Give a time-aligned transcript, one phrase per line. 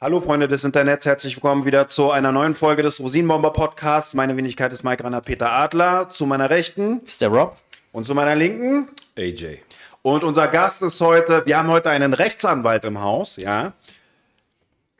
[0.00, 4.14] Hallo Freunde des Internets, herzlich willkommen wieder zu einer neuen Folge des Rosinenbomber Podcasts.
[4.14, 6.08] Meine Wenigkeit ist Mike Ranner Peter Adler.
[6.08, 7.56] Zu meiner Rechten ist der Rob.
[7.90, 9.58] Und zu meiner Linken AJ.
[10.02, 13.72] Und unser Gast ist heute, wir haben heute einen Rechtsanwalt im Haus, ja.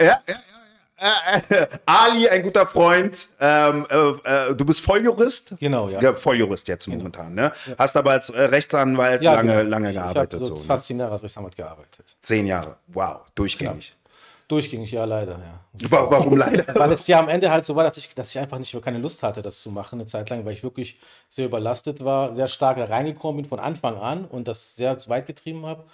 [0.00, 0.34] Ja, ja, ja.
[1.00, 3.28] Äh, äh, Ali, ein guter Freund.
[3.38, 5.54] Ähm, äh, äh du bist Volljurist?
[5.60, 6.00] Genau, ja.
[6.00, 6.96] ja Volljurist jetzt genau.
[6.96, 7.52] momentan, ne?
[7.66, 7.74] Ja.
[7.78, 9.70] Hast aber als äh, Rechtsanwalt ja, lange, genau.
[9.70, 10.40] lange gearbeitet.
[10.40, 12.16] Ich habe so, so fast zehn Jahre als Rechtsanwalt gearbeitet.
[12.18, 13.90] Zehn Jahre, wow, durchgängig.
[13.90, 13.97] Genau.
[14.48, 15.90] Durchgängig, ja, leider, ja.
[15.90, 16.74] Warum leider?
[16.74, 18.82] Weil es ja am Ende halt so war, dass ich, dass ich einfach nicht mehr
[18.82, 20.98] keine Lust hatte, das zu machen, eine Zeit lang, weil ich wirklich
[21.28, 25.66] sehr überlastet war, sehr stark reingekommen bin von Anfang an und das sehr weit getrieben
[25.66, 25.84] habe.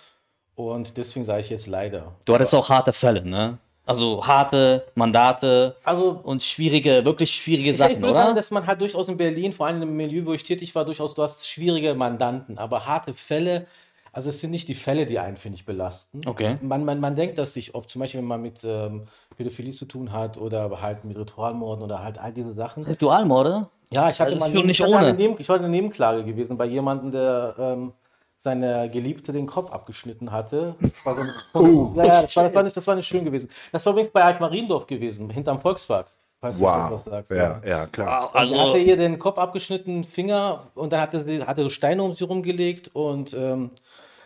[0.55, 2.13] Und deswegen sage ich jetzt leider.
[2.25, 3.59] Du hattest auch harte Fälle, ne?
[3.87, 8.15] Also harte Mandate also, und schwierige, wirklich schwierige ich, Sachen, ich oder?
[8.15, 10.87] Sagen, dass man halt durchaus in Berlin, vor allem im Milieu, wo ich tätig war,
[10.87, 13.67] durchaus, du hast schwierige Mandanten, aber harte Fälle,
[14.15, 16.23] also es sind nicht die Fälle, die einen, finde ich, belasten.
[16.25, 16.57] Okay.
[16.63, 19.87] Man, man, man denkt, dass sich oft, zum Beispiel, wenn man mit ähm, Pädophilie zu
[19.87, 22.85] tun hat oder halt mit Ritualmorden oder halt all diese Sachen.
[22.85, 23.69] Ritualmorde?
[23.91, 25.13] Ja, ich hatte also mal nicht ich, ohne.
[25.13, 27.93] Neben, ich war eine Nebenklage gewesen bei jemandem, der ähm,
[28.37, 30.77] seine Geliebte den Kopf abgeschnitten hatte.
[30.81, 31.23] Das war, so
[31.59, 31.93] oh.
[31.97, 33.51] ja, ja, das, war, das, war nicht, das war nicht schön gewesen.
[33.73, 36.07] Das war übrigens bei Altmariendorf gewesen, hinterm Volkspark.
[36.45, 36.89] Weißt wow.
[36.89, 38.25] Du, was sagst, ja, ja, klar.
[38.25, 38.35] Wow.
[38.35, 42.03] Also, also hatte ihr den Kopf abgeschnitten, Finger und dann hatte sie hatte so Steine
[42.03, 43.71] um sie rumgelegt und ähm,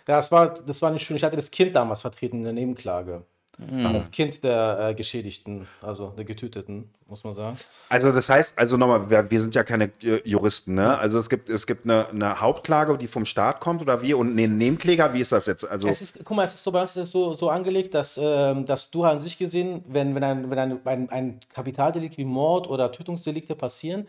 [0.08, 1.16] das war, das war nicht schön.
[1.16, 3.24] Ich hatte das Kind damals vertreten in der Nebenklage.
[3.58, 3.92] Mhm.
[3.92, 7.58] Das Kind der äh, Geschädigten, also der Getöteten, muss man sagen.
[7.88, 10.96] Also das heißt, also nochmal, wir, wir sind ja keine äh, Juristen, ne?
[10.96, 14.14] Also es gibt, es gibt eine, eine, Hauptklage, die vom Staat kommt oder wie?
[14.14, 15.68] Und einen Nebenkläger, wie ist das jetzt?
[15.68, 18.16] Also es ist, guck mal, es ist so, uns ist es so, so angelegt, dass,
[18.16, 22.24] äh, dass du an sich gesehen, wenn, wenn, ein, wenn ein, ein, ein Kapitaldelikt wie
[22.24, 24.06] Mord oder Tötungsdelikte passieren,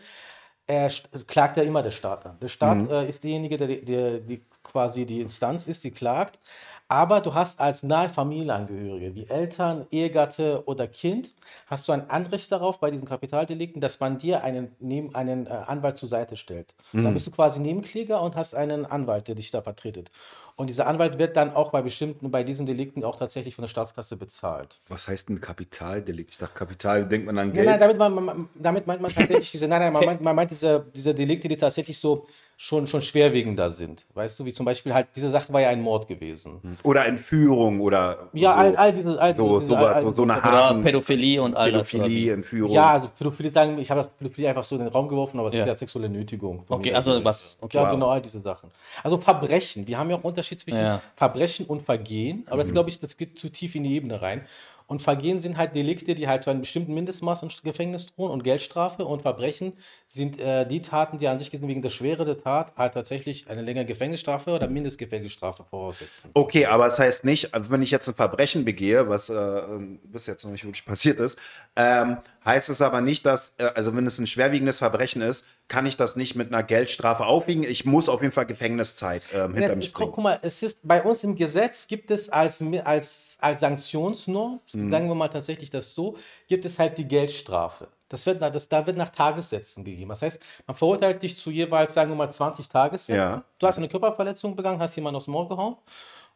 [0.70, 0.90] er
[1.26, 2.38] klagt ja immer der Staat an.
[2.40, 2.90] Der Staat mhm.
[2.90, 6.38] äh, ist derjenige, der, der, die quasi die Instanz ist, die klagt.
[6.86, 11.34] Aber du hast als nahe Familienangehörige, wie Eltern, Ehegatte oder Kind,
[11.66, 14.74] hast du ein Anrecht darauf bei diesen Kapitaldelikten, dass man dir einen,
[15.12, 16.74] einen äh, Anwalt zur Seite stellt.
[16.92, 17.04] Mhm.
[17.04, 20.10] Dann bist du quasi Nebenkläger und hast einen Anwalt, der dich da vertretet.
[20.60, 23.68] Und dieser Anwalt wird dann auch bei bestimmten, bei diesen Delikten auch tatsächlich von der
[23.68, 24.78] Staatskasse bezahlt.
[24.90, 26.32] Was heißt ein Kapitaldelikt?
[26.32, 27.64] Ich dachte, Kapital denkt man an Geld.
[27.64, 30.50] Nein, nein damit, man, damit meint man tatsächlich diese, nein, nein, man meint, man meint
[30.50, 32.26] diese, diese Delikte, die tatsächlich so
[32.60, 34.04] schon, schon schwerwiegender sind.
[34.12, 36.60] Weißt du, wie zum Beispiel halt, diese Sache war ja ein Mord gewesen.
[36.84, 38.28] Oder Entführung oder.
[38.34, 39.18] Ja, so, all, all diese.
[39.18, 42.70] All so, diese, so, all, so, so eine Haaren, Pädophilie und all Pädophilie, Entführung.
[42.70, 45.48] Ja, also Pädophilie sagen, ich habe das Pädophilie einfach so in den Raum geworfen, aber
[45.48, 45.62] es ja.
[45.62, 46.62] ist ja sexuelle Nötigung.
[46.68, 47.56] Okay, also was?
[47.62, 47.92] Okay, ja, wow.
[47.92, 48.70] genau, all diese Sachen.
[49.02, 51.02] Also Verbrechen, wir haben ja auch Unterschied zwischen ja.
[51.16, 52.60] Verbrechen und Vergehen, aber mhm.
[52.60, 54.42] das glaube ich, das geht zu tief in die Ebene rein.
[54.86, 58.42] Und Vergehen sind halt Delikte, die halt zu einem bestimmten Mindestmaß an Gefängnis drohen und
[58.42, 59.04] Geldstrafe.
[59.04, 59.74] Und Verbrechen
[60.08, 63.48] sind äh, die Taten, die an sich gesehen wegen der Schwere der Tat halt tatsächlich
[63.48, 66.30] eine längere Gefängnisstrafe oder Mindestgefängnisstrafe voraussetzen.
[66.34, 69.62] Okay, aber das heißt nicht, also wenn ich jetzt ein Verbrechen begehe, was äh,
[70.02, 71.38] bis jetzt noch nicht wirklich passiert ist,
[71.76, 75.86] ähm, heißt es aber nicht, dass, äh, also wenn es ein schwerwiegendes Verbrechen ist, kann
[75.86, 77.64] ich das nicht mit einer Geldstrafe aufwiegen.
[77.64, 80.10] Ich muss auf jeden Fall Gefängniszeit ähm, hinter mich bringen.
[80.12, 84.90] Guck mal, es ist bei uns im Gesetz gibt es als, als, als Sanktionsnorm, mhm.
[84.90, 86.16] sagen wir mal tatsächlich das so,
[86.48, 87.88] gibt es halt die Geldstrafe.
[88.08, 90.10] Das wird, das, da wird nach Tagessätzen gegeben.
[90.10, 93.14] Das heißt, man verurteilt dich zu jeweils, sagen wir mal, 20 Tagessätzen.
[93.14, 93.44] Ja.
[93.58, 95.76] Du hast eine Körperverletzung begangen, hast jemanden aufs Maul gehauen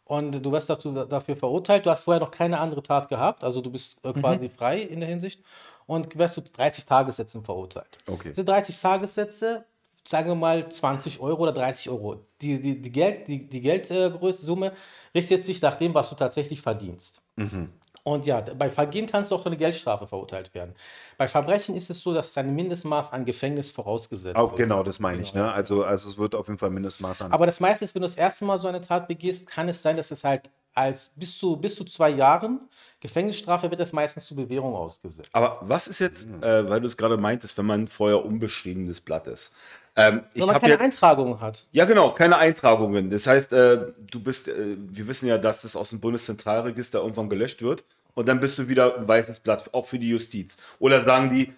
[0.04, 1.84] und du wirst dazu, dafür verurteilt.
[1.84, 4.50] Du hast vorher noch keine andere Tat gehabt, also du bist äh, quasi mhm.
[4.52, 5.42] frei in der Hinsicht
[5.86, 7.98] und wirst du 30 Tagessätzen verurteilt.
[8.06, 8.30] Okay.
[8.30, 9.64] Diese 30 Tagessätze,
[10.06, 12.24] sagen wir mal 20 Euro oder 30 Euro.
[12.40, 14.72] Die, die, die, Geld, die, die Geldgröße,
[15.14, 17.22] richtet sich nach dem, was du tatsächlich verdienst.
[17.36, 17.70] Mhm.
[18.06, 20.74] Und ja, bei Vergehen kannst du auch zu einer Geldstrafe verurteilt werden.
[21.16, 24.58] Bei Verbrechen ist es so, dass ein Mindestmaß an Gefängnis vorausgesetzt auch, wird.
[24.58, 25.26] Genau, das meine genau.
[25.26, 25.34] ich.
[25.34, 25.50] Ne?
[25.50, 27.32] Also, also es wird auf jeden Fall Mindestmaß an.
[27.32, 29.80] Aber das meiste ist, wenn du das erste Mal so eine Tat begehst, kann es
[29.80, 32.60] sein, dass es halt als bis zu, bis zu zwei Jahren
[33.00, 35.28] Gefängnisstrafe wird das meistens zur Bewährung ausgesetzt.
[35.32, 39.26] Aber was ist jetzt, äh, weil du es gerade meintest, wenn man vorher unbeschriebenes Blatt
[39.26, 39.54] ist?
[39.94, 41.66] Ähm, wenn man keine jetzt, Eintragungen hat.
[41.72, 43.10] Ja, genau, keine Eintragungen.
[43.10, 47.28] Das heißt, äh, du bist, äh, wir wissen ja, dass das aus dem Bundeszentralregister irgendwann
[47.28, 47.84] gelöscht wird
[48.14, 50.56] und dann bist du wieder ein weißes Blatt, auch für die Justiz.
[50.78, 51.52] Oder sagen die,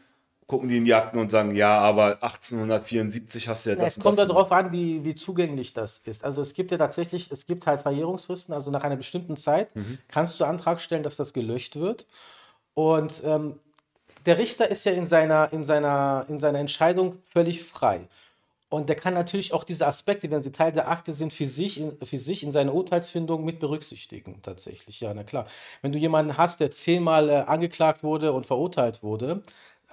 [0.46, 3.96] gucken die in die Akten und sagen, ja, aber 1874 hast du ja das.
[3.96, 6.24] Es kommt ja darauf an, wie, wie zugänglich das ist.
[6.24, 9.98] Also es gibt ja tatsächlich, es gibt halt Verjährungsfristen, also nach einer bestimmten Zeit mhm.
[10.08, 12.06] kannst du Antrag stellen, dass das gelöscht wird.
[12.74, 13.58] Und ähm,
[14.24, 18.08] der Richter ist ja in seiner, in, seiner, in seiner Entscheidung völlig frei.
[18.68, 21.80] Und der kann natürlich auch diese Aspekte, wenn sie Teil der Akte sind, für sich,
[21.80, 25.00] in, für sich in seiner Urteilsfindung mit berücksichtigen, tatsächlich.
[25.00, 25.46] Ja, na klar.
[25.82, 29.42] Wenn du jemanden hast, der zehnmal äh, angeklagt wurde und verurteilt wurde,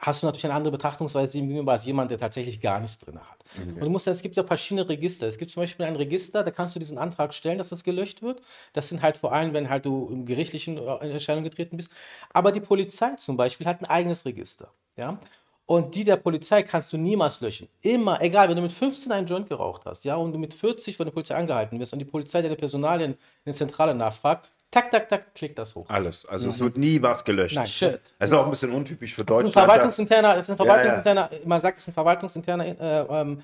[0.06, 3.20] hast du natürlich eine andere Betrachtungsweise ihm gegenüber als jemand, der tatsächlich gar nichts drin
[3.20, 3.44] hat.
[3.56, 3.72] Okay.
[3.72, 5.28] Und du musst, es gibt ja verschiedene Register.
[5.28, 8.22] Es gibt zum Beispiel ein Register, da kannst du diesen Antrag stellen, dass das gelöscht
[8.22, 8.42] wird.
[8.74, 11.92] Das sind halt vor allem, wenn halt du im gerichtlichen äh, Entscheidung getreten bist.
[12.34, 14.72] Aber die Polizei zum Beispiel hat ein eigenes Register.
[14.98, 15.18] Ja?
[15.66, 17.70] Und die der Polizei kannst du niemals löschen.
[17.82, 20.98] Immer, egal, wenn du mit 15 einen Joint geraucht hast, ja, und du mit 40
[20.98, 24.90] von der Polizei angehalten wirst und die Polizei deine Personalien in der Zentrale nachfragt, tak,
[24.90, 25.86] tak, tak, klickt das hoch.
[25.88, 26.26] Alles.
[26.26, 26.52] Also mhm.
[26.52, 27.56] es wird nie was gelöscht.
[27.56, 28.00] Nein, shit.
[28.18, 29.56] Das ist auch ein bisschen untypisch für Deutschland.
[29.56, 31.46] Ein verwaltungsinterner, ist ein verwaltungsinterner, ja, ja.
[31.46, 33.44] man sagt, es ist ein verwaltungsinterner äh, ähm,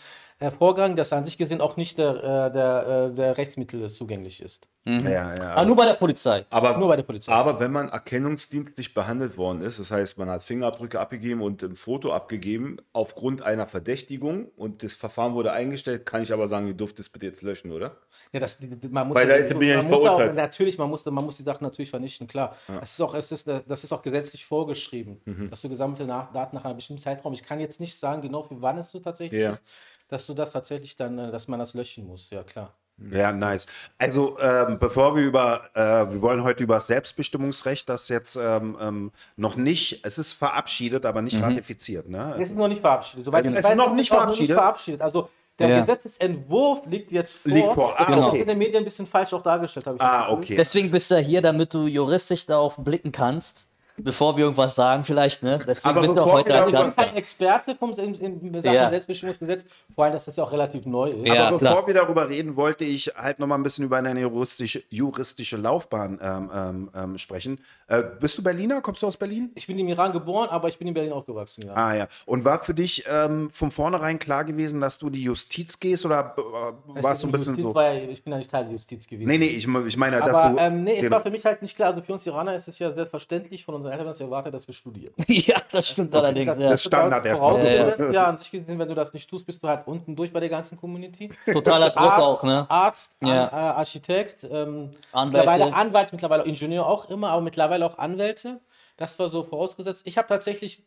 [0.57, 4.69] Vorgang, das an sich gesehen auch nicht der, äh, der, äh, der Rechtsmittel zugänglich ist.
[4.85, 5.05] Mhm.
[5.05, 6.45] Ja, ja, aber nur bei der Polizei.
[6.49, 7.31] Aber, nur bei der Polizei.
[7.33, 11.75] Aber wenn man erkennungsdienstlich behandelt worden ist, das heißt, man hat Fingerabdrücke abgegeben und ein
[11.75, 16.73] Foto abgegeben aufgrund einer Verdächtigung und das Verfahren wurde eingestellt, kann ich aber sagen, ihr
[16.73, 17.97] dürft es bitte jetzt löschen, oder?
[18.31, 18.59] Ja, das,
[18.89, 21.43] man muss, Weil da ist man ja muss auch, natürlich, man muss, man muss die
[21.43, 22.55] Sachen natürlich vernichten, klar.
[22.69, 22.79] Ja.
[22.81, 25.49] Es ist auch, es ist, das ist auch gesetzlich vorgeschrieben, mhm.
[25.49, 28.61] dass du gesammelte Daten nach einem bestimmten Zeitraum, ich kann jetzt nicht sagen, genau wie
[28.61, 29.51] wann es so tatsächlich ja.
[29.51, 29.65] ist,
[30.09, 32.73] dass du das tatsächlich dann, äh, dass man das löschen muss, ja klar.
[33.11, 33.65] Ja, nice.
[33.97, 38.77] Also ähm, bevor wir über, äh, wir wollen heute über das Selbstbestimmungsrecht, das jetzt ähm,
[38.81, 41.45] ähm, noch nicht, es ist verabschiedet, aber nicht mhm.
[41.45, 42.09] ratifiziert.
[42.09, 42.35] Ne?
[42.37, 43.25] Es ist noch nicht verabschiedet.
[43.25, 44.49] Soweit es ich weiß, ist noch nicht verabschiedet.
[44.49, 45.01] Noch nicht verabschiedet.
[45.01, 45.29] Also
[45.59, 45.79] der ja.
[45.79, 47.51] Gesetzesentwurf liegt jetzt vor.
[47.51, 47.95] Liegt vor.
[47.97, 48.27] Ah, genau.
[48.29, 48.41] okay.
[48.41, 50.55] in den Medien ein bisschen falsch auch dargestellt, habe ich Ah, okay.
[50.55, 53.68] Deswegen bist du ja hier, damit du juristisch darauf blicken kannst
[54.03, 55.59] bevor wir irgendwas sagen, vielleicht, ne?
[55.65, 56.97] Deswegen aber bist du auch heute als Gast.
[56.97, 58.89] kein Experte vom im, im Sachen ja.
[58.89, 61.27] Selbstbestimmungsgesetz, vor allem, dass das ja auch relativ neu ist.
[61.27, 61.87] Ja, aber bevor klar.
[61.87, 66.19] wir darüber reden, wollte ich halt noch mal ein bisschen über deine juristische, juristische Laufbahn
[66.21, 67.59] ähm, ähm, ähm, sprechen.
[67.87, 68.81] Äh, bist du Berliner?
[68.81, 69.51] Kommst du aus Berlin?
[69.55, 71.73] Ich bin im Iran geboren, aber ich bin in Berlin aufgewachsen, ja.
[71.73, 72.07] Ah ja.
[72.25, 76.35] Und war für dich ähm, von vornherein klar gewesen, dass du die Justiz gehst oder
[76.37, 77.79] äh, warst du ein bisschen Justiz so?
[77.79, 79.27] Ja, ich bin ja nicht Teil der Justiz gewesen.
[79.27, 80.57] Nee, nee, ich, ich meine, aber, dass du.
[80.59, 81.89] Ähm, nee, es war für mich halt nicht klar.
[81.89, 84.67] Also für uns Iraner ist es ja selbstverständlich von unseren Eltern, dass sie erwartet, dass
[84.67, 85.13] wir studieren.
[85.27, 86.47] ja, das stimmt das, allerdings.
[86.47, 87.65] Das, das Standard erstmal.
[87.65, 88.11] Ja, ja.
[88.11, 90.39] ja, an sich gesehen, wenn du das nicht tust, bist du halt unten durch bei
[90.39, 91.29] der ganzen Community.
[91.51, 92.65] Totaler Druck Arzt, auch, ne?
[92.69, 93.47] Arzt, ja.
[93.47, 98.59] An, äh, Architekt, ähm, mittlerweile Anwalt, mittlerweile auch Ingenieur auch immer, aber mittlerweile auch Anwälte.
[98.97, 100.01] Das war so vorausgesetzt.
[100.05, 100.83] Ich habe tatsächlich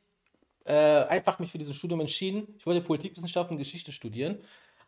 [0.65, 2.55] äh, einfach mich für dieses Studium entschieden.
[2.59, 4.39] Ich wollte Politikwissenschaften und Geschichte studieren,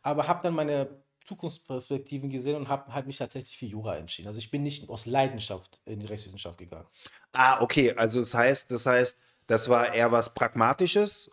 [0.02, 0.88] aber habe dann meine
[1.24, 4.28] Zukunftsperspektiven gesehen und habe halt mich tatsächlich für Jura entschieden.
[4.28, 6.86] Also ich bin nicht aus Leidenschaft in die Rechtswissenschaft gegangen.
[7.32, 7.94] Ah, okay.
[7.96, 11.30] Also das heißt, das heißt, das war eher was Pragmatisches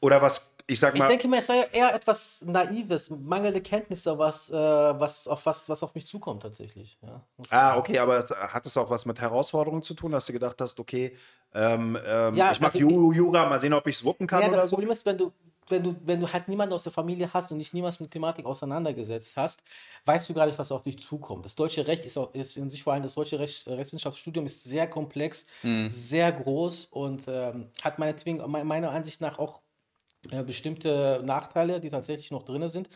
[0.00, 1.04] oder was, ich sag mal.
[1.04, 5.44] Ich denke mal, es war ja eher etwas Naives, mangelnde Kenntnisse, was, äh, was, auf
[5.46, 6.98] was, was auf mich zukommt tatsächlich.
[7.02, 10.60] Ja, ah, okay, aber hat es auch was mit Herausforderungen zu tun, dass du gedacht
[10.60, 11.16] hast, okay,
[11.54, 14.48] ähm, ähm, ja, ich mache also, Jura, mal sehen, ob ich es wuppen kann ja,
[14.48, 14.76] oder das so?
[14.76, 15.32] Problem ist, wenn du,
[15.70, 18.46] wenn du, wenn du halt niemanden aus der Familie hast und dich niemals mit Thematik
[18.46, 19.62] auseinandergesetzt hast,
[20.04, 21.44] weißt du gar nicht, was auf dich zukommt.
[21.44, 24.46] Das deutsche Recht ist, auch, ist in sich vor allem das deutsche Recht, äh, Rechtswissenschaftsstudium
[24.46, 25.86] ist sehr komplex, mhm.
[25.86, 29.62] sehr groß und ähm, hat meinetwegen, meiner Ansicht nach auch
[30.30, 32.88] äh, bestimmte Nachteile, die tatsächlich noch drin sind.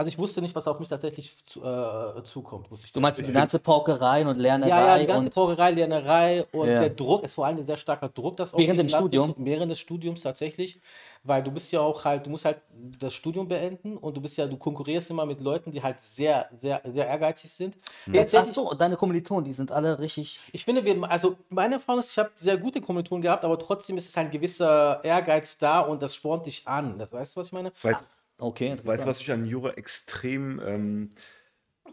[0.00, 2.70] Also ich wusste nicht, was auf mich tatsächlich zu, äh, zukommt.
[2.70, 4.70] Muss ich du meinst die ganze Paukerei und Lernerei?
[4.70, 6.80] Ja, ja, die ganze Paukerei, Lernerei und ja.
[6.80, 8.38] der Druck ist vor allem ein sehr starker Druck.
[8.38, 9.34] Das während dem Studium?
[9.36, 10.80] Während des Studiums tatsächlich
[11.22, 12.62] weil du bist ja auch halt, du musst halt
[12.98, 16.48] das Studium beenden und du bist ja, du konkurrierst immer mit Leuten, die halt sehr,
[16.58, 17.76] sehr, sehr ehrgeizig sind.
[18.10, 18.24] Ja.
[18.34, 20.40] Ach so, deine Kommilitonen, die sind alle richtig.
[20.52, 23.98] Ich finde, wir, also meine Erfahrung ist, ich habe sehr gute Kommilitonen gehabt, aber trotzdem
[23.98, 26.98] ist es ein gewisser Ehrgeiz da und das spornt dich an.
[26.98, 27.72] Das, weißt du, was ich meine?
[27.82, 28.04] Weißt,
[28.40, 28.76] okay.
[28.82, 31.14] Weißt du, was ich an Jura extrem, ähm,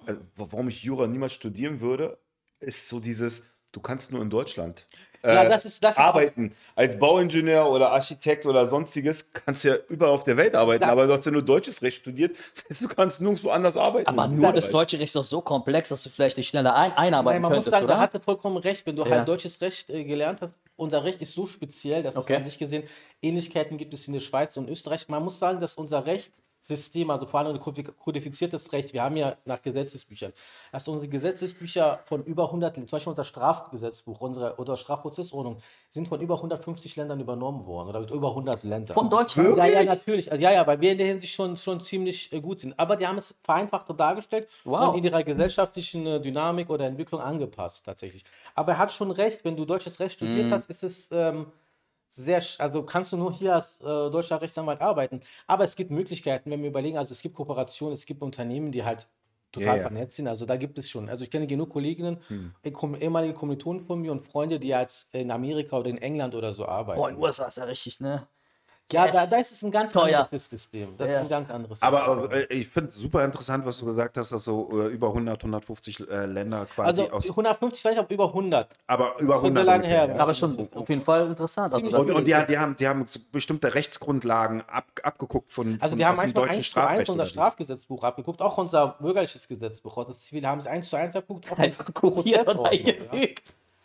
[0.06, 2.20] also, warum ich Jura niemals studieren würde,
[2.60, 4.88] ist so dieses, du kannst nur in Deutschland
[5.24, 6.54] ja, äh, das ist, das arbeiten.
[6.76, 10.90] Als Bauingenieur oder Architekt oder sonstiges kannst du ja überall auf der Welt arbeiten, das
[10.90, 12.36] aber du hast ja nur deutsches Recht studiert.
[12.54, 14.08] Das heißt, du kannst nirgendwo anders arbeiten.
[14.08, 16.94] Aber nur das deutsche Recht ist doch so komplex, dass du vielleicht dich schneller ein
[16.94, 17.96] einarbeiten Nein, man könntest, muss sagen, oder?
[17.96, 18.86] da hat er vollkommen recht.
[18.86, 19.10] Wenn du ja.
[19.10, 22.34] halt deutsches Recht äh, gelernt hast, unser Recht ist so speziell, dass okay.
[22.34, 22.84] es an sich gesehen
[23.22, 25.08] Ähnlichkeiten gibt es in der Schweiz und Österreich.
[25.10, 28.94] Man muss sagen, dass unser Recht System, also vor allem kodifiziertes Recht.
[28.94, 30.34] Wir haben ja nach Gesetzesbüchern,
[30.72, 35.58] dass unsere Gesetzesbücher von über 100, zum Beispiel unser Strafgesetzbuch unsere, oder Strafprozessordnung,
[35.90, 38.94] sind von über 150 Ländern übernommen worden oder mit über 100 Ländern.
[38.94, 39.58] Von Deutschland?
[39.58, 40.32] Ja, ja, natürlich.
[40.32, 42.78] Also, ja, ja, weil wir in der Hinsicht schon, schon ziemlich äh, gut sind.
[42.78, 44.90] Aber die haben es vereinfachter dargestellt wow.
[44.90, 48.26] und in ihrer gesellschaftlichen äh, Dynamik oder Entwicklung angepasst, tatsächlich.
[48.56, 50.54] Aber er hat schon recht, wenn du deutsches Recht studiert mm.
[50.54, 51.12] hast, ist es.
[51.12, 51.48] Ähm,
[52.10, 55.22] sehr, also kannst du nur hier als äh, deutscher Rechtsanwalt arbeiten.
[55.46, 58.84] Aber es gibt Möglichkeiten, wenn wir überlegen, also es gibt Kooperationen, es gibt Unternehmen, die
[58.84, 59.08] halt
[59.52, 59.82] total ja, ja.
[59.84, 60.28] vernetzt sind.
[60.28, 61.10] Also da gibt es schon.
[61.10, 62.54] Also ich kenne genug Kolleginnen, hm.
[63.00, 66.66] ehemalige Kommilitonen von mir und Freunde, die jetzt in Amerika oder in England oder so
[66.66, 67.00] arbeiten.
[67.00, 68.28] Boah, in den USA ist ja richtig, ne?
[68.92, 70.20] Ja, da, da ist es ein ganz Teuer.
[70.22, 70.96] anderes System.
[70.98, 71.16] Das Ja.
[71.16, 74.32] ist ein ganz anderes Aber äh, ich finde es super interessant, was du gesagt hast,
[74.32, 77.30] dass so äh, über 100, 150 äh, Länder quasi Also aus.
[77.30, 78.70] 150, vielleicht auch über 100.
[78.88, 79.66] Aber über Schon 100.
[79.66, 80.16] lange ungefähr, her.
[80.16, 80.22] ja.
[80.22, 81.74] Aber schon auf jeden Fall interessant.
[81.74, 85.98] Also, Und, und die, die, haben, die haben bestimmte Rechtsgrundlagen ab, abgeguckt von, Also von
[85.98, 87.10] die haben aus dem deutschen eins zu eins Strafrecht.
[87.10, 87.26] unser?
[87.26, 89.98] Strafgesetzbuch abgeguckt, auch unser bürgerliches Gesetzbuch.
[89.98, 91.52] Also das Zivil haben es eins zu eins abgeguckt.
[91.52, 93.28] auch einfach kopiert und Prozessordnung, ja.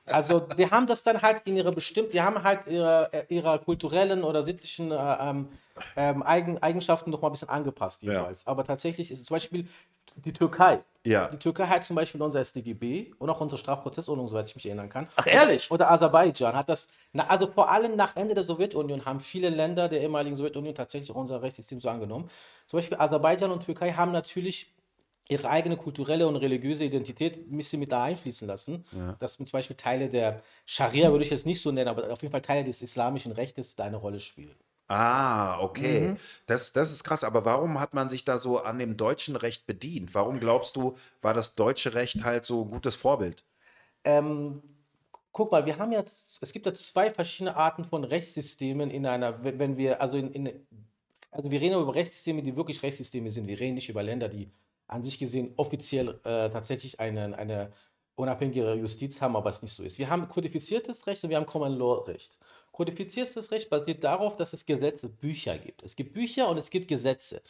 [0.07, 3.59] Also die haben das dann halt in ihre bestimmt, die haben halt ihre, äh, ihre
[3.61, 5.49] kulturellen oder sittlichen äh, ähm,
[5.97, 8.47] ähm, Eigen, Eigenschaften noch mal ein bisschen angepasst jeweils.
[8.47, 9.69] Aber tatsächlich ist es zum Beispiel
[10.17, 10.83] die Türkei.
[11.05, 11.29] Ja.
[11.29, 14.89] Die Türkei hat zum Beispiel unser StGB und auch unsere Strafprozessordnung, soweit ich mich erinnern
[14.89, 15.09] kann.
[15.17, 15.71] Ach, ehrlich?
[15.71, 19.89] Oder Aserbaidschan hat das, na, also vor allem nach Ende der Sowjetunion haben viele Länder
[19.89, 22.31] der ehemaligen Sowjetunion tatsächlich unser Rechtssystem so angenommen.
[22.67, 24.73] Zum Beispiel Aserbaidschan und Türkei haben natürlich
[25.33, 28.85] ihre eigene kulturelle und religiöse Identität ein bisschen mit da einfließen lassen.
[29.19, 32.33] Dass zum Beispiel Teile der Scharia, würde ich jetzt nicht so nennen, aber auf jeden
[32.33, 34.55] Fall Teile des islamischen Rechtes da eine Rolle spielen.
[34.89, 36.09] Ah, okay.
[36.09, 36.17] Mhm.
[36.47, 37.25] Das, das ist krass.
[37.25, 40.15] Aber warum hat man sich da so an dem deutschen Recht bedient?
[40.15, 43.45] Warum glaubst du, war das deutsche Recht halt so ein gutes Vorbild?
[44.05, 44.63] Ähm,
[45.33, 49.43] guck mal, wir haben jetzt, es gibt ja zwei verschiedene Arten von Rechtssystemen in einer,
[49.43, 50.67] wenn wenn wir, also in, in
[51.31, 53.49] also wir reden über Rechtssysteme, die wirklich Rechtssysteme sind.
[53.49, 54.51] Wir reden nicht über Länder, die
[54.93, 57.73] an sich gesehen offiziell äh, tatsächlich eine, eine
[58.15, 59.99] unabhängige Justiz haben, aber es nicht so ist.
[59.99, 62.39] Wir haben kodifiziertes Recht und wir haben Common Law Recht.
[62.71, 65.83] Kodifiziertes Recht basiert darauf, dass es Gesetze, Bücher gibt.
[65.83, 67.43] Es gibt Bücher und es gibt Gesetze.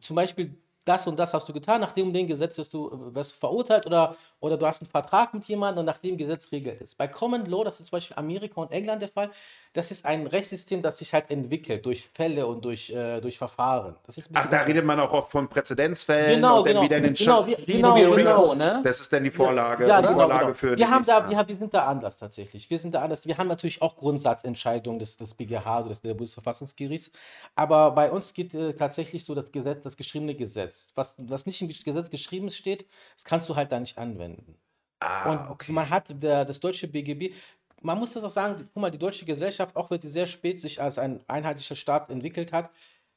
[0.00, 2.90] Zum Beispiel das und das hast du getan, nach dem und dem Gesetz wirst du,
[3.14, 6.50] wirst du verurteilt oder, oder du hast einen Vertrag mit jemandem und nach dem Gesetz
[6.52, 6.94] regelt es.
[6.94, 9.30] Bei Common Law, das ist zum Beispiel Amerika und England der Fall,
[9.72, 13.94] das ist ein Rechtssystem, das sich halt entwickelt durch Fälle und durch, äh, durch Verfahren.
[14.06, 16.84] Das ist ein Ach, da redet man auch oft von Präzedenzfällen Genau, und dann genau.
[16.84, 18.40] wieder in den Genau, Sch- genau, genau.
[18.42, 18.80] Rico, ne?
[18.82, 20.54] Das ist dann die Vorlage, Ja, die genau, Vorlage genau.
[20.54, 22.68] für wir die haben da, wir, wir sind da anders tatsächlich.
[22.70, 23.26] Wir sind da anders.
[23.26, 27.10] Wir haben natürlich auch Grundsatzentscheidungen des, des BGH oder des der Bundesverfassungsgerichts.
[27.54, 30.69] Aber bei uns geht äh, tatsächlich so das Gesetz, das geschriebene Gesetz.
[30.94, 34.58] Was, was nicht im Gesetz geschrieben steht, das kannst du halt da nicht anwenden.
[35.00, 35.72] Ah, Und okay.
[35.72, 37.34] man hat der, das deutsche BGB,
[37.82, 40.60] man muss das auch sagen, guck mal, die deutsche Gesellschaft, auch wenn sie sehr spät
[40.60, 42.70] sich als ein einheitlicher Staat entwickelt hat,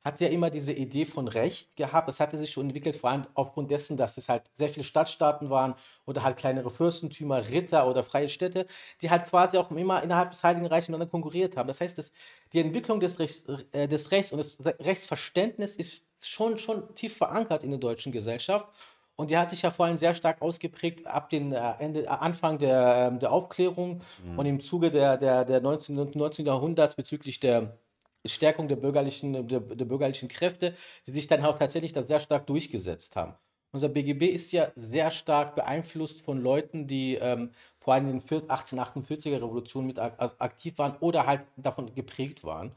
[0.03, 2.10] hat ja immer diese Idee von Recht gehabt.
[2.10, 5.50] Das hatte sich schon entwickelt, vor allem aufgrund dessen, dass es halt sehr viele Stadtstaaten
[5.50, 8.67] waren oder halt kleinere Fürstentümer, Ritter oder freie Städte,
[9.01, 11.67] die halt quasi auch immer innerhalb des Heiligen Reichs miteinander konkurriert haben.
[11.67, 12.12] Das heißt, dass
[12.51, 17.63] die Entwicklung des Rechts, äh, des Rechts und des Rechtsverständnisses ist schon, schon tief verankert
[17.63, 18.68] in der deutschen Gesellschaft.
[19.15, 22.08] Und die hat sich ja vor allem sehr stark ausgeprägt ab dem äh, Ende, äh,
[22.08, 24.01] Anfang der, ähm, der Aufklärung
[24.38, 26.00] und im Zuge der, der, der 19.
[26.00, 26.48] und 19.
[26.48, 27.77] Jahrhunderts bezüglich der
[28.25, 30.75] Stärkung der bürgerlichen, der, der bürgerlichen Kräfte,
[31.06, 33.36] die sich dann auch tatsächlich da sehr stark durchgesetzt haben.
[33.72, 38.48] Unser BGB ist ja sehr stark beeinflusst von Leuten, die ähm, vor allem in den
[38.48, 42.75] 1848er Revolution mit ak aktiv waren oder halt davon geprägt waren.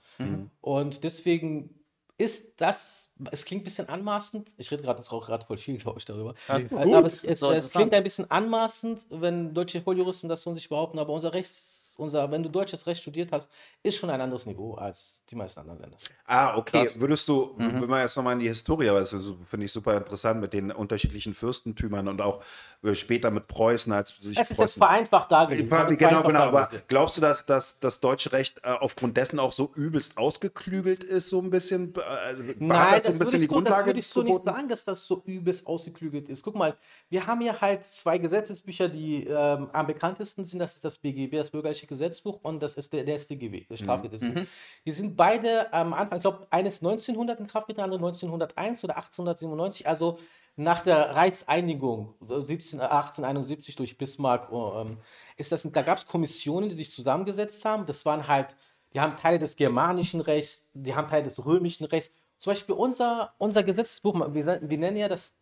[0.62, 1.75] Und deswegen
[2.18, 5.98] ist das, es klingt ein bisschen anmaßend, ich rede gerade auch gerade voll viel, glaube
[5.98, 6.34] ich, darüber.
[6.64, 10.54] ist aber es, Das es, es klingt ein bisschen anmaßend, wenn deutsche Volljuristen das von
[10.54, 13.50] sich behaupten, aber unser Rechts, unser, wenn du deutsches Recht studiert hast,
[13.82, 15.96] ist schon ein anderes Niveau als die meisten anderen Länder.
[16.26, 16.82] Ah, okay.
[16.84, 16.98] Krass.
[16.98, 17.82] Würdest du, Mhm.
[17.82, 20.70] wenn wir jetzt nochmal in die Historie, weil das finde ich super interessant mit den
[20.72, 22.42] unterschiedlichen Fürstentümern und auch
[22.82, 25.70] äh, später mit Preußen, als sich Es ist jetzt Preußen vereinfacht dargelegt.
[25.70, 26.40] Genau, also genau, genau.
[26.40, 31.04] Aber glaubst du, dass, dass das deutsche Recht äh, aufgrund dessen auch so übelst ausgeklügelt
[31.04, 31.94] ist, so ein bisschen?
[31.94, 34.84] Äh, hat Nein, so das würde ich, so, das würde ich so nicht sagen, dass
[34.84, 36.42] das so übelst ausgeklügelt ist.
[36.42, 36.76] Guck mal,
[37.08, 40.58] wir haben ja halt zwei Gesetzesbücher, die ähm, am bekanntesten sind.
[40.58, 44.42] Das ist das BGB, das Bürgerliche Gesetzbuch, und das ist der, der StGB, das Strafgesetzbuch.
[44.84, 48.96] Die sind beide am Anfang, ich glaube, eines 1900 in Kraft getreten, andere 1901 oder
[48.96, 50.18] 1897, also
[50.56, 54.98] nach der Reichseinigung äh, 17, äh, 1871 durch Bismarck, oh, ähm,
[55.36, 57.86] ist das, da gab es Kommissionen, die sich zusammengesetzt haben.
[57.86, 58.56] Das waren halt,
[58.94, 62.10] die haben Teile des germanischen Rechts, die haben Teile des römischen Rechts.
[62.38, 65.36] Zum Beispiel unser, unser Gesetzesbuch, wir, wir nennen ja das,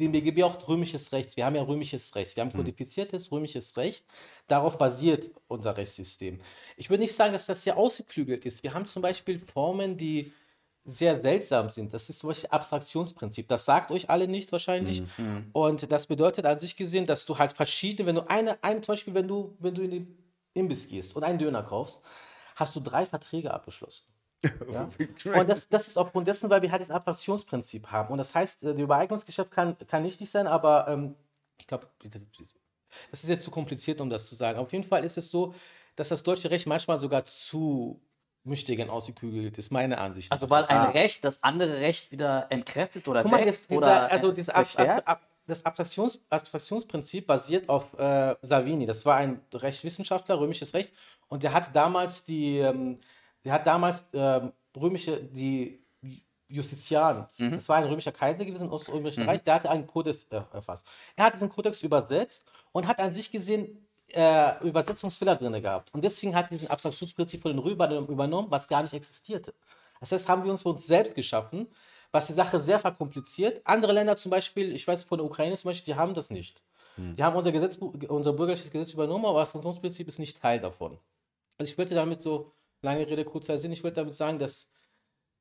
[0.00, 1.36] den BGB auch römisches Recht.
[1.36, 2.34] Wir haben ja römisches Recht.
[2.34, 4.04] Wir haben kodifiziertes römisches Recht.
[4.48, 6.40] Darauf basiert unser Rechtssystem.
[6.76, 8.62] Ich würde nicht sagen, dass das sehr ausgeklügelt ist.
[8.62, 10.32] Wir haben zum Beispiel Formen, die
[10.84, 11.92] sehr seltsam sind.
[11.92, 13.46] Das ist zum Beispiel Abstraktionsprinzip.
[13.46, 15.02] Das sagt euch alle nicht wahrscheinlich.
[15.52, 19.14] Und das bedeutet an sich gesehen, dass du halt verschiedene, wenn du eine, zum Beispiel,
[19.14, 20.18] wenn du, wenn du in den
[20.54, 22.00] Imbiss gehst und einen Döner kaufst,
[22.56, 24.06] hast du drei Verträge abgeschlossen.
[24.72, 24.88] Ja?
[25.38, 28.10] Und das, das ist aufgrund dessen, weil wir halt das Abstraktionsprinzip haben.
[28.12, 31.14] Und das heißt, äh, die Übereignungsgeschäft kann, kann nichtig sein, aber ähm,
[31.58, 31.86] ich glaube,
[33.10, 34.58] das ist jetzt zu kompliziert, um das zu sagen.
[34.58, 35.54] Auf jeden Fall ist es so,
[35.96, 38.00] dass das deutsche Recht manchmal sogar zu
[38.42, 40.32] Müchtigen ausgekügelt ist, meine Ansicht.
[40.32, 40.90] Also weil ein Ah.
[40.90, 45.06] Recht das andere Recht wieder entkräftet oder Guck mal, deckt jetzt, oder also Ab, verstärkt?
[45.06, 48.86] Ab, Ab, das Abstraktions, Abstraktionsprinzip basiert auf äh, Savini.
[48.86, 50.92] Das war ein Rechtswissenschaftler, römisches Recht.
[51.28, 52.98] Und der hat damals die, ähm,
[53.44, 55.80] der hat damals ähm, römische, die
[56.48, 57.52] Justitian, mhm.
[57.52, 59.28] das war ein römischer Kaiser gewesen im Oströmischen mhm.
[59.28, 60.86] Reich, der hatte einen Kodex äh, erfasst.
[61.14, 65.94] Er hat diesen Kodex übersetzt und hat an sich gesehen äh, Übersetzungsfehler drin gehabt.
[65.94, 69.54] Und deswegen hat er diesen Abstraktionsprinzip von den Römern übernommen, was gar nicht existierte.
[70.00, 71.68] Das heißt, haben wir uns für uns selbst geschaffen,
[72.10, 73.60] was die Sache sehr verkompliziert.
[73.64, 76.64] Andere Länder zum Beispiel, ich weiß von der Ukraine zum Beispiel, die haben das nicht.
[76.96, 77.14] Mhm.
[77.14, 80.98] Die haben unser, Gesetzbuch, unser bürgerliches Gesetz übernommen, aber das Funktionsprinzip ist nicht Teil davon.
[81.58, 84.70] Also ich wollte damit so, lange Rede, kurzer Sinn, ich wollte damit sagen, dass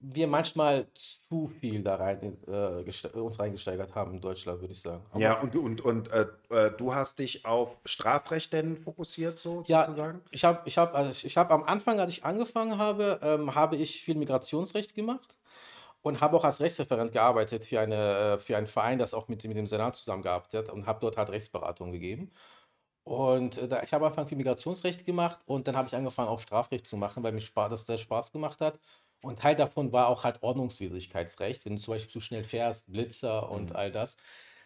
[0.01, 5.03] wir manchmal zu viel da rein äh, uns reingesteigert haben in Deutschland, würde ich sagen.
[5.11, 9.63] Aber ja, und, und, und äh, äh, du hast dich auf Strafrecht denn fokussiert, so
[9.67, 10.21] ja, sozusagen?
[10.31, 13.75] Ich habe ich hab, also ich hab am Anfang, als ich angefangen habe, ähm, habe
[13.75, 15.37] ich viel Migrationsrecht gemacht
[16.01, 19.43] und habe auch als Rechtsreferent gearbeitet für, eine, äh, für einen Verein, das auch mit,
[19.43, 22.31] mit dem Senat zusammengearbeitet hat und habe dort halt Rechtsberatung gegeben.
[23.09, 26.27] Und äh, da, ich habe am Anfang viel Migrationsrecht gemacht und dann habe ich angefangen,
[26.29, 28.77] auch Strafrecht zu machen, weil mir Spaß, das sehr Spaß gemacht hat.
[29.23, 33.49] Und Teil davon war auch halt Ordnungswidrigkeitsrecht, wenn du zum Beispiel zu schnell fährst, Blitzer
[33.49, 33.75] und mhm.
[33.75, 34.15] all das.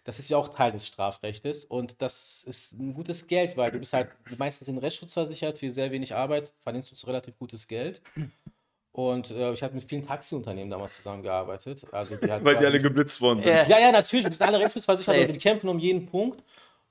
[0.04, 3.80] Das ist ja auch Teil des Strafrechtes und das ist ein gutes Geld, weil du
[3.80, 8.02] bist halt meistens in Rechtsschutz versichert, für sehr wenig Arbeit verdienst du relativ gutes Geld.
[8.92, 11.86] Und äh, ich habe mit vielen Taxiunternehmen damals zusammengearbeitet.
[11.94, 13.54] Also die halt Weil die alle geblitzt worden sind.
[13.70, 14.26] Ja, ja, natürlich.
[14.26, 16.44] Die sind alle rechtsschutzversichert und die kämpfen um jeden Punkt.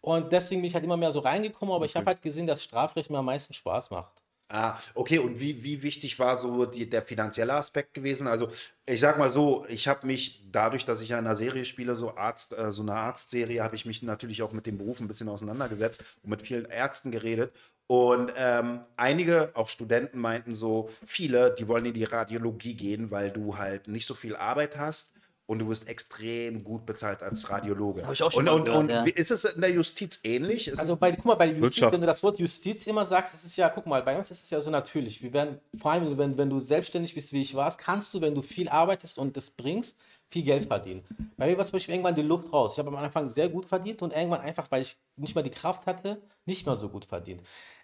[0.02, 1.90] Und deswegen bin ich halt immer mehr so reingekommen, aber okay.
[1.90, 4.12] ich habe halt gesehen, dass Strafrecht mir am meisten Spaß macht.
[4.48, 5.18] Ah, okay.
[5.18, 8.26] Und wie, wie wichtig war so die, der finanzielle Aspekt gewesen?
[8.26, 8.48] Also,
[8.84, 11.96] ich sag mal so, ich habe mich dadurch, dass ich ja in einer Serie spiele,
[11.96, 15.08] so Arzt, äh, so eine Arztserie, habe ich mich natürlich auch mit dem Beruf ein
[15.08, 17.54] bisschen auseinandergesetzt und mit vielen Ärzten geredet.
[17.86, 23.30] Und ähm, einige, auch Studenten, meinten so, viele, die wollen in die Radiologie gehen, weil
[23.30, 25.14] du halt nicht so viel Arbeit hast
[25.46, 28.02] und du wirst extrem gut bezahlt als Radiologe.
[28.02, 30.68] Habe ich auch schon und, und, und ist es in der Justiz ähnlich?
[30.68, 33.34] Ist also bei, guck mal, bei der Justiz, wenn du das Wort Justiz immer sagst,
[33.34, 35.22] ist es ja, guck mal, bei uns ist es ja so natürlich.
[35.22, 38.34] Wir werden, vor allem, wenn, wenn du selbstständig bist, wie ich war, kannst du, wenn
[38.34, 39.98] du viel arbeitest und das bringst,
[40.32, 41.02] viel Geld verdienen.
[41.36, 42.72] Bei mir war zum Beispiel irgendwann die Luft raus.
[42.72, 45.50] Ich habe am Anfang sehr gut verdient und irgendwann einfach, weil ich nicht mehr die
[45.50, 47.42] Kraft hatte, nicht mehr so gut verdient.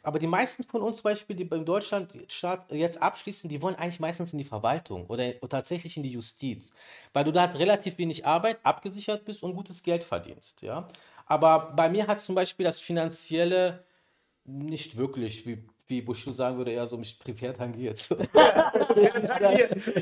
[0.09, 2.09] Aber die meisten von uns zum Beispiel, die in Deutschland
[2.71, 6.73] jetzt abschließen, die wollen eigentlich meistens in die Verwaltung oder, tatsächlich in die Justiz.
[7.13, 10.63] Weil du da hast relativ wenig Arbeit, abgesichert bist und gutes Geld verdienst.
[10.63, 10.89] Ja?
[11.27, 13.85] Aber bei mir hat zum Beispiel das Finanzielle
[14.47, 18.09] nicht wirklich, wie wie Bushido sagen würde, eher so mich privat tangiert.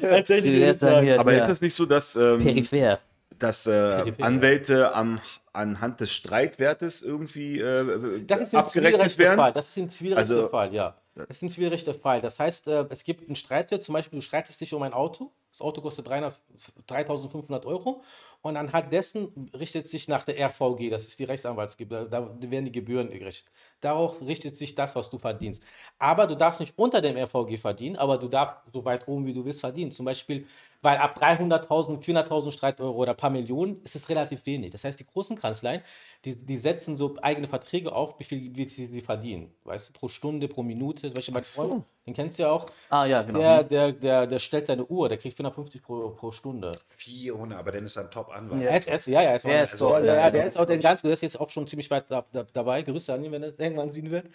[0.01, 0.83] Tatsächlich.
[1.19, 3.01] Aber ist es nicht so, dass, ähm, Peripher.
[3.39, 5.21] Dass äh, Anwälte am,
[5.53, 9.39] anhand des Streitwertes irgendwie äh, das ist abgerechnet werden?
[9.39, 9.53] Fall.
[9.53, 10.97] Das ist ein zivilrechter also, Fall, ja.
[11.17, 12.21] Das ist ein zivilrechter Fall.
[12.21, 15.33] Das heißt, äh, es gibt einen Streitwert, zum Beispiel, du streitest dich um ein Auto,
[15.51, 16.39] das Auto kostet 300,
[16.87, 18.03] 3500 Euro
[18.43, 22.73] und anhand dessen richtet sich nach der RVG, das ist die Rechtsanwaltsgebühr, da werden die
[22.73, 23.51] Gebühren gerechnet.
[23.81, 25.63] Darauf richtet sich das, was du verdienst.
[25.99, 29.33] Aber du darfst nicht unter dem RVG verdienen, aber du darfst so weit oben, wie
[29.33, 29.93] du willst, verdienen.
[29.93, 30.47] Zum Beispiel,
[30.87, 34.71] weil ab 300.000, 400.000 Streiteuro oder ein paar Millionen ist es relativ wenig.
[34.71, 35.83] Das heißt, die großen Kanzleien,
[36.25, 39.53] die, die setzen so eigene Verträge auf, wie viel wie sie, sie verdienen.
[39.65, 41.09] Weißt du, pro Stunde, pro Minute.
[41.09, 42.65] Zum Beispiel mein Freund, den kennst du ja auch.
[42.89, 43.41] Ah, ja, genau.
[43.41, 46.71] Der, der, der, der stellt seine Uhr, der kriegt 450 pro, pro Stunde.
[46.99, 48.63] 400, aber dann ist er ein Top-Anwalt.
[48.63, 50.05] Ja, SS, ja, ja, ist er ist toll.
[50.05, 52.05] Ja, ja, der ist auch den ganz gut, der ist jetzt auch schon ziemlich weit
[52.09, 52.83] da, da, dabei.
[52.83, 54.27] Grüße an ihn, wenn er es irgendwann sehen wird.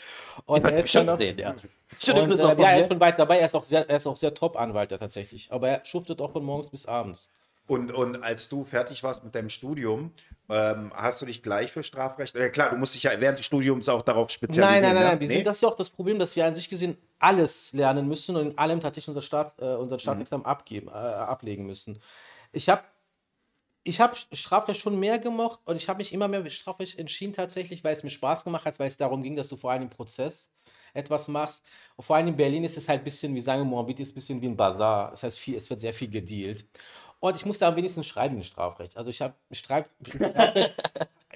[0.45, 1.55] Und er ist schon noch, sehen, ja.
[1.97, 4.07] Schöne Grüße äh, ja, er ist schon weit dabei, er ist auch sehr, er ist
[4.07, 5.47] auch sehr Top-Anwalt tatsächlich.
[5.49, 7.29] Aber er schuftet auch von morgens bis abends.
[7.71, 10.11] Und, und als du fertig warst mit deinem Studium,
[10.49, 12.35] ähm, hast du dich gleich für Strafrecht?
[12.35, 14.81] Äh, klar, du musst dich ja während des Studiums auch darauf spezialisieren.
[14.81, 15.27] Nein, nein, nein, nein.
[15.29, 15.41] Nee?
[15.41, 18.51] das ist ja auch das Problem, dass wir an sich gesehen alles lernen müssen und
[18.51, 20.49] in allem tatsächlich unser Staat, äh, unseren Staatsexamen mhm.
[20.49, 21.97] abgeben, äh, ablegen müssen.
[22.51, 22.83] Ich habe
[23.85, 27.31] ich habe Strafrecht schon mehr gemocht und ich habe mich immer mehr für Strafrecht entschieden
[27.31, 29.83] tatsächlich, weil es mir Spaß gemacht hat, weil es darum ging, dass du vor allem
[29.83, 30.51] im Prozess
[30.93, 31.63] etwas machst.
[31.95, 34.11] Und vor allem in Berlin ist es halt ein bisschen, wie sagen wir, Moabit ist
[34.11, 35.11] ein bisschen wie ein Bazar.
[35.11, 36.65] Das heißt, viel, es wird sehr viel gedealt.
[37.21, 38.97] Und ich musste am wenigsten schreiben im Strafrecht.
[38.97, 39.91] Also ich habe Strafrecht,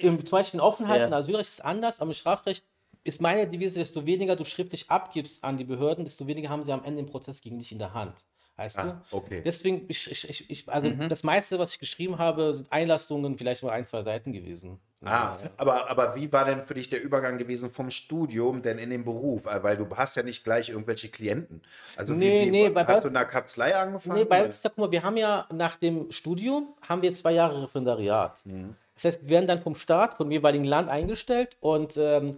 [0.02, 1.08] zum Beispiel in Offenheit ja.
[1.08, 2.66] und Asylrecht ist anders, aber im Strafrecht
[3.04, 6.72] ist meine Devise, desto weniger du schriftlich abgibst an die Behörden, desto weniger haben sie
[6.72, 8.26] am Ende den Prozess gegen dich in der Hand.
[8.58, 9.18] Weißt ah, du?
[9.18, 9.42] Okay.
[9.44, 11.10] Deswegen, ich, ich, ich, also mhm.
[11.10, 14.80] das meiste, was ich geschrieben habe, sind Einlassungen, vielleicht mal ein, zwei Seiten gewesen.
[15.04, 15.50] Ah, ja.
[15.58, 19.04] aber, aber wie war denn für dich der Übergang gewesen vom Studium denn in den
[19.04, 19.46] Beruf?
[19.46, 21.62] Äh, weil du hast ja nicht gleich irgendwelche Klienten.
[21.98, 24.20] Also nee, wie, wie, nee, hast bei, du in der Kanzlei angefangen?
[24.20, 27.12] Nee, bei uns ist ja, guck mal, wir haben ja nach dem Studium, haben wir
[27.12, 28.44] zwei Jahre Referendariat.
[28.46, 28.76] Mhm.
[28.96, 32.38] Das heißt, wir werden dann vom Staat, vom jeweiligen Land eingestellt und ähm,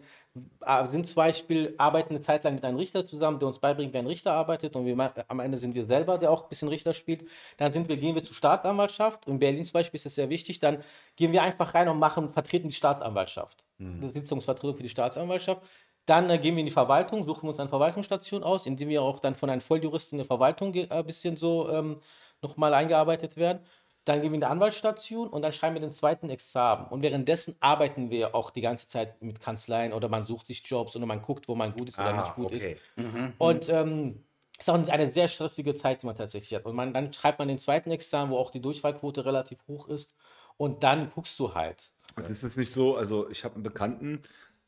[0.86, 3.98] sind zum Beispiel, arbeiten eine Zeit lang mit einem Richter zusammen, der uns beibringt, wie
[3.98, 6.94] ein Richter arbeitet und wir, am Ende sind wir selber, der auch ein bisschen Richter
[6.94, 7.28] spielt.
[7.58, 9.28] Dann sind wir, gehen wir zur Staatsanwaltschaft.
[9.28, 10.60] In Berlin zum Beispiel ist das sehr wichtig.
[10.60, 10.84] Dann
[11.16, 13.64] gehen wir einfach rein und machen, vertreten die Staatsanwaltschaft.
[13.78, 14.02] Mhm.
[14.02, 15.62] Eine Sitzungsvertretung für die Staatsanwaltschaft.
[16.06, 19.20] Dann äh, gehen wir in die Verwaltung, suchen uns eine Verwaltungsstation aus, indem wir auch
[19.20, 22.00] dann von einem Volljuristen in der Verwaltung ein äh, bisschen so ähm,
[22.42, 23.60] nochmal eingearbeitet werden.
[24.08, 26.88] Dann gehen wir in die Anwaltsstation und dann schreiben wir den zweiten Examen.
[26.88, 30.96] Und währenddessen arbeiten wir auch die ganze Zeit mit Kanzleien oder man sucht sich Jobs
[30.96, 32.78] oder man guckt, wo man gut ist oder Ah, nicht gut okay.
[32.96, 33.04] ist.
[33.38, 34.24] Und ähm,
[34.58, 36.66] ist auch eine sehr stressige Zeit, die man tatsächlich hat.
[36.66, 40.16] Und man, dann schreibt man den zweiten Examen, wo auch die Durchfallquote relativ hoch ist.
[40.58, 41.92] Und dann guckst du halt.
[42.16, 44.22] Und ist es nicht so, also ich habe einen Bekannten,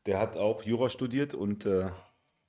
[0.06, 1.88] der hat auch Jura studiert und äh,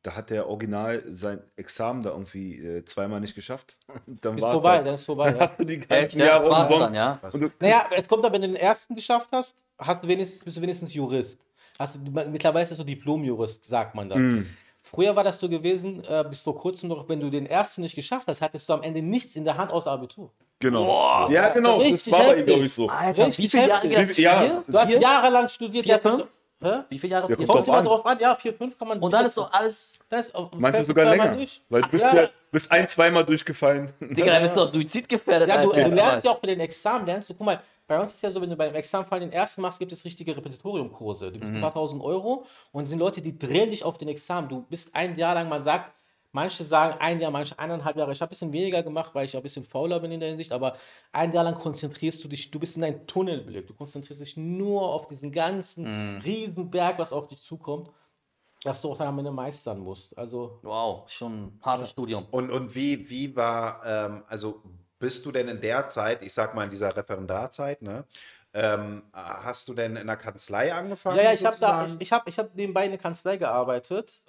[0.03, 3.77] da hat der original sein Examen da irgendwie äh, zweimal nicht geschafft.
[4.07, 4.85] Dann Ist vorbei, das.
[4.85, 5.25] dann ist vorbei.
[5.31, 5.41] Dann Ja.
[5.47, 6.81] hast du die ganzen ja, Jahre umsonst.
[6.87, 7.19] dann, ja.
[7.31, 10.57] Du, Naja, es kommt aber, wenn du den ersten geschafft hast, hast du wenigstens, bist
[10.57, 11.39] du wenigstens Jurist.
[11.77, 14.17] Hast du, mittlerweile ist es so Diplom-Jurist, sagt man das.
[14.17, 14.41] Mm.
[14.83, 17.95] Früher war das so gewesen, äh, bis vor kurzem noch, wenn du den ersten nicht
[17.95, 20.31] geschafft hast, hattest du am Ende nichts in der Hand außer Abitur.
[20.59, 21.29] genau.
[21.29, 21.81] ja, genau.
[21.83, 22.89] Das war bei ihm, glaube ich, so.
[22.89, 23.87] Alter, Richtig wie viele Jahre?
[24.17, 24.63] Ja?
[24.67, 25.85] Du hast jahrelang studiert.
[25.85, 26.25] Vier, ja, fünf?
[26.61, 26.83] Hä?
[26.89, 27.29] Wie viele Jahre?
[27.29, 27.85] Ja, Vier, kommt drauf an.
[27.85, 28.99] drauf an, ja, vier, fünf kann man.
[28.99, 29.93] Und dann ist so alles.
[30.09, 31.33] Das fällt sogar länger.
[31.35, 31.61] durch.
[31.69, 32.15] Weil du bist, Ja.
[32.15, 33.91] ja, bist ein, zweimal durchgefallen.
[33.99, 35.49] Digga, dann bist du aus Suizid gefährdet.
[35.49, 38.13] Ja, du, du lernst ja auch bei den Examen, lernst du, guck mal, bei uns
[38.13, 41.31] ist ja so, wenn du beim Examenfall den ersten machst, gibt es richtige Repetitoriumkurse.
[41.31, 44.07] Du gibst ein paar tausend Euro und es sind Leute, die drehen dich auf den
[44.07, 44.47] Examen.
[44.47, 45.91] Du bist ein Jahr lang, man sagt,
[46.31, 48.11] manche sagen ein Jahr, manche eineinhalb Jahre.
[48.11, 50.29] Ich habe ein bisschen weniger gemacht, weil ich auch ein bisschen fauler bin in der
[50.29, 50.77] Hinsicht, aber
[51.11, 53.67] ein Jahr lang konzentrierst du dich, du bist in einem Tunnelblick.
[53.67, 57.89] Du konzentrierst dich nur auf diesen ganzen Riesenberg, was auf dich zukommt,
[58.63, 60.17] dass du auch dann am Ende meistern musst.
[60.17, 62.27] Also Wow, schon ein hartes Studium.
[62.31, 64.61] Und, und wie, wie war, ähm, also
[64.99, 68.05] bist du denn in der Zeit, ich sag mal in dieser Referendarzeit, ne,
[68.53, 71.17] ähm, hast du denn in der Kanzlei angefangen?
[71.17, 74.23] Ja, ja, ich habe da, ich, ich habe ich hab nebenbei in eine Kanzlei gearbeitet,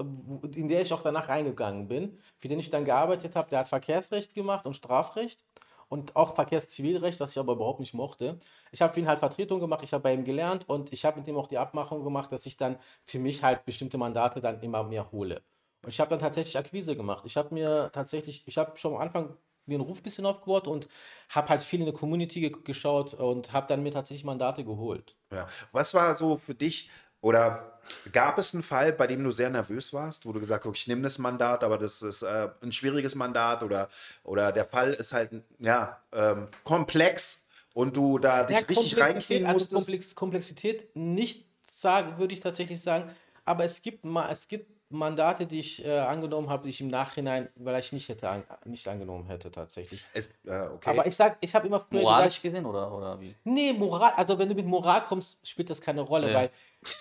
[0.55, 2.19] in der ich auch danach reingegangen bin.
[2.39, 5.45] Für den ich dann gearbeitet habe, der hat Verkehrsrecht gemacht und Strafrecht
[5.89, 8.39] und auch Verkehrszivilrecht, was ich aber überhaupt nicht mochte.
[8.71, 11.19] Ich habe für ihn halt Vertretung gemacht, ich habe bei ihm gelernt und ich habe
[11.19, 14.61] mit ihm auch die Abmachung gemacht, dass ich dann für mich halt bestimmte Mandate dann
[14.63, 15.43] immer mehr hole.
[15.83, 17.25] Und ich habe dann tatsächlich Akquise gemacht.
[17.27, 20.66] Ich habe mir tatsächlich, ich habe schon am Anfang mir einen Ruf ein bisschen aufgebaut
[20.66, 20.88] und
[21.29, 25.16] habe halt viel in der Community ge geschaut und habe dann mir tatsächlich Mandate geholt.
[25.31, 25.46] Ja.
[25.72, 27.81] Was war so für dich oder
[28.12, 30.88] gab es einen Fall, bei dem du sehr nervös warst, wo du gesagt hast, ich
[30.88, 33.88] nehme das Mandat, aber das ist äh, ein schwieriges Mandat oder,
[34.25, 39.14] oder der Fall ist halt ja, ähm, komplex und du da dich Ja, richtig Komplexität,
[39.14, 39.75] reinziehen also musstest?
[39.75, 43.11] Komplex, Komplexität nicht sagen, würde ich tatsächlich sagen,
[43.44, 46.89] aber es gibt ma es gibt Mandate, die ich äh, angenommen habe, die ich im
[46.89, 50.05] Nachhinein vielleicht nicht hätte an, nicht angenommen hätte tatsächlich.
[50.15, 50.91] Es, äh, okay.
[50.91, 53.35] Aber ich sag, ich habe immer früher Moralisch gesagt, gesehen oder, oder wie?
[53.45, 56.39] nee, Moral, also wenn du mit Moral kommst, spielt das keine Rolle, Ja.
[56.39, 56.51] weil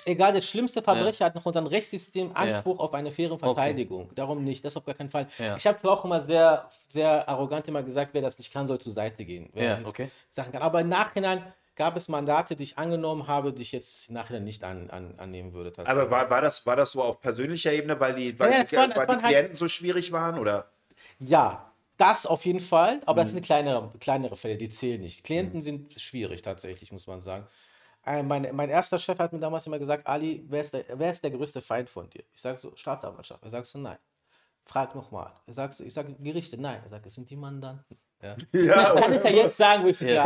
[0.06, 3.40] egal, der schlimmste Verbrecher hat nach unserem Rechtssystem Anspruch auf eine faire Okay.
[3.46, 4.10] Verteidigung.
[4.16, 5.28] Darum nicht, das auf gar keinen Fall.
[5.40, 5.56] Ja.
[5.58, 8.92] Ich habe auch immer sehr, sehr arrogant immer gesagt, wer das nicht kann, soll zur
[8.92, 9.50] Seite gehen.
[9.54, 10.10] Wer Ja, okay.
[10.30, 10.62] Sachen kann.
[10.62, 11.44] Aber im Nachhinein
[11.82, 15.16] gab es Mandate, die ich angenommen habe, die ich jetzt im Nachhinein nicht an, an,
[15.18, 15.74] annehmen würde.
[15.88, 18.76] aber war, war, das, war das so auf persönlicher Ebene, weil die, weil Ja, die,
[18.78, 20.38] waren- weil waren die halt- Klienten so schwierig waren?
[20.38, 20.70] Oder?
[21.20, 23.34] Ja, das auf jeden Fall, aber das Mhm.
[23.38, 25.24] sind kleinere, kleinere Fälle, die zählen nicht.
[25.24, 27.48] Klienten sind schwierig tatsächlich, muss man sagen.
[28.06, 31.10] Äh, mein, mein erster Chef hat mir damals immer gesagt, Ali, wer ist der, wer
[31.12, 32.24] ist der größte Feind von dir?
[32.34, 33.44] Ich sage so, Staatsanwaltschaft.
[33.44, 33.98] Er sagt so, nein.
[34.66, 35.32] Frag nochmal.
[35.48, 36.80] Er sagt so, ich sage Gerichte, nein.
[36.84, 37.98] Er sagt, es sind die Mandanten.
[38.22, 38.36] Ja.
[38.52, 40.24] Ja, Das kann ich ja jetzt sagen, wo ich ja.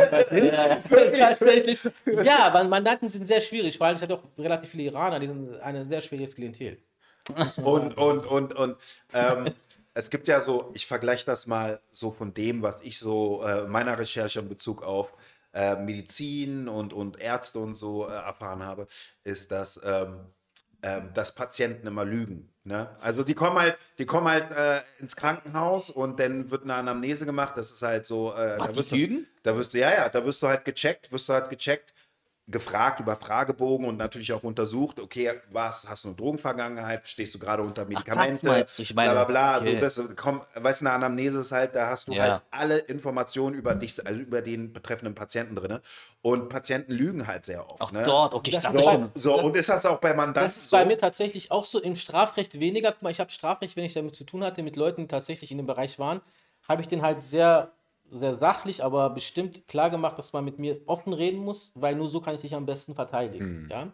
[1.18, 1.80] Tatsächlich.
[2.24, 3.78] Ja, aber Mandanten sind sehr schwierig.
[3.78, 6.78] Vor allem, ich hatte auch relativ viele Iraner, die sind eine sehr schwieriges Klientel.
[7.64, 8.78] Und, und, und, und
[9.14, 9.52] ähm,
[9.94, 13.64] es gibt ja so, ich vergleiche das mal so von dem, was ich so äh,
[13.64, 15.14] in meiner Recherche in Bezug auf
[15.54, 18.88] äh, Medizin und, und Ärzte und so äh, erfahren habe,
[19.24, 20.20] ist, dass, ähm,
[20.84, 22.54] ähm, dass Patienten immer lügen.
[22.68, 22.90] Ne?
[23.00, 27.28] Also die kommen halt, die kommen halt äh, ins Krankenhaus und dann wird eine Anamnese
[27.28, 27.54] gemacht.
[27.56, 28.34] Das ist halt so.
[28.34, 29.26] Äh, da wirst du?
[29.44, 31.94] Da wirst du, ja, ja, da wirst du halt gecheckt, wirst du halt gecheckt,
[32.48, 37.40] gefragt über Fragebogen und natürlich auch untersucht, okay, was, hast du eine Drogenvergangenheit, stehst du
[37.40, 39.62] gerade unter Medikamente, meinst du, ich meine, bla bla bla.
[39.62, 39.82] okay.
[39.84, 42.22] Also das, komm, weißt du, eine Anamnese ist halt, da hast du Ja.
[42.24, 45.80] halt alle Informationen über dich, also über den betreffenden Patienten drin.
[46.22, 47.82] Und Patienten lügen halt sehr oft.
[47.82, 48.04] Auch ne?
[48.04, 49.12] dort, okay, ich Das dachte ist schon.
[49.16, 50.78] So, und ist das auch bei Mandanten Das ist so?
[50.78, 52.92] bei mir tatsächlich auch so im Strafrecht weniger.
[52.92, 55.52] Guck mal, ich habe Strafrecht, wenn ich damit zu tun hatte, mit Leuten, die tatsächlich
[55.52, 56.22] in dem Bereich waren,
[56.68, 57.72] habe ich den halt sehr,
[58.10, 62.08] sehr sachlich, aber bestimmt klar gemacht, dass man mit mir offen reden muss, weil nur
[62.08, 63.68] so kann ich dich am besten verteidigen.
[63.72, 63.92] Ja?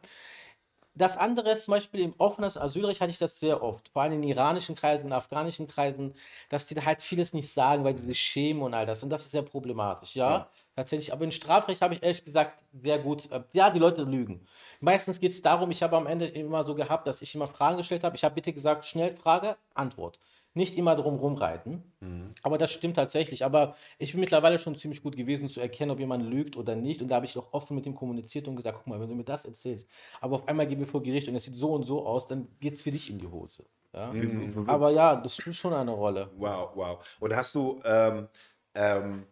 [0.93, 4.13] Das andere ist zum Beispiel im offenen Asylrecht hatte ich das sehr oft, vor allem
[4.13, 6.13] in iranischen Kreisen, in afghanischen Kreisen,
[6.50, 9.02] dass die halt vieles nicht sagen, weil sie sich schämen und all das.
[9.02, 10.50] Und das ist sehr problematisch, ja.
[10.76, 14.45] Tatsächlich, aber im Strafrecht habe ich ehrlich gesagt sehr gut, äh, ja, die Leute lügen.
[14.80, 17.78] Meistens geht es darum, ich habe am Ende immer so gehabt, dass ich immer Fragen
[17.78, 18.15] gestellt habe.
[18.15, 20.19] Ich habe bitte gesagt, schnell Frage, Antwort.
[20.54, 21.84] Nicht immer drum rumreiten.
[22.02, 22.30] Mhm.
[22.44, 23.46] Aber das stimmt tatsächlich.
[23.46, 27.02] Aber ich bin mittlerweile schon ziemlich gut gewesen zu erkennen, ob jemand lügt oder nicht.
[27.02, 29.16] Und da habe ich auch offen mit ihm kommuniziert und gesagt, guck mal, wenn du
[29.16, 29.88] mir das erzählst,
[30.20, 32.48] aber auf einmal gehen wir vor Gericht und es sieht so und so aus, dann
[32.60, 33.66] geht es für dich in die Hose.
[33.94, 34.12] Ja?
[34.12, 34.68] Mhm.
[34.68, 36.30] Aber ja, das spielt schon eine Rolle.
[36.38, 37.18] Wow, wow.
[37.20, 38.28] Und hast du ähm,
[38.74, 39.26] ähm,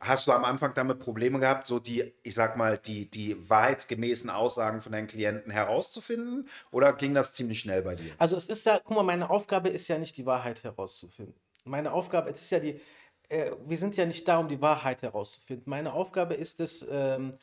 [0.00, 4.30] Hast du am Anfang damit Probleme gehabt, so die, ich sag mal, die, die wahrheitsgemäßen
[4.30, 6.48] Aussagen von deinen Klienten herauszufinden?
[6.70, 8.12] Oder ging das ziemlich schnell bei dir?
[8.18, 11.34] Also es ist ja, guck mal, meine Aufgabe ist ja nicht die Wahrheit herauszufinden.
[11.64, 12.80] Meine Aufgabe, es ist ja die,
[13.28, 15.68] äh, wir sind ja nicht da, um die Wahrheit herauszufinden.
[15.68, 17.34] Meine Aufgabe ist es, ähm,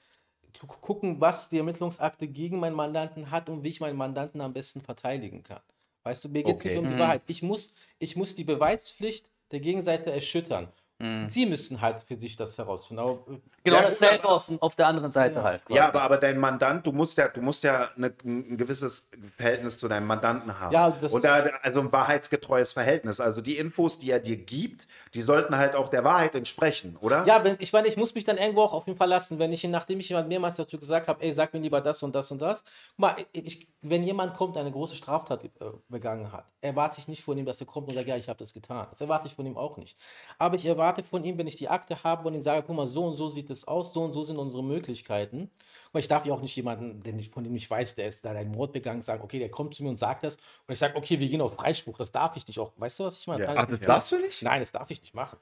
[0.53, 4.53] zu gucken, was die Ermittlungsakte gegen meinen Mandanten hat und wie ich meinen Mandanten am
[4.53, 5.61] besten verteidigen kann.
[6.03, 6.69] Weißt du, mir geht es okay.
[6.69, 6.99] nicht um die mhm.
[6.99, 7.21] Wahrheit.
[7.27, 10.67] Ich muss, ich muss die Beweispflicht der Gegenseite erschüttern.
[11.03, 11.29] Mhm.
[11.29, 13.03] Sie müssen halt für sich das herausfinden.
[13.03, 15.43] Aber, äh, genau, ja, dasselbe auf, auf der anderen Seite ja.
[15.43, 15.65] halt.
[15.65, 15.77] Quasi.
[15.77, 19.77] Ja, aber, aber dein Mandant, du musst ja, du musst ja eine, ein gewisses Verhältnis
[19.77, 20.73] zu deinem Mandanten haben.
[20.73, 23.19] Ja, das Oder also ein wahrheitsgetreues Verhältnis.
[23.19, 27.25] Also die Infos, die er dir gibt, die sollten halt auch der Wahrheit entsprechen, oder?
[27.25, 29.61] Ja, wenn, ich meine, ich muss mich dann irgendwo auch auf ihn verlassen, wenn ich,
[29.65, 32.41] nachdem ich jemand mehrmals dazu gesagt habe, ey, sag mir lieber das und das und
[32.41, 32.63] das.
[32.95, 35.49] Mal, ich, wenn jemand kommt, eine große Straftat äh,
[35.89, 38.39] begangen hat, erwarte ich nicht von ihm, dass er kommt und sagt, ja, ich habe
[38.39, 38.87] das getan.
[38.89, 39.97] Das erwarte ich von ihm auch nicht.
[40.37, 42.85] Aber ich erwarte von ihm, wenn ich die Akte habe und ihn sage, guck mal,
[42.85, 45.49] so und so sieht es aus, so und so sind unsere Möglichkeiten.
[45.89, 48.23] Aber ich darf ja auch nicht jemanden, den ich, von dem ich weiß, der ist
[48.23, 50.35] da einen Mord begangen, sagen, okay, der kommt zu mir und sagt das.
[50.35, 51.97] Und ich sage, okay, wir gehen auf Freispruch.
[51.97, 52.71] Das darf ich nicht auch.
[52.77, 53.43] Weißt du, was ich meine?
[53.43, 53.53] Ja.
[53.55, 54.41] Ach, das darfst du nicht?
[54.43, 55.37] Nein, das darf ich nicht machen.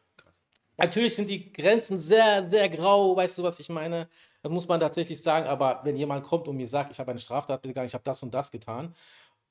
[0.78, 4.08] Natürlich sind die Grenzen sehr, sehr grau, weißt du, was ich meine?
[4.42, 7.20] Das muss man tatsächlich sagen, aber wenn jemand kommt und mir sagt, ich habe eine
[7.20, 8.96] Straftat begangen, ich habe das und das getan,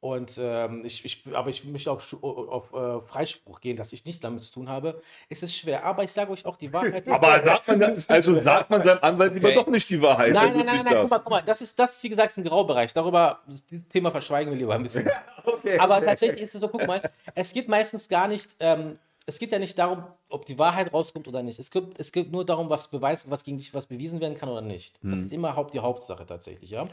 [0.00, 4.02] und ähm, ich, ich, aber ich möchte auf, auf, auf äh, Freispruch gehen, dass ich
[4.06, 5.02] nichts damit zu tun habe.
[5.28, 7.06] Es ist schwer, aber ich sage euch auch die Wahrheit.
[7.08, 9.56] aber sagt man, also sagt man seinem Anwalt lieber okay.
[9.56, 10.32] doch nicht die Wahrheit.
[10.32, 12.44] Nein, nein, nein, nein, guck mal, guck mal, das ist, das ist wie gesagt ein
[12.44, 12.94] Graubereich.
[12.94, 15.06] Darüber, dieses Thema verschweigen wir lieber ein bisschen.
[15.44, 17.02] okay, aber tatsächlich ist es so, guck mal,
[17.34, 21.28] es geht meistens gar nicht, ähm, es geht ja nicht darum, ob die Wahrheit rauskommt
[21.28, 21.58] oder nicht.
[21.58, 24.48] Es geht, es geht nur darum, was beweist, was gegen dich was bewiesen werden kann
[24.48, 24.98] oder nicht.
[25.02, 25.10] Hm.
[25.10, 26.88] Das ist immer Haupt, die Hauptsache tatsächlich, ja.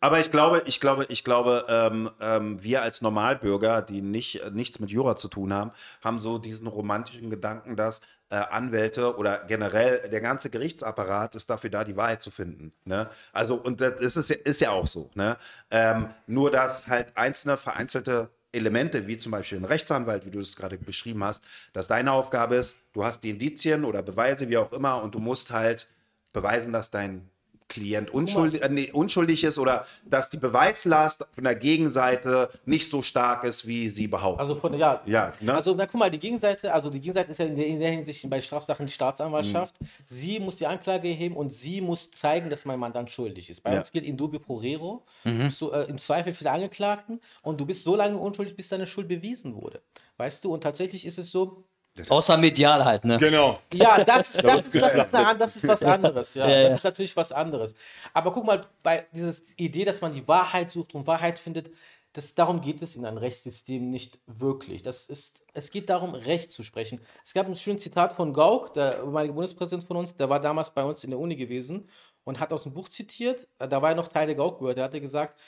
[0.00, 4.50] Aber ich glaube, ich glaube, ich glaube, ähm, ähm, wir als Normalbürger, die nicht, äh,
[4.50, 9.44] nichts mit Jura zu tun haben, haben so diesen romantischen Gedanken, dass äh, Anwälte oder
[9.46, 12.72] generell der ganze Gerichtsapparat ist dafür da, die Wahrheit zu finden.
[12.84, 13.08] Ne?
[13.32, 15.10] Also, und das ist, ist ja auch so.
[15.14, 15.36] Ne?
[15.70, 20.56] Ähm, nur, dass halt einzelne vereinzelte Elemente, wie zum Beispiel ein Rechtsanwalt, wie du es
[20.56, 24.72] gerade beschrieben hast, dass deine Aufgabe ist, du hast die Indizien oder Beweise, wie auch
[24.72, 25.88] immer, und du musst halt
[26.32, 27.28] beweisen, dass dein
[27.68, 33.02] Klient unschuldig, äh, nee, unschuldig ist oder dass die Beweislast von der Gegenseite nicht so
[33.02, 34.40] stark ist, wie sie behaupten.
[34.40, 35.54] Also von ja, ja ne?
[35.54, 37.90] also na guck mal, die Gegenseite, also die Gegenseite ist ja in der, in der
[37.90, 39.80] Hinsicht bei Strafsachen die Staatsanwaltschaft.
[39.80, 39.86] Mhm.
[40.04, 43.60] Sie muss die Anklage erheben und sie muss zeigen, dass mein Mandant schuldig ist.
[43.60, 43.78] Bei ja.
[43.78, 45.52] uns gilt in dubio pro rero, mhm.
[45.58, 48.86] du, äh, im Zweifel für den Angeklagten und du bist so lange unschuldig, bis deine
[48.86, 49.82] Schuld bewiesen wurde.
[50.16, 50.52] Weißt du?
[50.52, 51.64] Und tatsächlich ist es so,
[52.08, 53.18] Außer medial halt, ne?
[53.18, 53.58] Genau.
[53.72, 56.34] Ja, das ist, das, ist, das, ist, das ist was anderes.
[56.34, 56.48] Ja.
[56.48, 56.68] ja.
[56.68, 57.74] Das ist natürlich was anderes.
[58.14, 61.70] Aber guck mal, bei dieser Idee, dass man die Wahrheit sucht und Wahrheit findet,
[62.12, 64.82] das, darum geht es in einem Rechtssystem nicht wirklich.
[64.82, 67.00] Das ist, es geht darum, Recht zu sprechen.
[67.24, 70.70] Es gab ein schönes Zitat von Gauck, der ehemalige Bundespräsident von uns, der war damals
[70.70, 71.88] bei uns in der Uni gewesen
[72.24, 75.00] und hat aus dem Buch zitiert, da war er noch Teil der Gauck-Wörter, er hatte
[75.00, 75.38] gesagt,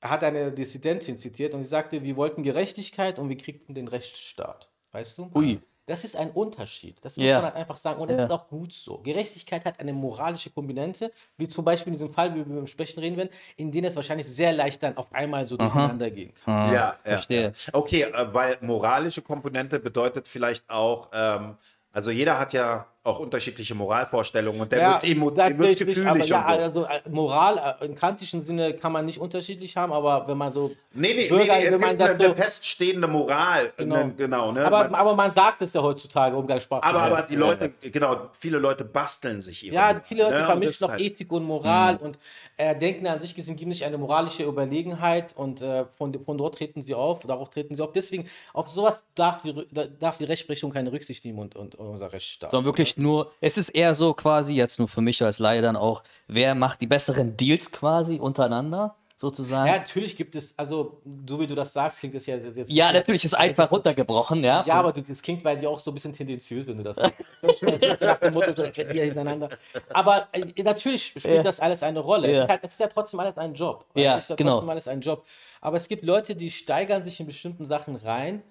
[0.00, 3.88] er hat eine Dissidentin zitiert und sie sagte, wir wollten Gerechtigkeit und wir kriegten den
[3.88, 4.70] Rechtsstaat.
[4.92, 5.30] Weißt du?
[5.34, 5.60] Ui.
[5.88, 6.96] Das ist ein Unterschied.
[7.02, 7.36] Das muss yeah.
[7.36, 8.00] man halt einfach sagen.
[8.00, 8.26] Und das yeah.
[8.26, 8.98] ist auch gut so.
[8.98, 13.00] Gerechtigkeit hat eine moralische Komponente, wie zum Beispiel in diesem Fall, wie wir beim Sprechen
[13.00, 15.64] reden werden, in denen es wahrscheinlich sehr leicht dann auf einmal so Aha.
[15.64, 16.72] durcheinander gehen kann.
[16.72, 17.52] Ja, ja, verstehe.
[17.72, 21.56] Okay, äh, weil moralische Komponente bedeutet vielleicht auch, ähm,
[21.90, 26.24] also jeder hat ja auch unterschiedliche Moralvorstellungen und der ja, wird emo wird's gefühlig aber,
[26.24, 26.84] ja, so.
[26.84, 30.52] also äh, Moral äh, im kantischen Sinne kann man nicht unterschiedlich haben, aber wenn man
[30.52, 34.52] so nee, nee, Bürger, nee, nee, wenn man eine, so, feststehende Moral, genau, ne, genau
[34.52, 34.64] ne?
[34.64, 36.94] aber, man, aber man sagt es ja heutzutage umgangssprachlich.
[36.94, 40.44] Aber, aber die Leute, genau, viele Leute basteln sich ihre Ja, viele Leute ne?
[40.44, 42.00] vermischen noch halt Ethik und Moral mhm.
[42.00, 42.18] und
[42.56, 46.56] äh, denken an sich gesehen, gibt nicht eine moralische Überlegenheit und äh, von, von dort
[46.56, 47.92] treten sie auf, darauf treten sie auf.
[47.92, 49.66] Deswegen, auf sowas darf die,
[49.98, 52.50] darf die Rechtsprechung keine Rücksicht nehmen und, und unser Rechtsstaat.
[52.50, 55.76] Sondern wirklich nur, es ist eher so quasi, jetzt nur für mich als Laie dann
[55.76, 58.96] auch, wer macht die besseren Deals quasi untereinander?
[59.18, 59.66] sozusagen.
[59.66, 62.64] Ja, natürlich gibt es, also so wie du das sagst, klingt das ja sehr, sehr
[62.68, 64.62] Ja, natürlich ist einfach runtergebrochen, ja.
[64.64, 66.98] Ja, aber das klingt bei dir auch so ein bisschen tendenziös, wenn du das
[68.00, 69.48] nach dem Motto, das hier hintereinander.
[69.92, 71.42] Aber äh, natürlich spielt ja.
[71.42, 72.30] das alles eine Rolle.
[72.30, 72.38] Ja.
[72.38, 73.86] Es, ist halt, es, ist ja trotzdem alles ein Job.
[73.96, 74.52] Ja, es ist ja genau.
[74.52, 75.26] trotzdem alles ein Job.
[75.60, 78.44] Aber es gibt Leute, die steigern sich in bestimmten Sachen rein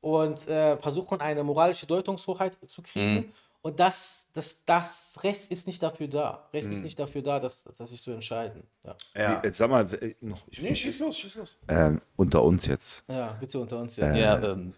[0.00, 3.14] und äh, versuchen eine moralische Deutungshoheit zu kriegen.
[3.14, 3.32] Mhm
[3.64, 6.48] Und das, das, das Rechts ist nicht dafür da.
[6.52, 8.64] Rechts ist nicht dafür da, das, das sich zu entscheiden.
[8.84, 8.96] Ja.
[9.16, 9.40] Ja.
[9.44, 11.56] Jetzt sag mal, äh, noch, ich, Nee, schieß los, schieß los.
[11.68, 13.04] ähm, unter uns jetzt.
[13.08, 13.96] ja, bitte unter uns.
[13.96, 14.12] Ja.
[14.16, 14.74] Ja, ähm,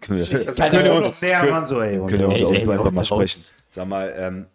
[0.00, 1.96] Können wir, Das Keine können wir uns näher ran, so, ey.
[1.98, 3.52] Können wir unter uns einfach mal sprechen.
[3.68, 4.46] Sag mal, ähm,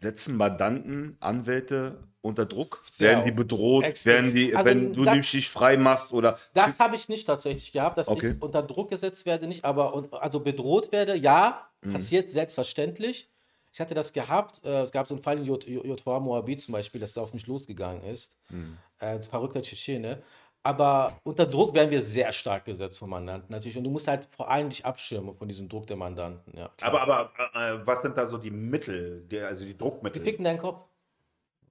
[0.00, 2.82] setzen Mandanten, Anwälte unter Druck?
[2.98, 3.84] Werden die bedroht?
[3.84, 4.12] extrem.
[4.14, 7.70] Werden die, Also wenn du das- dich frei machst oder Das habe ich nicht tatsächlich
[7.72, 8.32] gehabt, dass Okay.
[8.32, 11.92] ich unter Druck gesetzt werde, nicht, aber also bedroht werde, ja, Mhm.
[11.92, 13.28] passiert selbstverständlich.
[13.72, 17.00] Ich hatte das gehabt, äh, es gab so einen Fall in JVA Moabi zum Beispiel,
[17.00, 18.32] dass da auf mich losgegangen ist.
[18.50, 18.76] Mhm.
[18.98, 20.22] Äh, verrückter Tschetschene.
[20.62, 23.78] Aber unter Druck werden wir sehr stark gesetzt vom Mandanten natürlich.
[23.78, 26.56] Und du musst halt vor allem dich abschirmen von diesem Druck der Mandanten.
[26.56, 26.70] Ja.
[26.82, 30.22] Aber, aber äh, was sind da so die Mittel, die, also die Die Druckmittel?
[30.22, 30.84] picken deinen Kopf.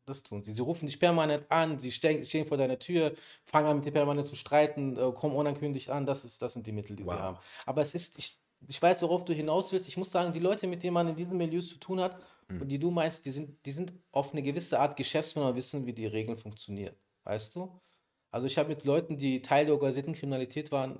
[0.05, 0.53] Das tun sie.
[0.53, 3.13] Sie rufen dich permanent an, sie stehen, stehen vor deiner Tür,
[3.45, 6.07] fangen an mit dir permanent zu streiten, äh, kommen unangekündigt an.
[6.07, 7.13] Das, ist, das sind die Mittel, die Wow.
[7.13, 7.37] sie haben.
[7.67, 9.87] Aber es ist, ich, ich weiß, worauf du hinaus willst.
[9.87, 12.17] Ich muss sagen, die Leute, mit denen man in diesen Milieus zu tun hat
[12.49, 12.61] Hm.
[12.63, 15.93] und die du meinst, die sind, die sind auf eine gewisse Art Geschäftsmänner, wissen, wie
[15.93, 16.95] die Regeln funktionieren.
[17.23, 17.79] Weißt du?
[18.31, 20.99] Also ich habe mit Leuten, die Teil der organisierten Kriminalität waren,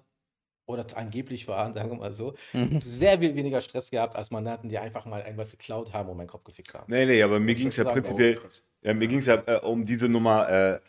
[0.65, 2.79] oder angeblich waren, sagen wir mal so, Mhm.
[2.81, 6.27] sehr viel weniger Stress gehabt als Mandanten, die einfach mal irgendwas geklaut haben und meinen
[6.27, 6.85] Kopf gefickt haben.
[6.91, 8.49] Nee, nee, aber mir ging es ja sagen, prinzipiell, oh,
[8.81, 10.79] ja, mir ging es ja äh, um diese Nummer, äh,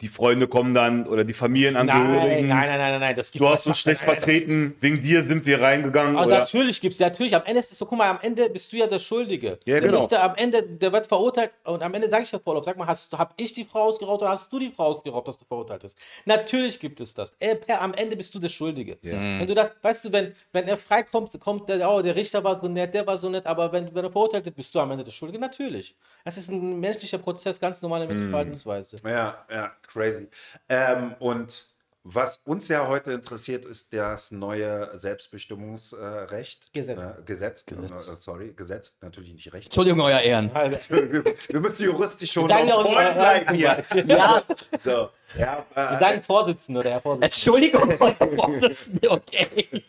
[0.00, 2.46] die Freunde kommen dann oder die Nein, Familienangehörigen.
[2.48, 5.26] nein, nein, nein, nein, das gibt Du das hast uns schlecht nein, vertreten, wegen dir
[5.26, 6.16] sind wir reingegangen.
[6.16, 6.38] Aber oder?
[6.38, 8.76] natürlich gibt es, natürlich, am Ende ist es so, guck mal, am Ende bist du
[8.76, 9.58] ja der Schuldige.
[9.64, 10.00] Ja, der genau.
[10.00, 12.86] Richter, am Ende, der wird verurteilt und am Ende sage ich das Vorlauf, sag mal,
[12.86, 15.82] hast, hab ich die Frau ausgeraubt oder hast du die Frau ausgeraubt, dass du verurteilt
[15.82, 15.98] bist?
[16.24, 17.32] Natürlich gibt es das.
[17.32, 18.98] Per, am Ende bist du der Schuldige.
[19.02, 22.60] Wenn du das, weißt du, wenn, wenn er freikommt, kommt der, oh, der Richter war
[22.60, 24.90] so nett, der war so nett, aber wenn, wenn er verurteilt wird, bist du am
[24.92, 25.40] Ende der Schuldige.
[25.40, 25.96] Natürlich.
[26.24, 28.96] Das ist ein menschlicher Prozess, ganz normale menschliche Verhaltensweise.
[29.04, 30.28] Ja, ja, crazy.
[30.68, 31.78] Ähm, und
[32.10, 36.72] was uns ja heute interessiert, ist das neue Selbstbestimmungsrecht.
[36.72, 36.98] Gesetz.
[36.98, 37.66] Äh, Gesetz.
[37.66, 38.08] Gesetz.
[38.08, 39.66] Äh, sorry, Gesetz, natürlich nicht Recht.
[39.66, 40.50] Entschuldigung, euer Ehren.
[40.54, 43.76] wir, müssen juristisch schon on uns point bleiben hier.
[43.76, 44.08] Ehren.
[44.08, 44.42] Ja,
[44.78, 47.24] So, ja, äh, Dein Vorsitzender oder Herr Vorsitzender.
[47.26, 49.84] Entschuldigung, euer Vorsitzende, okay.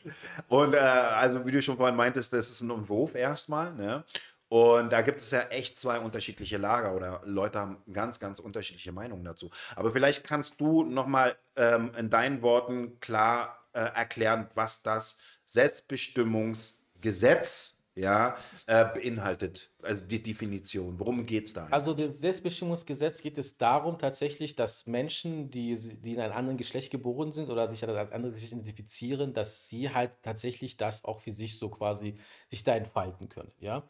[0.49, 3.73] Und äh, also wie du schon vorhin meintest, das ist ein Entwurf erstmal.
[3.75, 4.03] Ne?
[4.49, 8.91] Und da gibt es ja echt zwei unterschiedliche Lager oder Leute haben ganz, ganz unterschiedliche
[8.91, 9.51] Meinungen dazu.
[9.75, 17.78] Aber vielleicht kannst du nochmal ähm, in deinen Worten klar äh, erklären, was das Selbstbestimmungsgesetz
[17.99, 18.35] ja,
[18.65, 19.71] äh, beinhaltet.
[19.81, 20.99] Also die Definition.
[20.99, 21.67] Worum geht es da?
[21.71, 26.91] Also das Selbstbestimmungsgesetz geht es darum tatsächlich, dass Menschen, die, die in einem anderen Geschlecht
[26.91, 31.31] geboren sind oder sich als anderes Geschlecht identifizieren, dass sie halt tatsächlich das auch für
[31.31, 32.17] sich so quasi
[32.49, 33.51] sich da entfalten können.
[33.59, 33.83] Ja?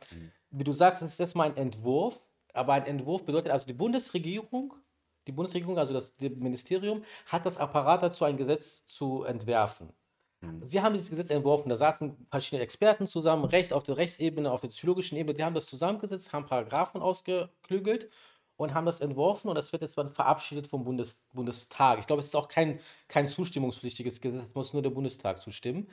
[0.52, 2.20] Wie du sagst, ist erstmal ein Entwurf,
[2.54, 4.74] aber ein Entwurf bedeutet also die Bundesregierung,
[5.28, 9.94] die Bundesregierung, also das Ministerium, hat das Apparat dazu, ein Gesetz zu entwerfen.
[10.62, 14.62] Sie haben dieses Gesetz entworfen, da saßen verschiedene Experten zusammen, rechts auf der Rechtsebene, auf
[14.62, 18.10] der psychologischen Ebene, die haben das zusammengesetzt, haben Paragraphen ausgeklügelt
[18.56, 22.00] und haben das entworfen und das wird jetzt dann verabschiedet vom Bundes Bundestag.
[22.00, 25.90] Ich glaube, es ist auch kein, kein zustimmungspflichtiges Gesetz, es muss nur der Bundestag zustimmen.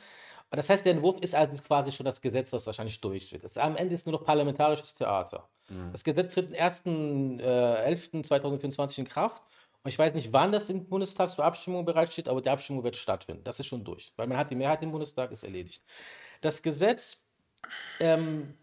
[0.50, 3.42] Und das heißt, der Entwurf ist also quasi schon das Gesetz, was wahrscheinlich durch wird.
[3.42, 5.48] Das, am Ende ist nur noch parlamentarisches Theater.
[5.90, 9.42] Das Gesetz tritt am 1.11.2024 in Kraft.
[9.87, 12.96] Und ich weiß nicht, wann das im Bundestag zur Abstimmung bereitsteht, aber die Abstimmung wird
[12.96, 13.44] stattfinden.
[13.44, 15.81] Das ist schon durch, weil man hat die Mehrheit im Bundestag, ist erledigt.
[16.40, 17.22] Das Gesetz,
[18.01, 18.55] ähm,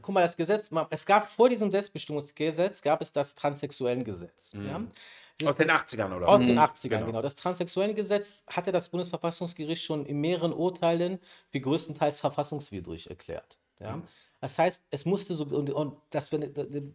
[0.00, 4.54] guck mal, das Gesetz, es gab vor diesem Selbstbestimmungsgesetz, gab es das Transsexuellengesetz.
[4.66, 4.82] Ja?
[5.38, 6.28] Das- Aus den 80ern, oder?
[6.28, 7.06] aus den 80ern, genau.
[7.06, 7.22] genau.
[7.22, 13.58] Das Transsexuellengesetz hatte das Bundesverfassungsgericht schon in mehreren Urteilen für größtenteils verfassungswidrig erklärt.
[13.78, 14.02] Ja?
[14.42, 16.28] Das heißt, es musste so, und, und das,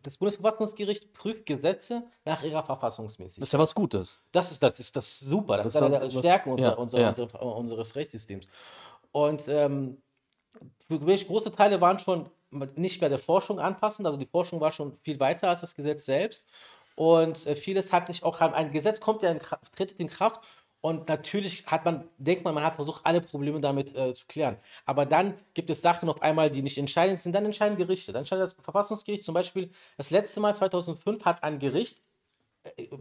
[0.03, 3.41] das Bundesverfassungsgericht prüft Gesetze nach ihrer Verfassungsmäßigkeit.
[3.41, 4.19] Das ist ja was Gutes.
[4.33, 5.55] Das ist, das ist, das ist super.
[5.55, 7.07] Das, Das ist eine was- Stärken unserer, ja, unserer, ja.
[7.09, 8.47] unserer, unseres Rechtssystems.
[9.13, 10.01] Und ähm,
[10.89, 12.29] welche große Teile waren schon
[12.75, 14.05] nicht mehr der Forschung anpassend.
[14.05, 16.45] Also die Forschung war schon viel weiter als das Gesetz selbst.
[16.95, 20.41] Und äh, vieles hat sich auch, ein Gesetz kommt ja in Kraft, tritt in Kraft.
[20.87, 24.55] Und natürlich hat man, denkt man, man hat versucht, alle Probleme damit äh, zu klären.
[24.85, 27.33] Aber dann gibt es Sachen auf einmal, die nicht entscheidend sind.
[27.33, 28.13] Dann entscheiden Gerichte.
[28.13, 32.01] Dann entscheidet das Verfassungsgericht zum Beispiel, das letzte Mal 2005 hat ein Gericht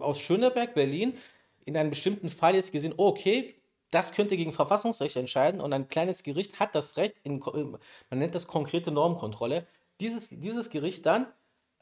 [0.00, 1.16] aus Schöneberg, Berlin,
[1.64, 3.54] in einem bestimmten Fall jetzt gesehen, okay,
[3.92, 7.78] das könnte gegen Verfassungsrecht entscheiden und ein kleines Gericht hat das Recht, in, man
[8.18, 9.64] nennt das konkrete Normkontrolle,
[10.00, 11.28] dieses, dieses Gericht dann,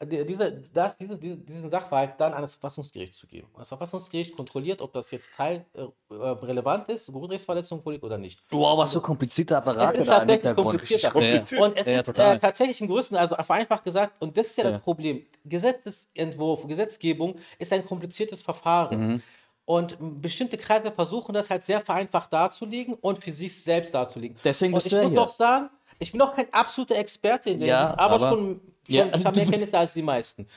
[0.03, 3.47] dieser, das, diese, diese, diesen Sachverhalt dann an das Verfassungsgericht zu geben.
[3.57, 8.43] Das Verfassungsgericht kontrolliert, ob das jetzt Teil äh, äh, relevant ist, Grundrechtsverletzung vorliegt oder nicht.
[8.51, 10.67] Wow, was für komplizierte Apparate da im Hintergrund.
[10.69, 11.11] komplizierter.
[11.11, 11.61] kompliziert.
[11.61, 14.65] Und es Ja, ist äh, tatsächlich im größten, also vereinfacht gesagt, und das ist ja,
[14.65, 14.71] Ja.
[14.71, 15.25] das Problem.
[15.45, 19.13] Gesetzesentwurf, Gesetzgebung ist ein kompliziertes Verfahren.
[19.13, 19.21] Mhm.
[19.67, 24.37] Und bestimmte Kreise versuchen das halt sehr vereinfacht darzulegen und für sich selbst darzulegen.
[24.43, 25.21] Deswegen und bist ich du ja muss hier.
[25.21, 28.61] auch sagen, Ich bin auch kein absoluter Experte in der Ja, Hinsicht, aber, aber- schon,
[28.87, 30.47] schon Ja, ich habe mehr du- Kenntnisse als die meisten.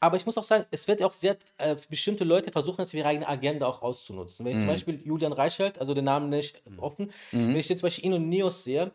[0.00, 2.98] Aber ich muss auch sagen, es wird auch sehr, äh, bestimmte Leute versuchen, das für
[2.98, 4.44] ihre eigene Agenda auch auszunutzen.
[4.44, 4.60] Wenn ich Mhm.
[4.62, 7.48] zum Beispiel Julian Reichelt, also den Namen nicht offen, Mhm.
[7.48, 8.92] wenn ich jetzt zum Beispiel ihn und Neos sehe,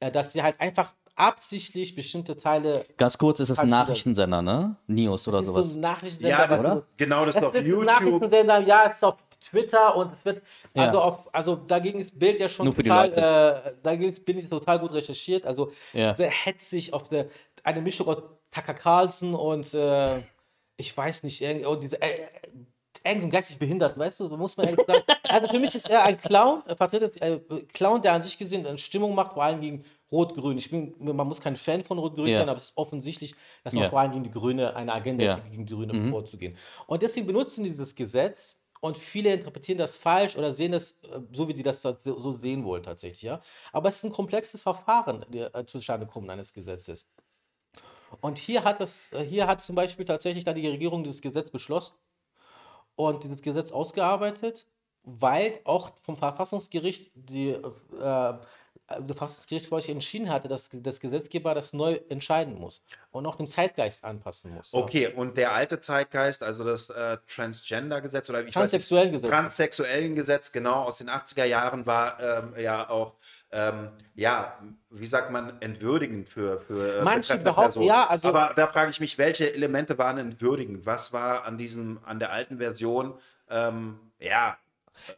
[0.00, 4.76] äh, dass sie halt einfach absichtlich bestimmte Teile Ganz kurz, ist das ein Nachrichtensender, ne?
[4.86, 5.74] News oder Das ist so sowas.
[5.76, 7.86] ein Nachrichtensender, Ja, das, was- genau, das ist Es auf ist ein YouTube.
[7.86, 10.42] Nachrichtensender, ja, es ist auf Twitter und es wird,
[10.74, 10.84] Ja.
[10.84, 14.50] also, auf, also dagegen ist Bild ja schon Nur total, äh, dagegen ist Bild ist
[14.50, 16.14] total gut recherchiert, also Ja.
[16.16, 17.28] sehr hetzig auf eine,
[17.64, 18.18] eine Mischung aus
[18.50, 20.22] Tucker Carlson und äh,
[20.76, 22.28] ich weiß nicht, irgend, und diese, äh,
[23.04, 25.02] irgend so ein geistig behindert, weißt du, so muss man ehrlich sagen.
[25.26, 27.40] Also für mich ist er ein Clown, vertritt, äh,
[27.72, 30.56] Clown, der an sich gesehen eine Stimmung macht, vor allem gegen Rot-Grün.
[30.58, 32.38] Ich bin, man muss kein Fan von Rot-Grün Ja.
[32.40, 33.34] sein, aber es ist offensichtlich,
[33.64, 33.90] dass man Ja.
[33.90, 35.34] vor allem gegen die Grüne eine Agenda Ja.
[35.36, 36.56] ist, gegen die Grüne vorzugehen.
[36.86, 41.20] Und deswegen benutzen die dieses Gesetz und viele interpretieren das falsch oder sehen das äh,
[41.32, 43.22] so, wie die das da so sehen wollen tatsächlich.
[43.22, 43.42] Ja?
[43.72, 47.06] Aber es ist ein komplexes Verfahren, der äh, zustande kommen eines Gesetzes.
[48.20, 51.50] Und hier hat das, äh, hier hat zum Beispiel tatsächlich dann die Regierung dieses Gesetz
[51.50, 51.96] beschlossen
[52.98, 54.66] und dieses Gesetz ausgearbeitet,
[55.04, 57.62] weil auch vom Verfassungsgericht die äh,
[58.00, 58.34] äh,
[58.88, 63.46] das Verfassungsgericht quasi entschieden hatte, dass das Gesetzgeber das neu entscheiden muss und auch dem
[63.46, 64.72] Zeitgeist anpassen muss.
[64.72, 69.30] Okay, und der alte Zeitgeist, also das äh, Transgender-Gesetz oder ich weiß Transsexuellen Gesetz.
[69.30, 73.14] transsexuellen Gesetz, genau, aus den 80er Jahren war ähm, ja auch,
[73.52, 74.58] ähm, ja,
[74.90, 77.86] wie sagt man, entwürdigend für, für äh, Manche Personen.
[77.86, 80.86] ja, also- Aber da frage ich mich, welche Elemente waren entwürdigend?
[80.86, 83.14] Was war an diesem, an der alten Version,
[83.50, 84.56] ähm, ja,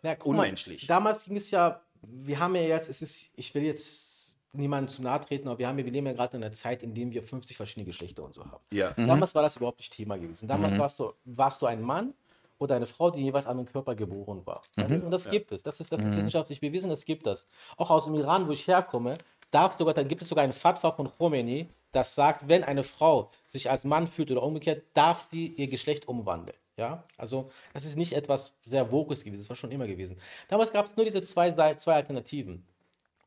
[0.03, 0.87] Na, guck mal, unmenschlich.
[0.87, 5.03] damals ging es ja, wir haben ja jetzt, es ist, ich will jetzt niemandem zu
[5.03, 7.11] nahe treten, aber wir haben ja, wir leben ja gerade in einer Zeit, in der
[7.13, 8.65] wir 50 verschiedene Geschlechter und so haben.
[8.73, 8.93] ja.
[8.93, 10.49] Damals war das überhaupt nicht Thema gewesen.
[10.49, 12.15] Damals warst, du, warst du ein Mann
[12.59, 14.63] oder eine Frau, die jeweils an einem Körper geboren war.
[14.77, 15.63] Also, und das gibt es.
[15.63, 17.47] Das ist, das ist wissenschaftlich bewiesen, das gibt es.
[17.77, 19.15] Auch aus dem Iran, wo ich herkomme,
[19.51, 23.31] darf sogar, dann gibt es sogar ein Fatwa von Khomeini, das sagt, wenn eine Frau
[23.49, 26.57] sich als Mann fühlt oder umgekehrt, darf sie ihr Geschlecht umwandeln.
[26.81, 30.17] Ja, also das ist nicht etwas sehr Woges gewesen, das war schon immer gewesen.
[30.49, 32.67] Damals gab es nur diese zwei, zwei Alternativen.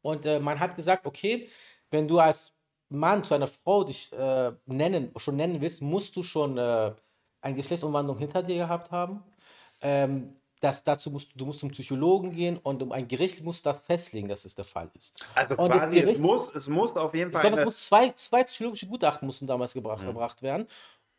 [0.01, 1.47] Und äh, man hat gesagt, okay,
[1.91, 2.51] wenn du als
[2.89, 6.91] Mann zu einer Frau dich äh, nennen, schon nennen willst, musst du schon äh,
[7.41, 9.23] eine Geschlechtsumwandlung hinter dir gehabt haben.
[9.81, 13.81] Ähm, das, dazu musst du, musst zum Psychologen gehen und um ein Gericht muss das
[13.81, 15.23] festlegen, dass es der Fall ist.
[15.35, 17.85] Also Und quasi, es Gericht- muss, es muss auf jeden Ich Fall glaube, es muss
[17.85, 20.65] zwei, zwei psychologische Gutachten mussten damals gebracht, gebracht werden.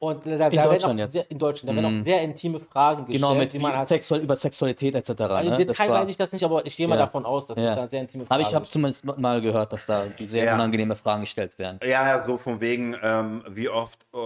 [0.00, 1.12] Und da, da werden Deutschland auch jetzt?
[1.12, 3.76] sehr, in Deutschland, da werden auch sehr intime Fragen gestellt, Genau, mit die man wie
[3.78, 5.08] halt, Sexual, über Sexualität etc.
[5.22, 5.64] also ne?
[5.64, 7.06] Das Detail weiß ich das nicht, aber ich gehe mal Ja.
[7.06, 7.74] davon aus, dass es Ja.
[7.74, 10.54] da sehr intime Fragen Aber ich habe zumindest mal gehört, dass da sehr Ja.
[10.56, 11.78] unangenehme Fragen gestellt werden.
[11.82, 14.18] ja, ja, so von wegen, ähm, wie oft äh,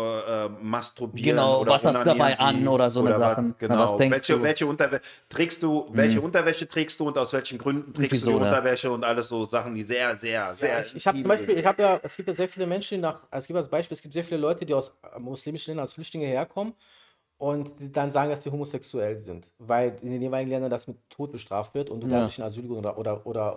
[0.46, 3.54] äh, masturbieren Genau, oder was hast du dabei onanieren an oder so eine was- Sachen.
[3.60, 4.42] Na, Genau, was denkst welche, du?
[4.42, 8.36] Welche Unterwäsche trägst du, welche Unterwäsche trägst du und aus welchen Gründen trägst wieso, du
[8.38, 8.50] die ne?
[8.50, 10.68] Unterwäsche und alles so Sachen, die sehr, sehr, sehr.
[10.70, 11.58] Ja, ich ich habe zum Beispiel, sind.
[11.60, 13.94] ich habe ja, es gibt ja sehr viele Menschen, die nach, es gibt als Beispiel,
[13.94, 16.74] es gibt sehr viele Leute, die aus äh, muslimischen Ländern als Flüchtlinge herkommen
[17.38, 21.30] und dann sagen, dass sie homosexuell sind, weil in den jeweiligen Ländern das mit Tod
[21.32, 22.16] bestraft wird und du Ja.
[22.18, 23.56] dadurch eine Asyl oder oder oder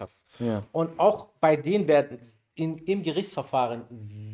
[0.00, 0.26] hast.
[0.38, 0.64] Ja.
[0.72, 2.18] Und auch bei denen werden
[2.54, 3.84] in, im Gerichtsverfahren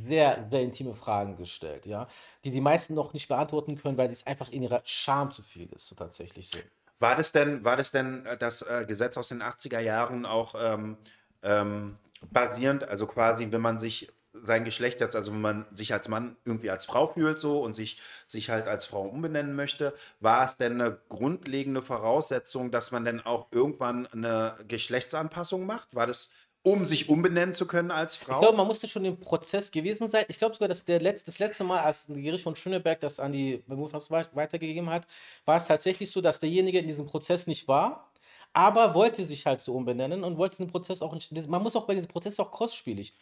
[0.08, 2.08] sehr, sehr intime Fragen gestellt, ja,
[2.44, 5.68] die die meisten noch nicht beantworten können, weil es einfach in ihrer Scham zu viel
[5.72, 6.58] ist, so tatsächlich so.
[6.98, 10.54] War das denn, war das denn äh, das äh, Gesetz aus den 80er Jahren auch
[10.58, 10.96] ähm,
[11.42, 11.96] ähm,
[12.30, 14.10] basierend, also quasi, wenn man sich
[14.44, 17.74] sein Geschlecht jetzt, also wenn man sich als Mann irgendwie als Frau fühlt so und
[17.74, 23.04] sich, sich halt als Frau umbenennen möchte, war es denn eine grundlegende Voraussetzung, dass man
[23.04, 25.94] denn auch irgendwann eine Geschlechtsanpassung macht?
[25.94, 26.30] War das,
[26.62, 28.34] um sich umbenennen zu können als Frau?
[28.34, 30.24] Ich glaube, man musste schon im Prozess gewesen sein.
[30.28, 33.20] Ich glaube sogar, dass der letzte, das letzte Mal, als ein Gericht von Schöneberg das
[33.20, 35.06] an die Berufshaus weitergegeben hat,
[35.44, 38.10] war es tatsächlich so, dass derjenige in diesem Prozess nicht war,
[38.52, 41.30] aber wollte sich halt so umbenennen und wollte diesen Prozess auch nicht.
[41.48, 43.14] Man muss auch bei diesem Prozess auch kostspielig.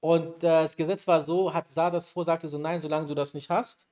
[0.00, 3.14] Und äh, das Gesetz war so, hat sah das vor, sagte so, nein, solange du
[3.14, 3.86] das nicht hast,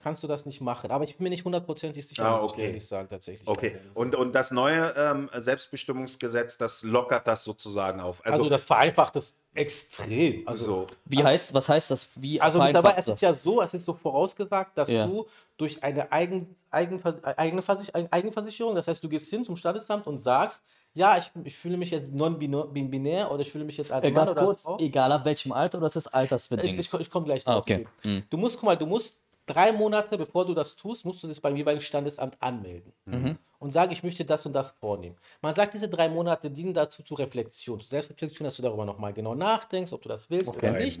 [0.00, 0.90] kannst du das nicht machen.
[0.90, 2.66] Aber ich bin mir nicht hundertprozentig sicher, Ah, muss ich okay.
[2.66, 3.48] ehrlich sagen, tatsächlich.
[3.48, 8.24] Okay, und, und das neue ähm, Selbstbestimmungsgesetz, das lockert das sozusagen auf.
[8.24, 10.46] Also, Also das vereinfacht das extrem.
[10.46, 10.86] Also, so.
[11.06, 12.08] Wie heißt, was heißt das?
[12.14, 15.06] Wie Also mittlerweile, es ist ja so, es ist so vorausgesagt, dass Ja.
[15.06, 15.26] du
[15.56, 20.18] durch eine Eigen, Eigenver, eigene Versich, Eigenversicherung, das heißt, du gehst hin zum Standesamt und
[20.18, 20.62] sagst,
[20.94, 24.14] ja, ich, ich fühle mich jetzt non-binär oder ich fühle mich jetzt als Äh, Mann
[24.26, 24.78] ganz oder kurz, Frau.
[24.78, 26.78] egal ab welchem Alter oder ist das Ich, altersbedingt?
[26.78, 27.62] ich, ich komme gleich Ah, drauf.
[27.62, 27.86] okay.
[28.02, 28.22] zu.
[28.30, 31.40] Du musst, guck mal, du musst drei Monate, bevor du das tust, musst du das
[31.40, 33.38] beim jeweiligen Standesamt anmelden Mhm.
[33.60, 35.16] und sagen, ich möchte das und das vornehmen.
[35.40, 39.12] Man sagt, diese drei Monate dienen dazu zur Reflexion, zur Selbstreflexion, dass du darüber nochmal
[39.12, 41.00] genau nachdenkst, ob du das willst oder nicht.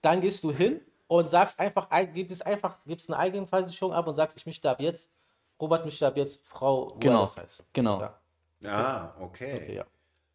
[0.00, 4.14] Dann gehst du hin und sagst einfach, ein- gibst einfach, gibst eine Eigenversicherung ab und
[4.14, 5.10] sagst, ich möchte ab jetzt,
[5.60, 7.66] Robert möchte ab jetzt Frau Genau, Wallace heißen.
[7.74, 8.00] genau.
[8.00, 8.18] Ja.
[8.64, 9.56] Ah, okay.
[9.56, 9.86] Okay, ja.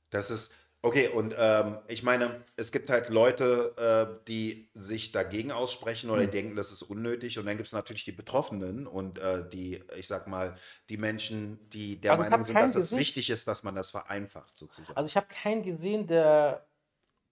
[0.10, 0.54] Das ist,
[0.84, 6.22] Okay, und ähm, ich meine, es gibt halt Leute, äh, die sich dagegen aussprechen oder
[6.22, 7.40] die denken, das ist unnötig.
[7.40, 10.56] Und dann gibt es natürlich die Betroffenen und äh, die, ich sag mal,
[10.90, 14.56] die Menschen, die der Also Meinung sind, dass es wichtig ist, dass man das vereinfacht,
[14.56, 14.96] sozusagen.
[14.96, 16.68] Also ich habe keinen gesehen, der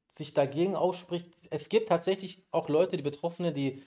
[0.10, 1.28] sich dagegen ausspricht.
[1.52, 3.84] Es gibt tatsächlich auch Leute, die Betroffene, die,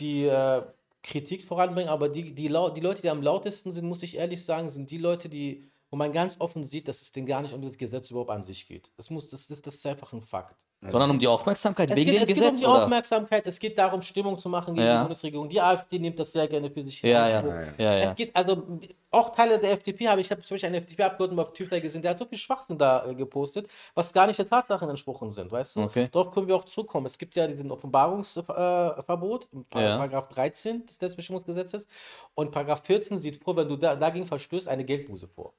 [0.00, 0.62] die äh,
[1.02, 4.70] Kritik voranbringen, aber die, die, die Leute, die am lautesten sind, muss ich ehrlich sagen,
[4.70, 7.62] sind die Leute, die, wo man ganz offen sieht, dass es denen gar nicht um
[7.62, 8.90] das Gesetz überhaupt an sich geht.
[8.96, 10.56] Das, muss, das, das, das ist einfach ein Fakt.
[10.88, 12.60] Sondern um die Aufmerksamkeit Es wegen geht, dem es geht um Gesetz?
[12.60, 12.84] die oder?
[12.84, 14.96] Aufmerksamkeit, es geht darum, Stimmung zu machen gegen Ja.
[14.98, 15.48] die Bundesregierung.
[15.48, 17.62] Die AfD nimmt das sehr gerne für sich Ja, in ja.
[17.78, 18.10] Ja, ja.
[18.10, 18.78] Es geht also
[19.10, 22.10] auch Teile der FDP habe ich habe zum Beispiel einen FDP-Abgeordneten auf Twitter gesehen, der
[22.10, 25.76] hat so viel Schwachsinn da äh, gepostet, was gar nicht der Tatsachen entsprochen sind, weißt
[25.76, 25.80] du?
[25.84, 26.08] Okay.
[26.12, 27.06] Darauf können wir auch zurückkommen.
[27.06, 29.58] Es gibt ja diesen Offenbarungsverbot, äh.
[29.70, 31.86] Paragraph 13 des Selbstbestimmungsgesetzes
[32.34, 35.54] und Paragraph 14 sieht vor, wenn du da, dagegen verstößt, eine Geldbuße vor.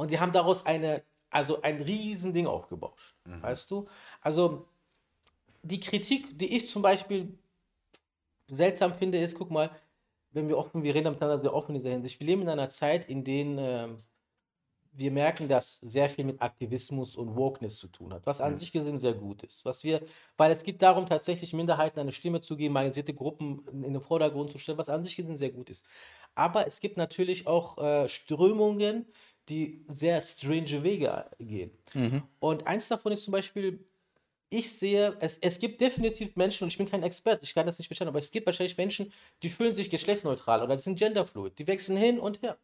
[0.00, 3.86] Und die haben daraus eine, also ein Riesending aufgebauscht, weißt du?
[4.22, 4.66] Also
[5.62, 7.38] die Kritik, die ich zum Beispiel
[8.48, 9.70] seltsam finde, ist, guck mal,
[10.30, 12.18] wenn wir offen, wir reden miteinander sehr offen in dieser Hinsicht.
[12.18, 14.02] Wir leben in einer Zeit, in der ähm,
[14.92, 18.72] wir merken, dass sehr viel mit Aktivismus und Wokeness zu tun hat, was an sich
[18.72, 19.64] gesehen sehr gut ist.
[19.64, 20.02] Was wir,
[20.36, 24.50] weil es geht darum, tatsächlich Minderheiten eine Stimme zu geben, marginalisierte Gruppen in den Vordergrund
[24.50, 25.84] zu stellen, was an sich gesehen sehr gut ist.
[26.34, 29.06] Aber es gibt natürlich auch äh, Strömungen,
[29.50, 31.70] die sehr strange Wege gehen.
[32.38, 33.84] Und eins davon ist zum Beispiel
[34.50, 37.78] ich sehe, es, es gibt definitiv Menschen, und ich bin kein Experte, ich kann das
[37.78, 39.12] nicht beschreiben, aber es gibt wahrscheinlich Menschen,
[39.44, 42.58] die fühlen sich geschlechtsneutral oder die sind genderfluid, die wechseln hin und her.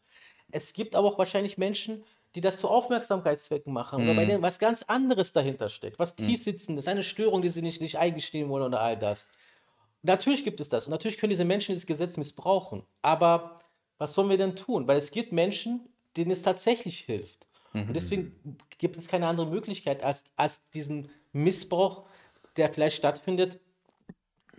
[0.50, 4.58] Es gibt aber auch wahrscheinlich Menschen, die das zu Aufmerksamkeitszwecken machen oder bei denen was
[4.58, 8.64] ganz anderes dahinter steckt, was tief sitzendes, eine Störung, die sie nicht, nicht eingestehen wollen
[8.64, 9.28] oder all das.
[10.02, 13.60] Natürlich gibt es das und natürlich können diese Menschen dieses Gesetz missbrauchen, aber
[13.98, 14.86] was sollen wir denn tun?
[14.86, 17.46] Weil es gibt Menschen, denen es tatsächlich hilft.
[17.72, 18.34] Und deswegen
[18.78, 22.04] gibt es keine andere Möglichkeit, als, als diesen Missbrauch,
[22.56, 23.60] der vielleicht stattfindet,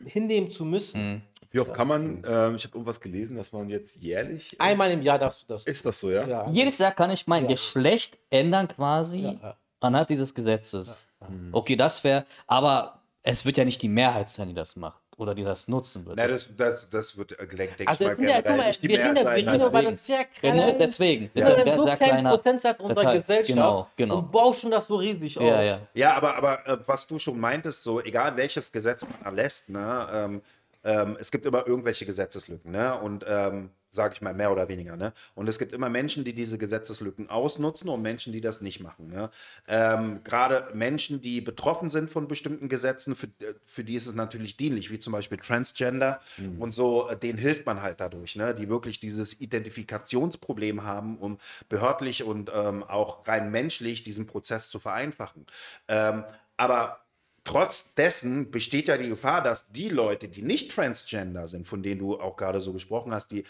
[0.06, 1.24] hinnehmen zu müssen.
[1.50, 4.56] Wie oft kann man, ähm, ich habe irgendwas gelesen, dass man jetzt jährlich.
[4.60, 5.66] Einmal im Jahr darfst du das.
[5.66, 6.28] Ist das so, ja?
[6.28, 6.50] ja.
[6.52, 7.50] Jedes Jahr kann ich mein Ja.
[7.50, 9.58] Geschlecht ändern quasi Ja, ja.
[9.80, 11.08] anhand dieses Gesetzes.
[11.52, 15.34] Okay, das wäre, aber es wird ja nicht die Mehrheit sein, die das macht oder
[15.36, 16.16] die das nutzen wird.
[16.18, 18.72] Na, das, das, das wird, äh, denke ich Also mal, es sind ja, guck mal,
[18.82, 19.88] wir reden, wir reden über deswegen.
[19.88, 21.30] einen sehr Ja, kleinen, ne, deswegen.
[21.34, 21.48] wir Ja.
[21.50, 23.18] sind einen so sehr kleinen kleiner Prozentsatz unserer Detail.
[23.20, 24.18] Gesellschaft Genau, genau.
[24.20, 25.44] und bauschen das so riesig auf.
[25.46, 25.80] ja, ja.
[25.94, 30.08] Ja, aber, aber äh, was du schon meintest, so egal welches Gesetz man erlässt, ne,
[30.14, 30.42] ähm,
[30.84, 32.98] ähm, es gibt immer irgendwelche Gesetzeslücken, ne?
[33.00, 35.12] Und ähm, sage ich mal mehr oder weniger, ne?
[35.36, 39.08] Und es gibt immer Menschen, die diese Gesetzeslücken ausnutzen und Menschen, die das nicht machen.
[39.10, 39.30] Ne?
[39.68, 44.16] Ähm, Gerade Menschen, die betroffen sind von bestimmten Gesetzen, für, äh, für die ist es
[44.16, 46.20] natürlich dienlich, wie zum Beispiel Transgender
[46.60, 48.56] und so, äh, denen hilft man halt dadurch, ne?
[48.56, 51.38] Die wirklich dieses Identifikationsproblem haben, um
[51.68, 55.46] behördlich und ähm, auch rein menschlich diesen Prozess zu vereinfachen.
[55.90, 56.24] Ähm,
[56.56, 57.02] aber
[57.48, 62.00] Trotz dessen besteht ja die Gefahr, dass die Leute, die nicht transgender sind, von denen
[62.00, 63.46] du auch gerade so gesprochen hast, die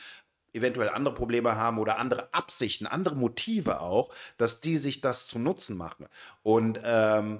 [0.57, 5.39] eventuell andere Probleme haben oder andere Absichten, andere Motive auch, dass die sich das zu
[5.39, 6.07] Nutzen machen.
[6.43, 7.39] Und ähm,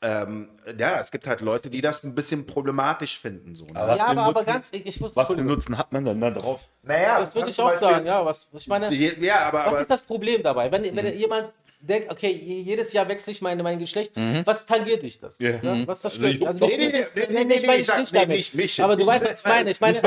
[0.00, 3.56] ähm, ja, es gibt halt Leute, die das ein bisschen problematisch finden.
[3.56, 3.72] So, ne?
[3.74, 5.46] Aber was ja, für aber, einen aber Nutzen- ganz, ich, ich muss, Was für einen
[5.48, 6.70] Nutzen hat man dann da draus?
[6.84, 9.90] naja, das würde ich auch sagen, ja, was, ich meine, Ja, aber, Was aber ist
[9.90, 10.70] das Problem dabei?
[10.70, 10.96] Wenn, Mhm.
[10.96, 14.12] wenn jemand denkt, okay, je- jedes Jahr wechsle ich meine, mein Geschlecht,
[14.44, 15.38] was tangiert dich das?
[15.38, 15.50] Ja.
[15.62, 16.60] Ja, Was das Also stört?
[16.60, 18.28] Nee, nee, nee, nee, nee, nee, ich meine ich nee, damit.
[18.36, 18.82] nicht mich.
[18.82, 19.70] Aber du Nicht- weißt, was ich meine.
[19.70, 19.98] Ich meine,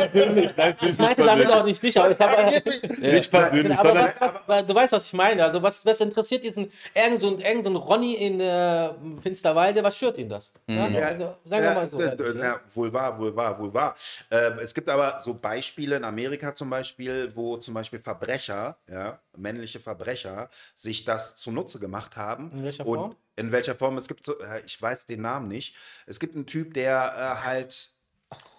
[0.82, 2.62] ich meinte damit auch nicht dich, aber ich habe.
[3.00, 5.44] Nicht persönlich, Aber sondern was, was, du weißt, was ich meine.
[5.44, 8.90] Also, was, was interessiert diesen irgend so, ein- irgend so ein Ronny in äh,
[9.22, 9.84] Finsterwalde?
[9.84, 10.54] Was stört ihn das?
[10.68, 10.86] Ja?
[10.86, 12.02] Also, sagen wir mal so.
[12.02, 12.14] Ja,
[12.44, 13.96] ja, wohl wahr, wohl wahr, wohl wahr.
[14.30, 19.20] Ähm, es gibt aber so Beispiele in Amerika zum Beispiel, wo zum Beispiel Verbrecher, ja,
[19.38, 22.52] männliche Verbrecher, sich das zunutze gemacht haben.
[22.52, 23.16] In welcher Und Form?
[23.36, 23.98] In welcher Form?
[23.98, 25.76] Es gibt so, äh, ich weiß den Namen nicht.
[26.06, 27.92] Es gibt einen Typ, der äh, halt,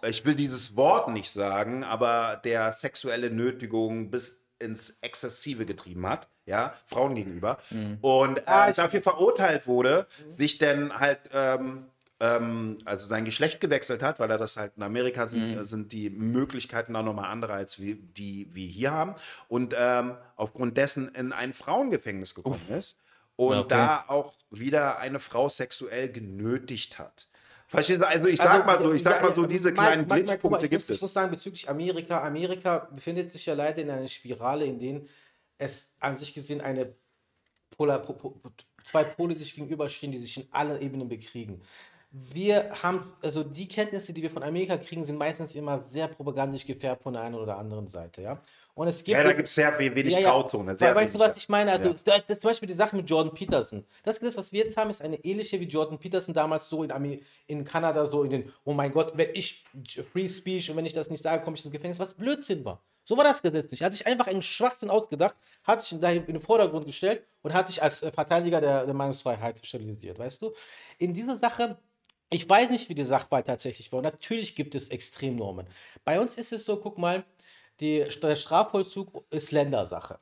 [0.08, 6.28] ich will dieses Wort nicht sagen, aber der sexuelle Nötigung bis ins Exzessive getrieben hat,
[6.46, 7.58] ja, Frauen gegenüber.
[8.00, 11.86] Und äh, Ah, dafür verurteilt wurde, sich dann halt ähm,
[12.22, 15.90] ähm, also sein Geschlecht gewechselt hat, weil er das halt in Amerika sind, äh, sind
[15.92, 19.14] die Möglichkeiten da nochmal andere, als wir, die wir hier haben.
[19.48, 23.00] Und ähm, aufgrund dessen in ein Frauengefängnis gekommen ist
[23.34, 23.68] und Ja, okay.
[23.68, 27.28] da auch wieder eine Frau sexuell genötigt hat.
[27.66, 28.06] Verstehst du?
[28.06, 30.90] Also ich sag mal so, ich sag mal so, diese kleinen Mike, Glitchpunkte gibt muss,
[30.90, 31.14] Ich muss es.
[31.14, 35.08] sagen, bezüglich Amerika, Amerika befindet sich ja leider in einer Spirale, in denen
[35.58, 36.94] es an sich gesehen eine
[37.70, 38.40] Polar, po, po,
[38.84, 41.62] zwei Pole sich gegenüberstehen, die sich in allen Ebenen bekriegen.
[42.14, 46.66] Wir haben, also die Kenntnisse, die wir von Amerika kriegen, sind meistens immer sehr propagandisch
[46.66, 48.38] gefärbt von der einen oder anderen Seite, ja.
[48.74, 50.30] Und es gibt Ja, da gibt es sehr we- wenig ja, ja.
[50.30, 50.76] Grauzone.
[50.76, 51.72] Sehr weißt du, wenig, was ich meine?
[51.72, 51.94] Also, Ja.
[52.04, 53.84] da- das zum Beispiel die Sache mit Jordan Peterson.
[54.02, 57.20] Das Gesetz, was wir jetzt haben, ist eine ähnliche wie Jordan Peterson damals so in,
[57.46, 59.64] in Kanada, so in den, oh mein Gott, wenn ich
[60.12, 62.82] Free Speech und wenn ich das nicht sage, komme ich ins Gefängnis, was Blödsinn war.
[63.04, 63.82] So war das Gesetz nicht.
[63.82, 65.34] Hat sich einfach einen Schwachsinn ausgedacht,
[65.64, 68.94] hat sich da in den Vordergrund gestellt und hat sich als äh, Verteidiger der, der
[68.94, 70.52] Meinungsfreiheit stabilisiert, weißt du?
[70.98, 71.78] In dieser Sache
[72.32, 73.98] ich weiß nicht, wie die Sachverhalt tatsächlich war.
[73.98, 75.66] Und natürlich gibt es Extremnormen.
[76.04, 77.24] Bei uns ist es so, guck mal,
[77.80, 80.18] die, der Strafvollzug ist Ländersache.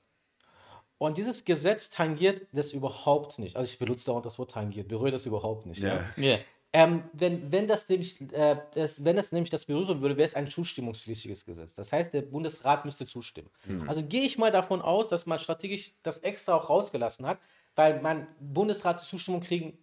[0.98, 3.56] Und dieses Gesetz tangiert das überhaupt nicht.
[3.56, 5.80] Also ich benutze dauernd das Wort tangiert, berührt das überhaupt nicht.
[5.80, 6.04] Ja.
[6.16, 6.22] Ja.
[6.22, 6.38] Ja.
[6.72, 10.34] Ähm, wenn, wenn, das nämlich, äh, das, wenn das nämlich das berühren würde, wäre es
[10.34, 11.74] ein zustimmungspflichtiges Gesetz.
[11.74, 13.50] Das heißt, der Bundesrat müsste zustimmen.
[13.88, 17.40] Also gehe ich mal davon aus, dass man strategisch das extra auch rausgelassen hat,
[17.74, 19.76] weil man Bundesrat Zustimmung kriegen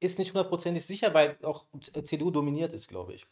[0.00, 1.64] ist nicht hundertprozentig sicher, weil auch
[2.02, 3.26] CDU dominiert ist, glaube ich.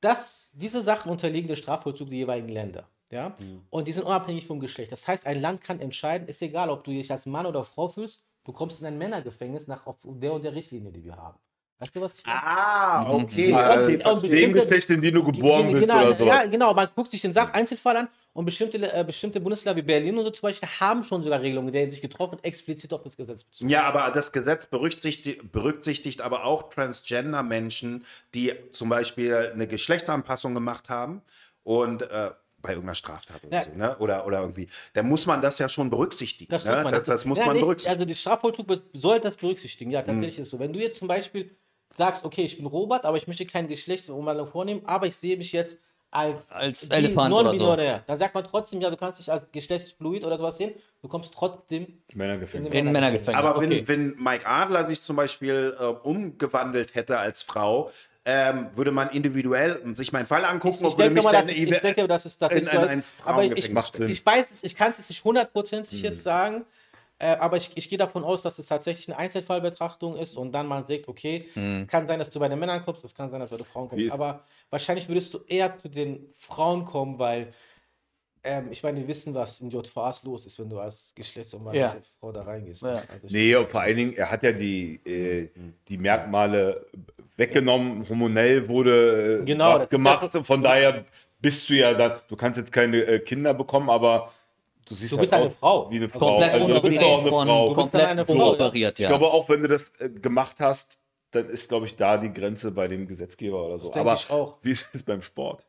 [0.00, 2.88] Das, diese Sachen unterliegen der Strafvollzug der jeweiligen Länder.
[3.10, 3.34] Ja?
[3.70, 4.92] Und die sind unabhängig vom Geschlecht.
[4.92, 7.88] Das heißt, ein Land kann entscheiden, ist egal, ob du dich als Mann oder Frau
[7.88, 11.38] fühlst, du kommst in ein Männergefängnis nach auf der und der Richtlinie, die wir haben.
[11.78, 12.42] Weißt du, was ich meine?
[12.42, 13.50] Ah, okay.
[13.50, 13.94] Äh, okay.
[13.96, 14.30] und verstehe.
[14.30, 16.34] dem Geschlecht, in dem du geboren bist genau, oder sowas.
[16.34, 19.86] Ja, genau, man guckt sich den Sach Einzelfall an und bestimmte, äh, bestimmte Bundesländer wie
[19.86, 23.02] Berlin und so zum Beispiel haben schon sogar Regelungen, in denen sich getroffen explizit auf
[23.02, 23.70] das Gesetz bezogen.
[23.70, 30.88] Ja, aber das Gesetz berücksichtigt, berücksichtigt aber auch Transgender-Menschen, die zum Beispiel eine Geschlechtsanpassung gemacht
[30.90, 31.22] haben
[31.64, 32.30] und äh,
[32.60, 33.62] bei irgendeiner Straftat oder Ja.
[33.64, 33.96] so, ne?
[33.98, 34.68] Oder, oder irgendwie.
[34.92, 36.50] Da muss man das ja schon berücksichtigen.
[36.50, 36.82] Das, ne?
[36.82, 36.92] man.
[36.92, 37.94] das, das muss Ja, man nicht, berücksichtigen.
[38.00, 39.90] Also, der Strafvollzug soll das berücksichtigen.
[39.90, 40.58] Ja, tatsächlich ist es so.
[40.58, 41.56] Wenn du jetzt zum Beispiel
[41.96, 45.52] sagst, okay, ich bin Robert, aber ich möchte kein Geschlechtsumwandlung vornehmen, aber ich sehe mich
[45.52, 45.78] jetzt
[46.10, 47.76] als, Als Elefant oder so.
[48.06, 51.34] dann sagt man trotzdem, ja, du kannst dich als Geschlechtsfluid oder sowas sehen, du kommst
[51.34, 52.72] trotzdem Männergefängnis.
[52.72, 53.34] In Männergefängnis.
[53.36, 53.84] Aber okay.
[53.86, 57.90] wenn, wenn Mike Adler sich zum Beispiel äh, umgewandelt hätte als Frau,
[58.24, 61.46] ähm, würde man individuell sich meinen Fall angucken Ich, und würde denke mich mal, dann
[61.46, 64.08] dass ich denke, dass es das in ist ein- so- ein aber ich, Frauengefängnis ich,
[64.08, 66.04] ich weiß es, ich kann es nicht hundertprozentig Mhm.
[66.06, 66.64] jetzt sagen,
[67.18, 70.66] äh, aber ich, ich gehe davon aus, dass es tatsächlich eine Einzelfallbetrachtung ist und dann
[70.66, 71.76] man sagt, okay, Mhm.
[71.78, 73.62] es kann sein, dass du bei den Männern kommst, es kann sein, dass du bei
[73.62, 77.52] den Frauen kommst, aber wahrscheinlich würdest du eher zu den Frauen kommen, weil
[78.44, 82.02] ähm, ich meine, wir wissen, was in JVAs los ist, wenn du als geschlechtsumwandelte Ja.
[82.20, 82.82] Frau da reingehst.
[82.82, 83.02] Ja.
[83.08, 85.48] Also Nee, und vor allen Dingen, er hat ja die, äh,
[85.88, 86.86] die Merkmale
[87.36, 91.04] weggenommen, hormonell wurde äh, Genau, was das- gemacht, von daher
[91.40, 94.32] bist du ja dann, du kannst jetzt keine äh, Kinder bekommen, aber
[94.86, 95.90] du siehst Du halt bist eine aus Frau.
[95.90, 96.18] wie eine Frau.
[96.18, 97.74] komplett Also, du bist auch eine von, Frau.
[97.74, 98.66] Komplett eine Frau, ja.
[98.66, 99.08] operiert, Ich ja.
[99.08, 100.98] glaube auch, wenn du das äh, gemacht hast,
[101.32, 103.92] dann ist, glaube ich, da die Grenze bei dem Gesetzgeber oder so.
[103.92, 104.56] Aber ich auch.
[104.62, 105.66] wie ist es beim Sport?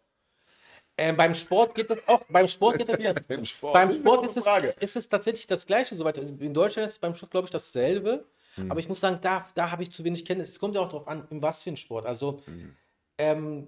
[0.99, 2.22] Ähm, beim Sport geht das auch.
[2.30, 3.13] Beim Sport geht das ja.
[3.28, 3.74] Beim Sport.
[3.74, 5.95] Beim ist Sport eine ist es, ist es tatsächlich das Gleiche.
[5.95, 6.18] Soweit.
[6.18, 8.26] In Deutschland ist es beim Sport, glaube ich, dasselbe.
[8.55, 8.72] Hm.
[8.72, 10.49] Aber ich muss sagen, da, da habe ich zu wenig Kenntnis.
[10.49, 12.05] Es kommt ja auch darauf an, in was für ein Sport.
[12.07, 12.76] Also, Hm.
[13.20, 13.68] ähm,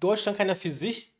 [0.00, 1.14] Deutschland kann ja für sich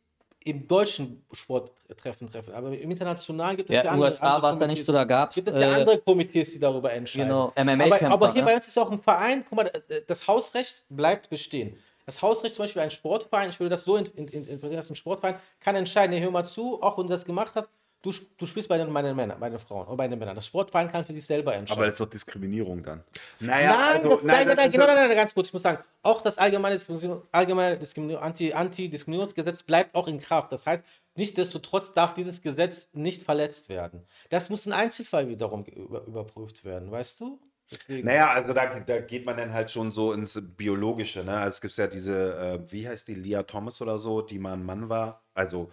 [0.45, 2.55] im deutschen Sporttreffen treffen.
[2.55, 4.85] Aber im internationalen gibt es Ja, ja, in andere, USA andere war es da nicht
[4.85, 7.29] so, da gab es Gibt es ja andere Komitees, die darüber entscheiden.
[7.29, 8.11] genau, Aber, MMA-Kämpfer.
[8.13, 8.47] aber hier ne?
[8.49, 11.77] bei uns ist auch ein Verein, guck mal, äh, das Hausrecht bleibt bestehen.
[12.07, 14.89] Das Hausrecht zum Beispiel ein Sportverein, ich würde das so in- in- in- interpretieren, dass
[14.91, 17.71] ein Sportverein kann entscheiden, nee, hör mal zu, auch wenn du das gemacht hast,
[18.11, 20.35] du, du spielst bei den, bei den Männern, bei den Frauen oder bei den Männern.
[20.35, 21.79] Das Sportverein kann für sich selber entscheiden.
[21.79, 23.05] Aber das ist doch Diskriminierung dann.
[23.41, 25.83] Naja, nein, also, das, nein, nein, nein, genau, nein, nein, ganz kurz, ich muss sagen,
[26.03, 30.53] auch das allgemeine, Diskriminierung, allgemeine Diskriminierung, Anti- Anti-Diskriminierungsgesetz bleibt auch in Kraft.
[30.53, 30.85] Das heißt,
[31.17, 34.07] nichtsdestotrotz darf dieses Gesetz nicht verletzt werden.
[34.31, 37.39] Das muss im Einzelfall wiederum über, überprüft werden, weißt du?
[37.71, 38.07] Deswegen.
[38.07, 41.23] Naja, also da, da geht man dann halt schon so ins Biologische.
[41.23, 41.37] Ne?
[41.37, 44.55] Also es gibt ja diese, äh, wie heißt die, Leah Thomas oder so, die mal
[44.55, 45.71] ein Mann war, also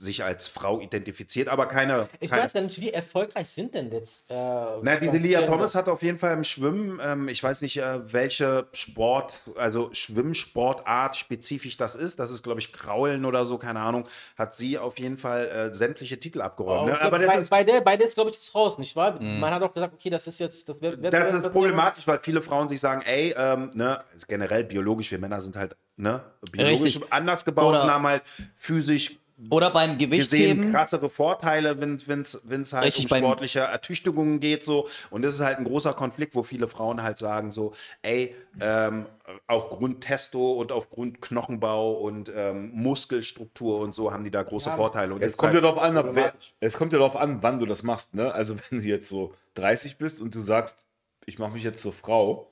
[0.00, 2.08] sich als Frau identifiziert, aber keine.
[2.20, 4.30] Ich keine weiß gar nicht, wie erfolgreich sind denn jetzt.
[4.30, 5.46] Äh, Na, diese Lia Transgender?
[5.46, 9.90] Thomas hat auf jeden Fall im Schwimmen, ähm, ich weiß nicht, äh, welche Sport, also
[9.92, 12.20] Schwimmsportart spezifisch das ist.
[12.20, 14.04] Das ist, glaube ich, Kraulen oder so, keine Ahnung.
[14.36, 16.86] Hat sie auf jeden Fall äh, sämtliche Titel abgeräumt.
[16.86, 16.94] ne?
[16.94, 18.94] Okay, Aber bei, das ist, bei der, bei der ist, glaube ich, das raus, nicht
[18.94, 19.20] wahr?
[19.20, 20.68] Man hat auch gesagt, okay, das ist jetzt.
[20.68, 23.98] Das, wird, wird, das wird- ist problematisch, weil viele Frauen sich sagen, ey, ähm, ne,
[24.28, 26.22] generell biologisch, wir Männer sind halt ne,
[26.52, 27.12] biologisch Richtig.
[27.12, 28.22] anders gebaut Oder- und haben halt
[28.56, 29.18] physisch
[29.50, 30.72] Oder beim gesehen Gewichtheben.
[30.72, 35.58] krassere Vorteile, wenn es halt Richtig, um sportliche Ertüchtigungen geht so und das ist halt
[35.58, 37.72] ein großer Konflikt, wo viele Frauen halt sagen so,
[38.02, 39.06] ey, ähm,
[39.46, 45.14] aufgrund Testo und aufgrund Knochenbau und ähm, Muskelstruktur und so haben die da große Vorteile
[45.14, 47.66] und Es kommt ja halt darauf an, wer, es kommt ja darauf an, wann du
[47.66, 48.14] das machst.
[48.14, 48.32] Ne?
[48.32, 50.86] Also wenn du jetzt so 30 bist und du sagst,
[51.26, 52.50] ich mache mich jetzt zur Frau,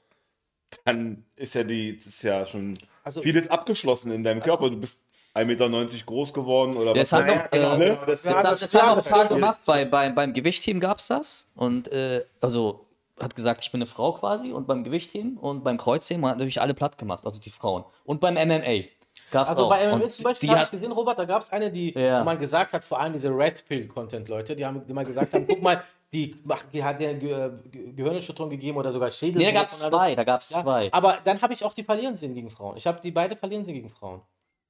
[0.85, 4.71] dann ist ja die, ist ja schon Also- vieles abgeschlossen in deinem Körper.
[4.71, 5.06] Du bist
[5.37, 7.21] 1,90 Meter groß geworden oder Das was.
[7.21, 9.61] hat Naja, doch, genau, äh, genau, das, Das, das, das, haben auch ein paar gemacht.
[9.67, 11.47] Bei, bei, beim Gewichtheben gab es das.
[11.55, 12.87] Und äh, also
[13.21, 14.53] hat gesagt, ich bin eine Frau quasi.
[14.53, 17.85] Und beim Gewichtheben und beim Kreuzheben hat natürlich alle platt gemacht, also die Frauen.
[18.05, 18.85] Und beim MMA
[19.31, 19.71] gab's also auch.
[19.71, 22.21] bei MMA Und zum Beispiel habe ich gesehen, Robert, da gab es eine, die, Ja.
[22.21, 25.47] wo man gesagt hat, vor allem diese Red Pill-Content-Leute, die haben die mal gesagt haben,
[25.47, 25.83] guck mal,
[26.13, 29.39] die, macht, die hat dir Ge Ge Gehirnerschütterung gegeben oder sogar Schädel.
[29.39, 30.93] Nee, da gab es zwei, da gab es Ja, zwei.
[30.93, 32.77] aber dann habe ich auch die verlieren sehen gegen Frauen.
[32.77, 34.23] Ich habe die beide verlieren sehen gegen Frauen.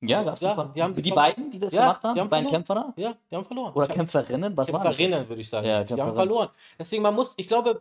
[0.03, 2.15] Ja, gab es Ja, die, die haben- die, die- beiden, die das Ja, gemacht haben?
[2.15, 2.65] die haben beiden verloren.
[2.65, 3.03] Kämpfer da?
[3.03, 3.73] Ja, die haben verloren.
[3.75, 4.57] Oder hab- Kämpferinnen?
[4.57, 4.97] Was war das?
[4.97, 5.67] Kämpferinnen, würde ich sagen.
[5.67, 6.51] Ja, die haben verloren.
[6.79, 7.81] Deswegen, man muss, ich glaube,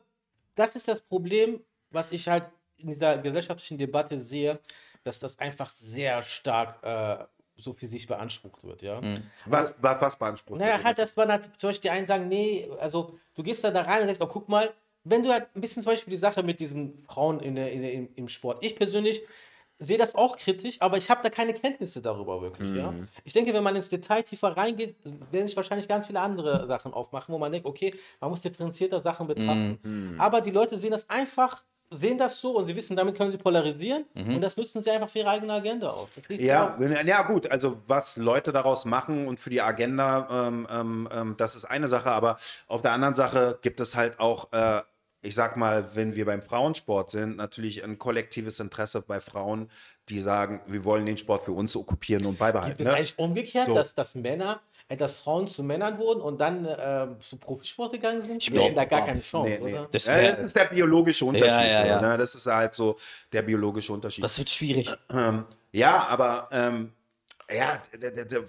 [0.55, 1.59] das ist das Problem,
[1.91, 4.59] was ich halt in dieser gesellschaftlichen Debatte sehe,
[5.03, 7.26] dass das einfach sehr stark äh,
[7.57, 8.99] so für sich beansprucht wird, ja.
[9.01, 9.24] Mhm.
[9.45, 10.59] Was, was, was beansprucht?
[10.59, 11.03] Naja, wird halt, denn?
[11.03, 14.01] dass man halt, zum Beispiel die einen sagen, nee, also du gehst da, da rein
[14.01, 14.74] und sagst, oh, guck mal,
[15.05, 17.82] wenn du halt ein bisschen zum Beispiel die Sache mit diesen Frauen in der, in
[17.82, 19.22] der, im, im Sport, ich persönlich
[19.78, 22.93] sehe das auch kritisch, aber ich habe da keine Kenntnisse darüber wirklich, ja.
[23.23, 24.95] Ich denke, wenn man ins Detail tiefer reingeht,
[25.32, 29.01] werden sich wahrscheinlich ganz viele andere Sachen aufmachen, wo man denkt, okay, man muss differenzierter
[29.01, 29.80] Sachen betrachten.
[30.17, 33.38] Aber die Leute sehen das einfach, sehen das so und sie wissen, damit können sie
[33.38, 34.05] polarisieren
[34.36, 36.09] und das nutzen sie einfach für ihre eigene Agenda auf.
[36.30, 41.36] Ja, ja, gut, also was Leute daraus machen und für die Agenda, ähm, ähm, ähm,
[41.38, 44.82] das ist eine Sache, aber auf der anderen Sache gibt es halt auch, äh,
[45.26, 49.69] ich sag mal, wenn wir beim Frauensport sind, natürlich ein kollektives Interesse bei Frauen,
[50.09, 52.76] die sagen, wir wollen den Sport für uns okkupieren und Gibt beibehalten.
[52.82, 52.93] es Ne?
[52.93, 53.73] eigentlich umgekehrt, So.
[53.73, 58.21] dass, dass Männer, äh, dass Frauen zu Männern wurden und dann äh, zu Profisport gegangen
[58.21, 58.43] sind?
[58.43, 59.73] Ich glaub, da gar keine Chance, Nee, nee.
[59.73, 59.88] oder?
[59.91, 61.49] Das ja, das ist der biologische Unterschied.
[61.49, 62.01] ja, ja.
[62.01, 62.17] Ne?
[62.17, 62.95] Das ist halt so
[63.34, 64.23] der biologische Unterschied.
[64.23, 64.93] Das wird schwierig.
[65.11, 66.91] Ähm, ja, aber ähm,
[67.51, 67.81] ja,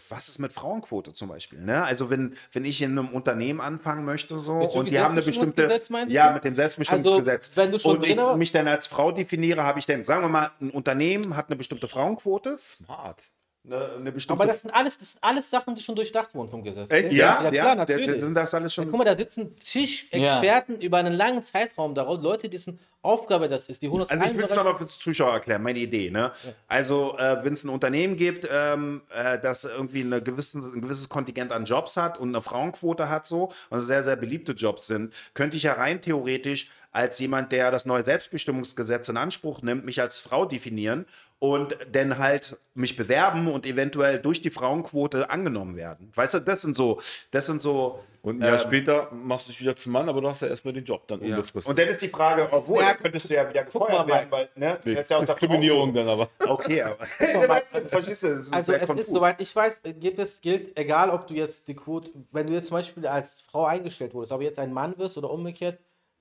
[0.08, 1.60] was ist mit Frauenquote zum Beispiel?
[1.60, 1.84] Ne?
[1.84, 5.68] Also wenn, wenn ich in einem Unternehmen anfangen möchte so und die haben eine bestimmte,
[6.08, 7.50] ja, mit dem Selbstbestimmungsgesetz.
[7.50, 10.22] Also, wenn du schon und ich mich dann als Frau definiere, habe ich dann, sagen
[10.22, 13.22] wir mal, ein Unternehmen hat eine bestimmte Frauenquote, Smart.
[13.66, 14.42] Eine, eine bestimmte.
[14.42, 16.90] Aber das sind alles, das sind alles Sachen, die schon durchdacht wurden vom Gesetz.
[16.90, 17.12] Echt?
[17.12, 18.06] ja, ja, ja, klar, der- natürlich.
[18.06, 18.90] der- sind das alles Ja, schon.
[18.90, 23.68] guck mal, da sitzen zig Experten über einen langen Zeitraum daraus, Leute, dessen Aufgabe das
[23.68, 26.10] ist, die holen aus Also ich will es nochmal für die Zuschauer erklären, meine Idee.
[26.10, 26.32] Ne?
[26.66, 31.08] Also äh, wenn es ein Unternehmen gibt, ähm, äh, das irgendwie eine gewissen, ein gewisses
[31.08, 35.14] Kontingent an Jobs hat und eine Frauenquote hat so und sehr, sehr beliebte Jobs sind,
[35.34, 40.00] könnte ich ja rein theoretisch als jemand, der das neue Selbstbestimmungsgesetz in Anspruch nimmt, mich
[40.00, 41.04] als Frau definieren
[41.38, 46.10] und dann halt mich bewerben und eventuell durch die Frauenquote angenommen werden.
[46.14, 46.98] Weißt du, das sind so,
[47.30, 48.02] das sind so.
[48.22, 50.48] Und ein Jahr ähm, später machst du dich wieder zum Mann, aber du hast ja
[50.48, 51.36] erstmal den Job dann ja.
[51.36, 51.70] unbefristet.
[51.70, 54.78] Und dann ist die Frage, obwohl, Ja, könntest du ja wieder gefeuert werden, weil, ne?
[54.82, 56.30] Nee, das ist ja Diskriminierung dann aber.
[56.40, 57.06] Okay, aber
[57.88, 61.26] verstehst du, das ist Also es ist, soweit ich weiß, gibt es, gilt, egal ob
[61.26, 64.46] du jetzt die Quote, wenn du jetzt zum Beispiel als Frau eingestellt wurdest, ob du
[64.46, 65.78] jetzt ein Mann wirst oder umgekehrt,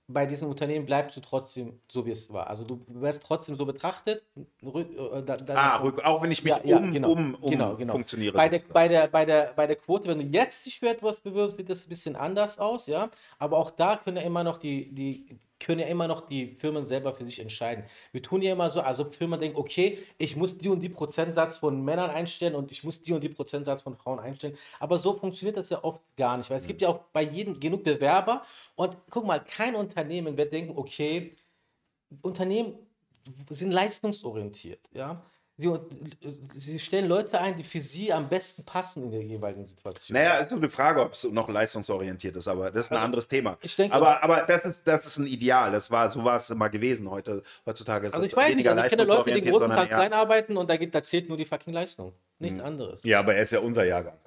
[0.08, 2.48] bei diesem Unternehmen bleibst du trotzdem so, wie es war.
[2.48, 4.24] Also du wirst trotzdem so betrachtet.
[4.64, 7.12] Rück, äh, da, da, Ah, rück, auch wenn ich mich Ja, ja, um, genau.
[7.12, 7.94] um, um Genau, genau.
[7.94, 8.34] funktioniere.
[8.36, 11.22] Bei der, bei, der, bei, der, bei der Quote, wenn du jetzt dich für etwas
[11.22, 13.10] bewirbst, sieht das ein bisschen anders aus, ja.
[13.40, 16.86] Aber auch da können ja immer noch die, die können ja immer noch die Firmen
[16.86, 17.86] selber für sich entscheiden.
[18.12, 20.90] Wir tun ja immer so, als ob Firmen denken, okay, ich muss die und die
[20.90, 24.56] Prozentsatz von Männern einstellen und ich muss die und die Prozentsatz von Frauen einstellen.
[24.80, 27.60] Aber so funktioniert das ja oft gar nicht, weil es gibt ja auch bei jedem
[27.60, 28.44] genug Bewerber
[28.76, 31.36] und guck mal, kein Unternehmen wird denken, okay,
[32.22, 32.78] Unternehmen
[33.50, 35.24] sind leistungsorientiert, ja.
[35.58, 35.72] Sie,
[36.54, 40.14] sie stellen Leute ein, die für sie am besten passen in der jeweiligen Situation.
[40.18, 43.28] Naja, ist so eine Frage, ob es noch leistungsorientiert ist, aber das ist ein anderes
[43.30, 43.58] Thema.
[43.62, 45.72] ich denke- aber aber das, ist, das ist ein Ideal.
[45.72, 47.10] Das war, so war es immer gewesen.
[47.10, 50.12] Heute, heutzutage ist also ich weiß nicht, also ich kenne Leute, die in großen Kanzleien
[50.14, 53.04] arbeiten und da, geht, da zählt nur die fucking Leistung, nichts anderes.
[53.04, 54.18] Ja, aber er ist ja unser Jahrgang.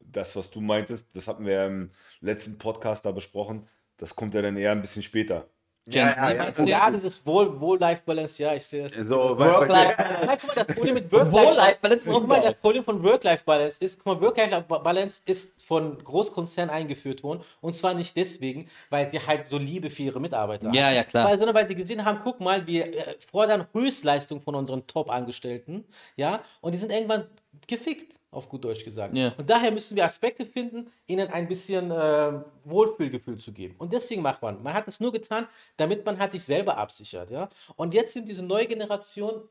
[0.00, 1.90] Das, was du meintest, das hatten wir im
[2.20, 3.66] letzten Podcast da besprochen,
[3.96, 5.46] das kommt ja dann eher ein bisschen später.
[5.90, 6.64] Ja, ja, ja.
[6.64, 8.94] Ja, dieses Wohl- Wohl-Life-Balance, ja, ich sehe das.
[8.94, 12.84] so, weil, Work-Life- Nein, guck mal, das Problem mit Wohl-Life-Balance ist Guck mal, das Problem
[12.84, 17.42] von Work-Life-Balance ist, guck mal, Work-Life-Balance ist von Großkonzernen eingeführt worden.
[17.60, 20.94] Und zwar nicht deswegen, weil sie halt so Liebe für ihre Mitarbeiter Ja, haben.
[20.96, 21.28] ja, klar.
[21.28, 25.84] Weil, sondern weil sie gesehen haben, guck mal, wir äh, fordern Höchstleistung von unseren Top-Angestellten.
[26.16, 27.24] Ja, und die sind irgendwann
[27.66, 29.16] gefickt, auf gut Deutsch gesagt.
[29.16, 29.34] Ja.
[29.38, 32.32] Und daher müssen wir Aspekte finden, ihnen ein bisschen äh,
[32.64, 33.74] Wohlfühlgefühl zu geben.
[33.78, 34.62] Und deswegen macht man.
[34.62, 37.30] Man hat das nur getan, damit man halt sich selber absichert.
[37.30, 37.48] Ja?
[37.76, 39.42] Und jetzt sind diese neue Generation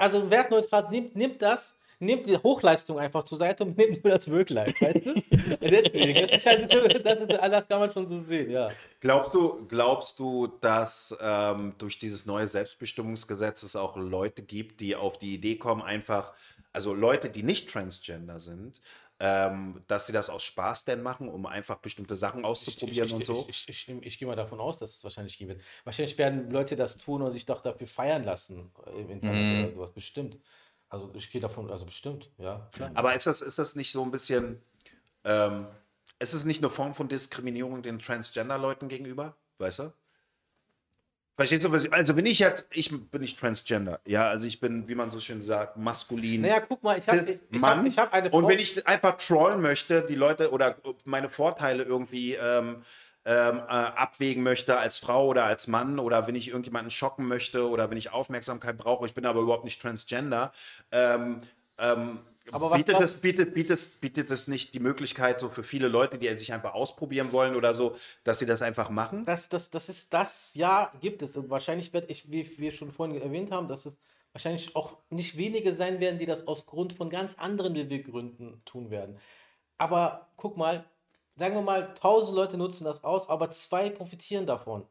[0.00, 4.30] also wertneutral, nimmt, nimmt das, nimmt die Hochleistung einfach zur Seite und nimmt nur das
[4.30, 5.14] Work-Life, weißt du?
[5.60, 8.70] Deswegen, das ist halt bisschen, das, ist, das kann man schon so sehen, ja.
[9.00, 14.96] Glaubst du, glaubst du, dass ähm, durch dieses neue Selbstbestimmungsgesetz es auch Leute gibt, die
[14.96, 16.32] auf die Idee kommen, einfach,
[16.72, 18.80] also Leute, die nicht transgender sind,
[19.18, 23.20] ähm, dass sie das aus Spaß denn machen, um einfach bestimmte Sachen auszuprobieren ich, und
[23.20, 23.46] ich, so?
[23.48, 25.62] Ich, ich, ich, ich gehe mal davon aus, dass es wahrscheinlich geben wird.
[25.84, 29.92] Wahrscheinlich werden Leute das tun und sich doch dafür feiern lassen im Internet oder sowas,
[29.92, 30.38] bestimmt.
[30.88, 32.90] Also ich gehe davon, also bestimmt, ja, klar.
[32.94, 34.62] Aber ist das, ist das nicht so ein bisschen,
[35.24, 35.66] ähm,
[36.18, 39.36] ist es nicht eine Form von Diskriminierung den Transgender-Leuten gegenüber?
[39.58, 39.92] Weißt du?
[41.32, 44.60] Verstehst du, was ich, also wenn ich jetzt, ich bin nicht transgender, ja, also ich
[44.60, 46.42] bin, wie man so schön sagt, maskulin.
[46.42, 47.78] Naja, guck mal, ich habe ich, ich Mann.
[47.78, 51.28] hab, ich hab eine Und Frau- wenn ich einfach trollen möchte, die Leute oder meine
[51.30, 52.82] Vorteile irgendwie ähm,
[53.24, 57.68] ähm, äh, abwägen möchte als Frau oder als Mann oder wenn ich irgendjemanden schocken möchte
[57.68, 60.52] oder wenn ich Aufmerksamkeit brauche, ich bin aber überhaupt nicht transgender,
[60.90, 61.38] ähm,
[61.78, 62.18] ähm,
[62.52, 66.18] Aber was bietet, es, bietet, bietet, bietet es nicht die Möglichkeit so für viele Leute,
[66.18, 69.24] die sich einfach ausprobieren wollen oder so, dass sie das einfach machen?
[69.24, 71.36] Das, das, das ist das, ja, gibt es.
[71.36, 73.98] Und wahrscheinlich wird, ich, wie wir schon vorhin erwähnt haben, dass es
[74.32, 78.90] wahrscheinlich auch nicht wenige sein werden, die das aus Grund von ganz anderen Beweggründen tun
[78.90, 79.18] werden.
[79.78, 80.84] Aber guck mal,
[81.36, 84.84] sagen wir mal, tausend Leute nutzen das aus, aber zwei profitieren davon.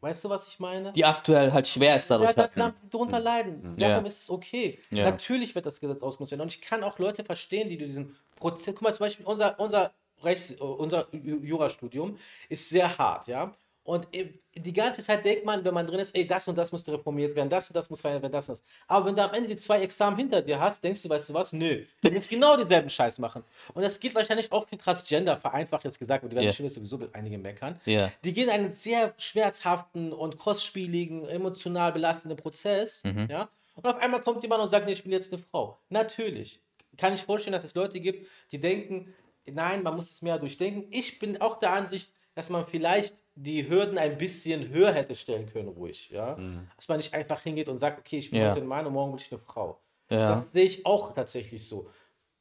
[0.00, 0.92] Weißt du, was ich meine?
[0.92, 2.28] Die aktuell halt schwer ist dadurch.
[2.28, 2.56] Ja, da, halt.
[2.56, 3.74] da, darunter leiden.
[3.78, 3.88] Ja.
[3.90, 4.78] Darum ist es okay.
[4.90, 5.04] Ja.
[5.04, 6.42] Natürlich wird das Gesetz ausgenutzt werden.
[6.42, 8.74] Und ich kann auch Leute verstehen, die diesen Prozess.
[8.74, 9.92] Guck mal, zum Beispiel unser, unser,
[10.22, 12.16] Rechts, äh, unser Ju- Jurastudium
[12.48, 13.52] ist sehr hart, ja.
[13.86, 16.72] Und äh, die ganze Zeit denkt man, wenn man drin ist, ey, das und das
[16.72, 18.64] muss reformiert werden, das und das muss verändert werden, das und das.
[18.88, 21.34] Aber wenn du am Ende die zwei Examen hinter dir hast, denkst du, weißt du
[21.34, 21.52] was?
[21.52, 21.84] Nö.
[22.02, 23.44] Du willst genau denselben Scheiß machen.
[23.74, 26.50] Und das gilt wahrscheinlich auch für Transgender, vereinfacht jetzt gesagt, und die werden Ja.
[26.50, 27.78] bestimmt sowieso einige meckern.
[27.84, 28.10] Ja.
[28.24, 33.02] Die gehen einen sehr schmerzhaften und kostspieligen, emotional belastenden Prozess.
[33.04, 33.28] Mhm.
[33.30, 33.48] Ja?
[33.76, 35.78] Und auf einmal kommt jemand und sagt, nee, ich bin jetzt eine Frau.
[35.90, 36.60] Natürlich.
[36.96, 39.14] Kann ich vorstellen, dass es Leute gibt, die denken,
[39.44, 40.86] nein, man muss es mehr durchdenken.
[40.90, 45.46] Ich bin auch der Ansicht, dass man vielleicht die Hürden ein bisschen höher hätte stellen
[45.46, 46.10] können, ruhig.
[46.10, 46.36] Ja?
[46.76, 48.44] Dass man nicht einfach hingeht und sagt, okay, ich bin Mhm.
[48.44, 48.50] Ja.
[48.50, 49.78] heute ein Mann und morgen bin ich eine Frau.
[50.10, 50.30] Ja.
[50.30, 51.88] Das sehe ich auch tatsächlich so.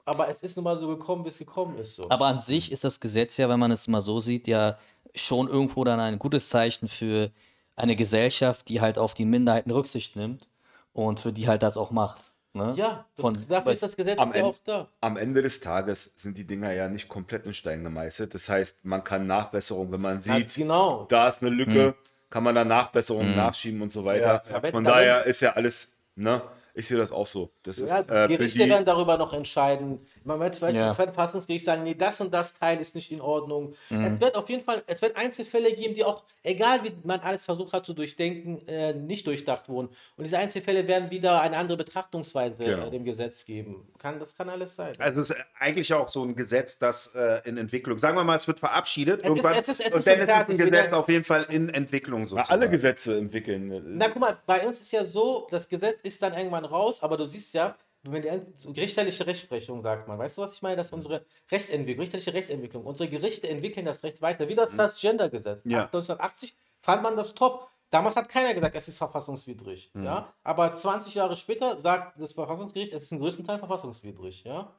[0.06, 1.96] Aber es ist nun mal so gekommen, wie es gekommen ist.
[1.96, 2.04] So.
[2.10, 4.78] Aber an sich ist das Gesetz ja, wenn man es mal so sieht, ja
[5.16, 7.32] schon irgendwo dann ein gutes Zeichen für
[7.76, 10.50] eine Gesellschaft, die halt auf die Minderheiten Rücksicht nimmt
[10.94, 12.34] und für die halt das auch macht.
[12.56, 12.74] Ne?
[12.78, 14.88] ja, das, Von- dafür ist das Gesetz am ja Ende- auch da.
[15.02, 18.34] Am Ende des Tages sind die Dinger ja nicht komplett in Stein gemeißelt.
[18.34, 21.06] Das heißt, man kann Nachbesserungen, wenn man Ja, sieht, genau.
[21.10, 21.96] da ist eine Lücke,
[22.30, 24.42] kann man da Nachbesserungen nachschieben und so weiter.
[24.50, 26.42] Ja, Von da daher ist ja alles, ne?
[26.78, 27.52] Ich sehe das auch so.
[27.64, 30.06] Das ist Ja, äh, Gerichte die, werden darüber noch entscheiden.
[30.26, 30.90] Man wird vielleicht Ja.
[30.90, 33.74] im Verfassungsgericht sagen, nee, das und das Teil ist nicht in Ordnung.
[33.92, 34.04] Mhm.
[34.06, 37.46] Es wird auf jeden Fall, es wird Einzelfälle geben, die auch, egal wie man alles
[37.46, 39.90] versucht hat zu durchdenken, äh, nicht durchdacht wurden.
[40.18, 42.88] Und diese Einzelfälle werden wieder eine andere Betrachtungsweise Genau.
[42.88, 43.88] äh, dem Gesetz geben.
[44.00, 44.94] Kann, das kann alles sein.
[44.98, 48.36] Also es ist eigentlich auch so ein Gesetz, das äh, in Entwicklung, sagen wir mal,
[48.38, 50.92] es wird verabschiedet ist- irgendwann es ist- es ist und dann ist es ein Gesetz
[50.94, 52.62] auf jeden Fall in Entwicklung Ja, sozusagen.
[52.62, 53.84] alle Gesetze entwickeln.
[53.98, 57.16] Na, guck mal, bei uns ist ja so, das Gesetz ist dann irgendwann raus, aber
[57.16, 57.76] du siehst ja,
[58.12, 60.76] wenn die so richterliche Rechtsprechung sagt man, weißt du, was ich meine?
[60.76, 62.86] Das ist unsere Rechtsentwicklung, richterliche Rechtsentwicklung.
[62.86, 65.62] Unsere Gerichte entwickeln das Recht weiter, wie das Transgender-Gesetz.
[65.66, 65.86] Ja.
[65.86, 67.70] 1980 fand man das top.
[67.92, 69.92] Damals hat keiner gesagt, es ist verfassungswidrig.
[69.94, 70.34] Ja?
[70.44, 74.44] Aber 20 Jahre später sagt das Verfassungsgericht, es ist im größten Teil verfassungswidrig.
[74.44, 74.74] Ja?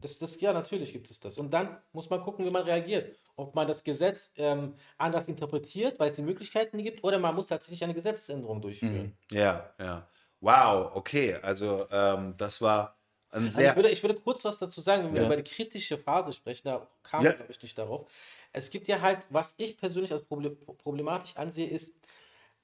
[0.00, 1.36] Das, das, ja, natürlich gibt es das.
[1.36, 3.16] Und dann muss man gucken, wie man reagiert.
[3.36, 7.48] Ob man das Gesetz ähm, anders interpretiert, weil es die Möglichkeiten gibt, oder man muss
[7.48, 9.16] tatsächlich eine Gesetzesänderung durchführen.
[9.30, 10.06] Ja, ja.
[10.44, 11.34] Wow, okay.
[11.36, 12.98] Also ähm, das war
[13.30, 13.70] ein Also sehr.
[13.70, 15.26] ich, würde, ich würde kurz was dazu sagen, wenn wir Ja.
[15.26, 17.32] über die kritische Phase sprechen, da kam Ja.
[17.32, 18.12] glaube ich nicht darauf.
[18.52, 21.94] Es gibt ja halt, was ich persönlich als Proble problematisch ansehe, ist,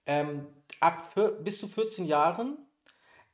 [0.07, 0.47] ähm,
[0.81, 2.59] ab bis zu 14 Jahren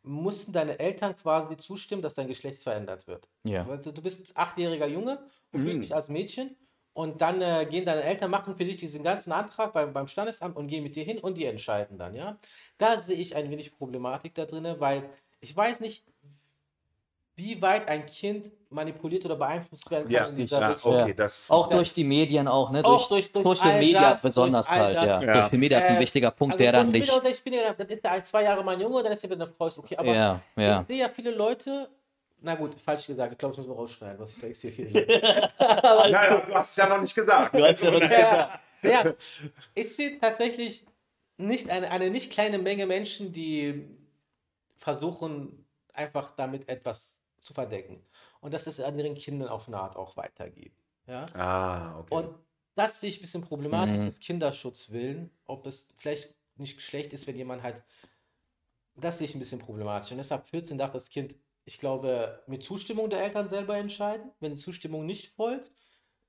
[0.02, 3.28] mussten deine Eltern quasi zustimmen, dass dein Geschlecht verändert wird.
[3.44, 3.64] Ja.
[3.64, 5.64] Du, bist achtjähriger Junge, Mhm.
[5.64, 6.56] fühlst dich als Mädchen
[6.96, 10.56] und dann äh, gehen deine Eltern, machen für dich diesen ganzen Antrag beim, beim Standesamt
[10.56, 12.38] und gehen mit dir hin und die entscheiden dann, ja.
[12.78, 15.02] Da sehe ich ein wenig Problematik da drin, weil
[15.40, 16.04] ich weiß nicht,
[17.38, 20.98] wie weit ein Kind manipuliert oder beeinflusst werden kann ja, in dieser ja, Richtung.
[21.02, 22.82] okay, das ist Auch durch die Medien auch, ne?
[22.82, 25.20] Auch durch- durch Social Media das, besonders halt, ja.
[25.22, 25.42] Ja.
[25.42, 27.12] Social Media ist ein Äh, wichtiger Punkt, Also der dann ich nicht.
[27.12, 29.28] sehr- ich bin ja, dann ist er ein, zwei Jahre mein Junge, dann ist er
[29.30, 29.98] wieder eine Frau, ist okay.
[29.98, 30.80] Aber Ja, ja.
[30.80, 31.90] ich sehe ja viele Leute,
[32.40, 34.72] na gut, falsch gesagt, ich glaube, das müssen wir rausschneiden, was ich da jetzt hier
[35.60, 37.54] Ja, ja, du hast es ja noch nicht gesagt.
[37.54, 39.14] ja, ja,
[39.74, 40.86] ich sehe tatsächlich
[41.38, 43.88] nicht eine, eine nicht kleine Menge Menschen, die
[44.78, 48.02] versuchen, einfach damit etwas zu verdecken.
[48.40, 50.76] Und dass es an ihren Kindern auf eine Art auch weitergeben.
[51.06, 51.26] Ja?
[51.34, 52.14] Ah, okay.
[52.14, 52.34] Und
[52.74, 54.04] das sehe ich ein bisschen problematisch, Mhm.
[54.06, 57.82] des Kinderschutz willen, ob es vielleicht nicht schlecht ist, wenn jemand halt,
[58.94, 60.10] das sehe ich ein bisschen problematisch.
[60.12, 61.34] Und deshalb 14 darf das Kind,
[61.66, 64.30] ich glaube, mit Zustimmung der Eltern selber entscheiden.
[64.40, 65.70] Wenn die Zustimmung nicht folgt,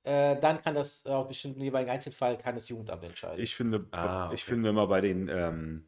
[0.03, 3.43] äh, dann kann das äh, auf bestimmten jeweiligen Einzelfall kann das Jugendamt entscheiden.
[3.43, 4.51] Ich finde, Ah, ich okay.
[4.51, 5.85] finde immer bei den, ähm,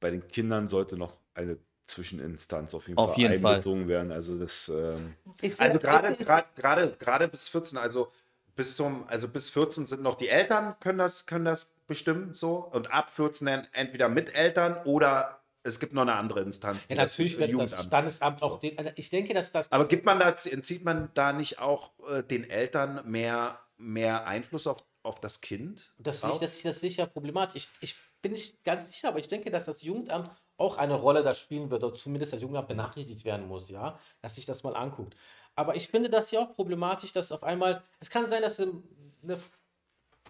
[0.00, 3.54] bei den Kindern sollte noch eine Zwischeninstanz auf jeden Auf Fall jeden Fall.
[3.54, 4.12] einbezogen werden.
[4.12, 8.10] Also das, ähm, Ich Also gerade ich gerade gerade gerade bis 14, also
[8.56, 12.56] bis zum also bis 14 sind noch die Eltern können das können das bestimmen so
[12.56, 16.86] und ab 14 dann entweder mit Eltern oder es gibt noch eine andere Instanz.
[16.86, 19.70] die Ja, das natürlich wird das Jugendamt- Standesamt auch den, also ich denke, dass das
[19.72, 24.66] Aber gibt man da entzieht man da nicht auch äh, den Eltern mehr mehr Einfluss
[24.66, 25.94] auf auf das Kind?
[25.98, 27.68] Das, ich, das ist das sicher problematisch.
[27.80, 31.22] Ich, ich bin nicht ganz sicher, aber ich denke, dass das Jugendamt auch eine Rolle
[31.22, 34.74] da spielen wird, oder zumindest das Jugendamt benachrichtigt werden muss, ja, dass sich das mal
[34.74, 35.14] anguckt.
[35.54, 39.38] Aber ich finde das ja auch problematisch, dass auf einmal, es kann sein, dass eine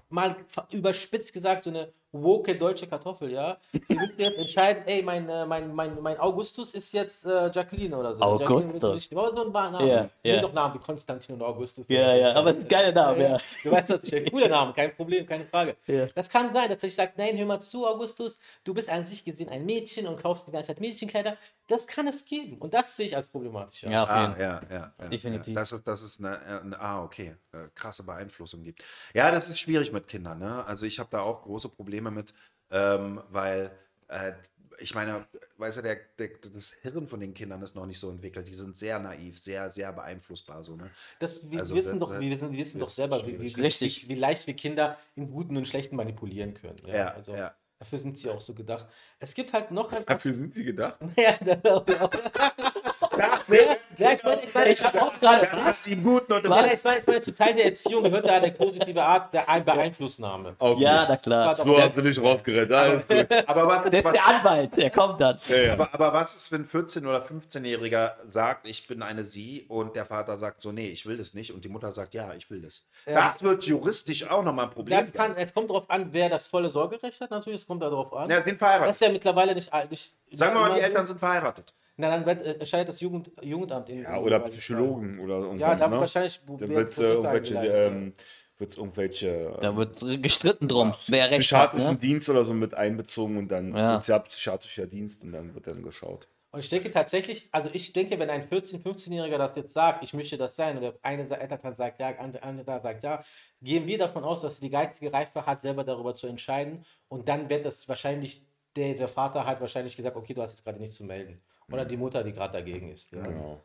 [0.08, 0.36] mal
[0.70, 5.44] überspitzt gesagt, so eine woke deutsche Kartoffel, ja, die wird jetzt entscheiden, ey, mein, äh,
[5.44, 8.22] mein, mein, mein Augustus ist jetzt äh, Jacqueline oder so.
[8.22, 9.10] Augustus.
[9.12, 9.86] Aber so ein paar Namen.
[9.86, 10.40] Ja, Ich will ja.
[10.40, 11.84] doch Namen wie Konstantin und Augustus.
[11.88, 13.36] Ja, ja, aber das ist ein geiler Name, ja.
[13.62, 15.76] Du weißt, was ich ein cooler Name, kein Problem, keine Frage.
[15.86, 16.06] Ja.
[16.14, 19.22] Das kann sein, dass ich sage, nein, hör mal zu, Augustus, du bist an sich
[19.22, 21.36] gesehen ein Mädchen und kaufst die ganze Zeit Mädchenkleider.
[21.66, 23.82] Das kann es geben und das sehe ich als problematisch.
[23.82, 24.40] Ja, auf jeden Ah, Fall.
[24.40, 25.08] ja, ja, ja.
[25.08, 25.48] Definitiv.
[25.54, 28.84] Ja, dass es, dass es eine, eine, ah, okay, äh, krasse Beeinflussung gibt.
[29.12, 30.38] Ja, das ist schwierig mit Kindern.
[30.38, 30.64] Ne?
[30.66, 32.32] Also ich habe da auch große Probleme mit,
[32.70, 33.70] ähm, weil
[34.08, 34.32] äh,
[34.78, 35.26] ich meine,
[35.56, 38.46] weißt du, der, der, das Hirn von den Kindern ist noch nicht so entwickelt.
[38.46, 40.62] Die sind sehr naiv, sehr, sehr beeinflussbar.
[40.62, 40.90] So, ne?
[41.18, 43.60] Das, wir Also wissen das- doch, wir wissen, wir wissen doch selber, wie, wie, wie,
[43.62, 44.04] Richtig.
[44.04, 46.78] Wie, wie leicht wir Kinder im Guten und Schlechten manipulieren können.
[46.86, 47.54] Ja, Ja, also ja.
[47.78, 48.86] dafür sind sie auch so gedacht.
[49.18, 50.98] Es gibt halt noch ein Dafür sind sie gedacht.
[51.16, 52.10] ja, da- ja,
[52.58, 52.65] ja,
[53.00, 55.48] ich meine, ich meine, Ich habe auch gerade.
[55.52, 58.52] Das Guten und im ich meine, ich meine, zu Teil der Erziehung gehört da eine
[58.52, 60.54] positive Art der Ein- Beeinflussnahme.
[60.58, 60.82] Okay.
[60.82, 61.54] Ja, na klar.
[61.56, 62.72] So hast du nicht rausgerettet.
[62.72, 63.26] Alles gut.
[63.46, 65.38] Aber was, Der ist was, der Anwalt, der kommt dann.
[65.48, 65.72] Ja, ja.
[65.74, 69.96] aber, aber was ist, wenn ein 14- oder 15-Jähriger sagt, ich bin eine Sie und
[69.96, 72.50] der Vater sagt so, nee, ich will das nicht und die Mutter sagt, ja, ich
[72.50, 72.86] will das.
[73.04, 76.46] Das wird juristisch auch nochmal ein Problem Das kann, es kommt darauf an, wer das
[76.46, 78.30] volle Sorgerecht hat, natürlich, es kommt darauf an.
[78.30, 78.90] Ja, sind Das verheiratet.
[78.90, 79.70] ist ja mittlerweile nicht.
[79.90, 81.72] nicht Sagen wir mal, die Eltern sind verheiratet.
[81.98, 83.88] Na, dann wird, äh, entscheidet das Jugend, Jugendamt.
[83.88, 85.78] In, Ja, oder Psychologen oder Ja, irgendwas.
[85.78, 86.00] da ne?
[86.00, 86.40] wahrscheinlich.
[86.46, 88.12] Dann wird wird es äh, Prozesse irgendwelche, ähm,
[88.58, 91.70] wird's irgendwelche Da ähm, wird gestritten drum, wer recht hat.
[91.70, 91.96] psychiatrischen Ne?
[91.96, 93.94] Dienst oder so mit einbezogen und dann Ja.
[93.94, 96.28] sozialpsychiatrischer Dienst und dann wird dann geschaut.
[96.52, 100.14] Und ich denke tatsächlich, also ich denke, wenn ein 14-, 15-Jähriger das jetzt sagt, ich
[100.14, 103.22] möchte das sein, oder eine Elternteil sagt ja, andere, andere sagt ja,
[103.60, 106.84] gehen wir davon aus, dass sie die geistige Reife hat, selber darüber zu entscheiden.
[107.08, 108.42] Und dann wird das wahrscheinlich,
[108.76, 111.40] der, der Vater hat wahrscheinlich gesagt, okay, du hast jetzt gerade nichts zu melden.
[111.70, 113.10] Oder die Mutter, die gerade dagegen ist.
[113.10, 113.22] Ja.
[113.22, 113.60] Genau.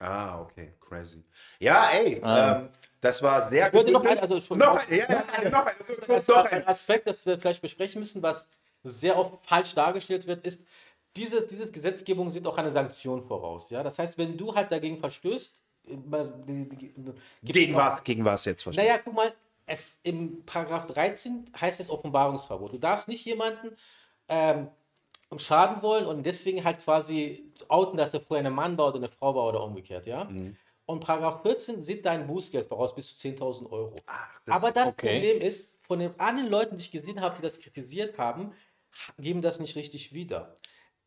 [0.00, 1.24] Ah, okay, crazy.
[1.60, 2.60] Ja, ey, Ah.
[2.60, 2.68] ähm,
[3.00, 5.94] das war sehr Ich wollte noch ein, also schon noch ein, ja, noch ein, so,
[5.94, 6.66] Das so, ist noch ein.
[6.66, 8.48] Aspekt, das wir vielleicht besprechen müssen, was
[8.82, 10.64] sehr oft falsch dargestellt wird, ist,
[11.16, 13.70] diese, diese Gesetzgebung sieht auch eine Sanktion voraus.
[13.70, 13.82] Ja?
[13.82, 15.96] Das heißt, wenn du halt dagegen verstößt, äh,
[17.42, 19.32] Gegen was, gegen was jetzt verstehst Naja, guck mal,
[19.66, 22.72] es, im Paragraph 13 heißt es Offenbarungsverbot.
[22.72, 23.76] Du darfst nicht jemanden
[24.28, 24.68] ähm,
[25.36, 29.08] schaden wollen und deswegen halt quasi outen, dass er vorher ein Mann war oder eine
[29.08, 30.24] Frau war oder umgekehrt, ja?
[30.24, 30.56] Mhm.
[30.86, 33.96] Und Paragraph 14 sieht dein Bußgeld voraus bis zu 10.000 Euro.
[34.46, 35.18] das- Aber das okay.
[35.20, 38.52] Problem ist, von den anderen Leuten, die ich gesehen habe, die das kritisiert haben,
[39.18, 40.54] geben das nicht richtig wieder.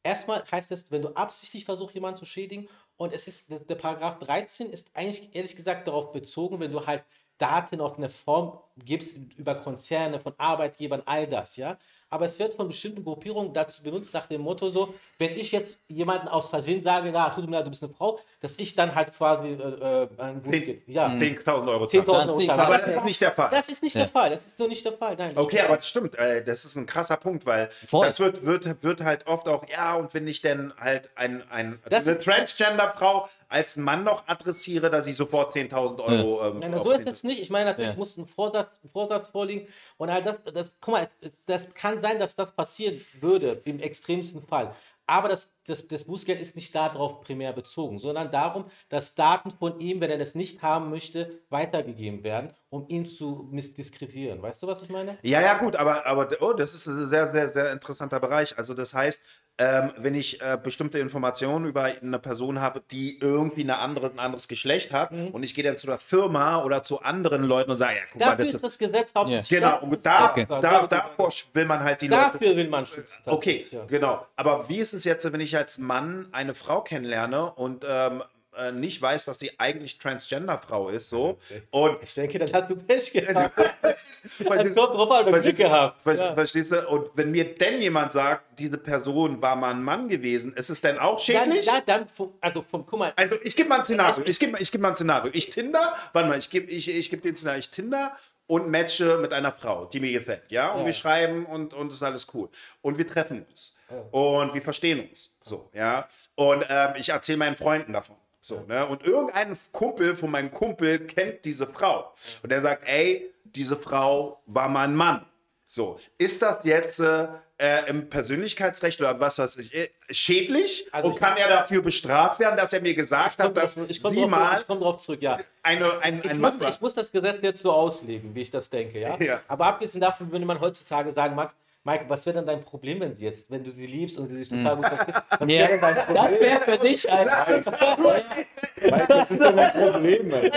[0.03, 3.75] Erstmal heißt es, wenn du absichtlich versuchst, jemanden zu schädigen, und es ist, der, der
[3.75, 7.05] Paragraph 13 ist eigentlich ehrlich gesagt darauf bezogen, wenn du halt
[7.37, 11.77] Daten auf eine Form gibst über Konzerne, von Arbeitgebern, all das, ja.
[12.11, 15.77] Aber es wird von bestimmten Gruppierungen dazu benutzt, nach dem Motto so, wenn ich jetzt
[15.87, 18.93] jemanden aus Versehen sage, na, tut mir leid, du bist eine Frau, dass ich dann
[18.93, 21.85] halt quasi äh, äh, ein Bußgeld, ja, 10.000 Euro.
[21.85, 22.29] 10.000 zahlen.
[22.29, 22.39] Euro.
[22.45, 22.59] Zahlen.
[22.59, 23.49] Aber das ist nicht der Fall.
[23.49, 24.01] das ist nicht Ja.
[24.01, 24.29] der Fall.
[24.31, 25.15] Das ist so nicht der Fall.
[25.17, 25.31] Nein.
[25.37, 28.05] Okay, aber das stimmt, äh, das ist ein krasser Punkt, weil Voll.
[28.05, 31.79] das wird, wird, wird halt oft auch, ja, und wenn ich denn halt ein, ein,
[31.89, 36.45] Das- eine Transgender-Frau als Mann noch adressiere, dass ich sofort 10.000 Euro.
[36.47, 37.41] Ähm, Nein, so ist es nicht.
[37.41, 37.97] Ich meine, natürlich Ja.
[37.97, 39.67] muss ein Vorsatz, ein Vorsatz vorliegen.
[39.97, 41.07] Und halt das, das, guck mal,
[41.45, 44.75] das kann sein, dass das passieren würde, im extremsten Fall.
[45.07, 49.77] Aber das, das, das Bußgeld ist nicht darauf primär bezogen, sondern darum, dass Daten von
[49.79, 54.41] ihm, wenn er das nicht haben möchte, weitergegeben werden, um ihn zu misdiskreditieren.
[54.41, 55.17] Weißt du, was ich meine?
[55.21, 58.57] Ja, ja, gut, aber, aber oh, das ist ein sehr, sehr, sehr interessanter Bereich.
[58.57, 59.25] Also, das heißt,
[59.61, 64.17] ähm, wenn ich äh, bestimmte Informationen über eine Person habe, die irgendwie eine andere, ein
[64.19, 67.77] anderes Geschlecht hat, und ich gehe dann zu der Firma oder zu anderen Leuten und
[67.77, 69.49] sage, ja, guck mal, Dafür das ist das Gesetz hauptsächlich.
[69.49, 72.21] Genau, das und da, das- da, da- davor will man halt die Leute.
[72.33, 73.21] Dafür will man schützen.
[73.25, 73.85] Okay, ja.
[73.85, 74.25] genau.
[74.35, 78.23] Aber wie ist es jetzt, wenn ich als Mann eine Frau kennenlerne und ähm,
[78.57, 81.37] äh, nicht weiß, dass sie eigentlich Transgender-Frau ist, so
[81.69, 83.53] und Ich denke, dann hast du Pech gehabt.
[83.81, 84.37] Verstehst
[85.41, 85.97] Glück gehabt.
[86.03, 86.87] Verstehst du?
[86.89, 90.81] Und wenn mir denn jemand sagt, diese Person war mal ein Mann gewesen, ist es
[90.81, 91.65] denn auch schädlich?
[91.65, 94.23] dann, dann, vom- also vom, guck mal, Also ich gebe mal ein Szenario.
[94.25, 95.31] Ich gebe ich geb mal ein Szenario.
[95.33, 97.59] Ich Tinder, warte mal, ich gebe ich, ich geb den Szenario.
[97.59, 98.15] Ich Tinder
[98.47, 100.71] und matche mit einer Frau, die mir gefällt, ja?
[100.71, 100.85] Und Ja.
[100.87, 102.49] wir schreiben und, und ist alles cool.
[102.81, 103.73] Und wir treffen uns.
[104.11, 105.31] Und wir verstehen uns.
[105.41, 106.07] So, ja.
[106.35, 108.15] Und ähm, ich erzähle meinen Freunden davon.
[108.41, 108.85] So, ne?
[108.87, 112.11] Und irgendein Kumpel von meinem Kumpel kennt diese Frau.
[112.41, 115.25] Und der sagt, ey, diese Frau war mal ein Mann.
[115.67, 117.27] So, ist das jetzt äh,
[117.57, 120.89] äh, im Persönlichkeitsrecht oder was weiß ich, äh, schädlich?
[120.91, 124.01] Also und ich- kann er dafür bestraft werden, dass er mir gesagt hat, dass ich
[124.01, 125.39] komme Sie drauf, mal ich komm drauf zurück, ja.
[125.63, 128.69] eine, ein, Ich ein muss, ich muss das Gesetz jetzt so auslegen, wie ich das
[128.69, 129.17] denke, ja.
[129.21, 129.39] Ja.
[129.47, 133.15] Aber abgesehen davon würde man heutzutage sagen, Max, Mike, was wäre denn dein Problem, wenn
[133.15, 135.17] sie jetzt, wenn du sie liebst und sie sich total gut verstehst?
[135.39, 136.39] Was Ja, wäre denn dein das Problem?
[136.39, 137.25] wäre für dich ein.
[137.27, 140.51] Mike, das ist doch ein Problem, ey.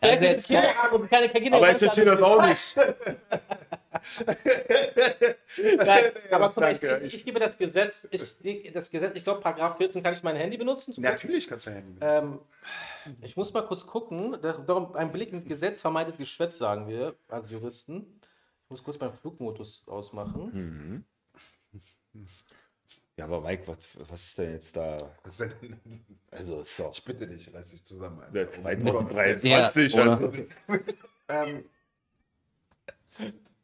[0.00, 0.50] Also jetzt,
[0.92, 2.76] und keine Kinder Aber ich verstehe das auch nicht.
[5.76, 9.40] Nein, aber guck mal, ich, ich, ich gebe das Gesetz, ich, das Gesetz, ich glaube,
[9.40, 10.92] Paragraph 14 kann ich mein Handy benutzen.
[10.92, 12.38] zum Natürlich kannst du ja Handy Ähm,
[13.22, 14.36] ich muss mal kurz gucken.
[14.42, 18.20] Da- Darum, ein Blick ins Gesetz vermeidet Geschwätz, sagen wir als Juristen.
[18.66, 21.04] Ich muss kurz meinen Flugmodus ausmachen.
[23.16, 23.78] Ja, aber Mike, was,
[24.10, 24.98] was ist denn jetzt da?
[25.24, 25.46] Ist-
[26.32, 28.18] Also, doch Ich bitte dich, reiß dich zusammen.
[28.20, 28.32] Alter.
[28.32, 29.94] der 2023.
[29.94, 30.32] Ja, also,
[31.28, 31.64] Ähm,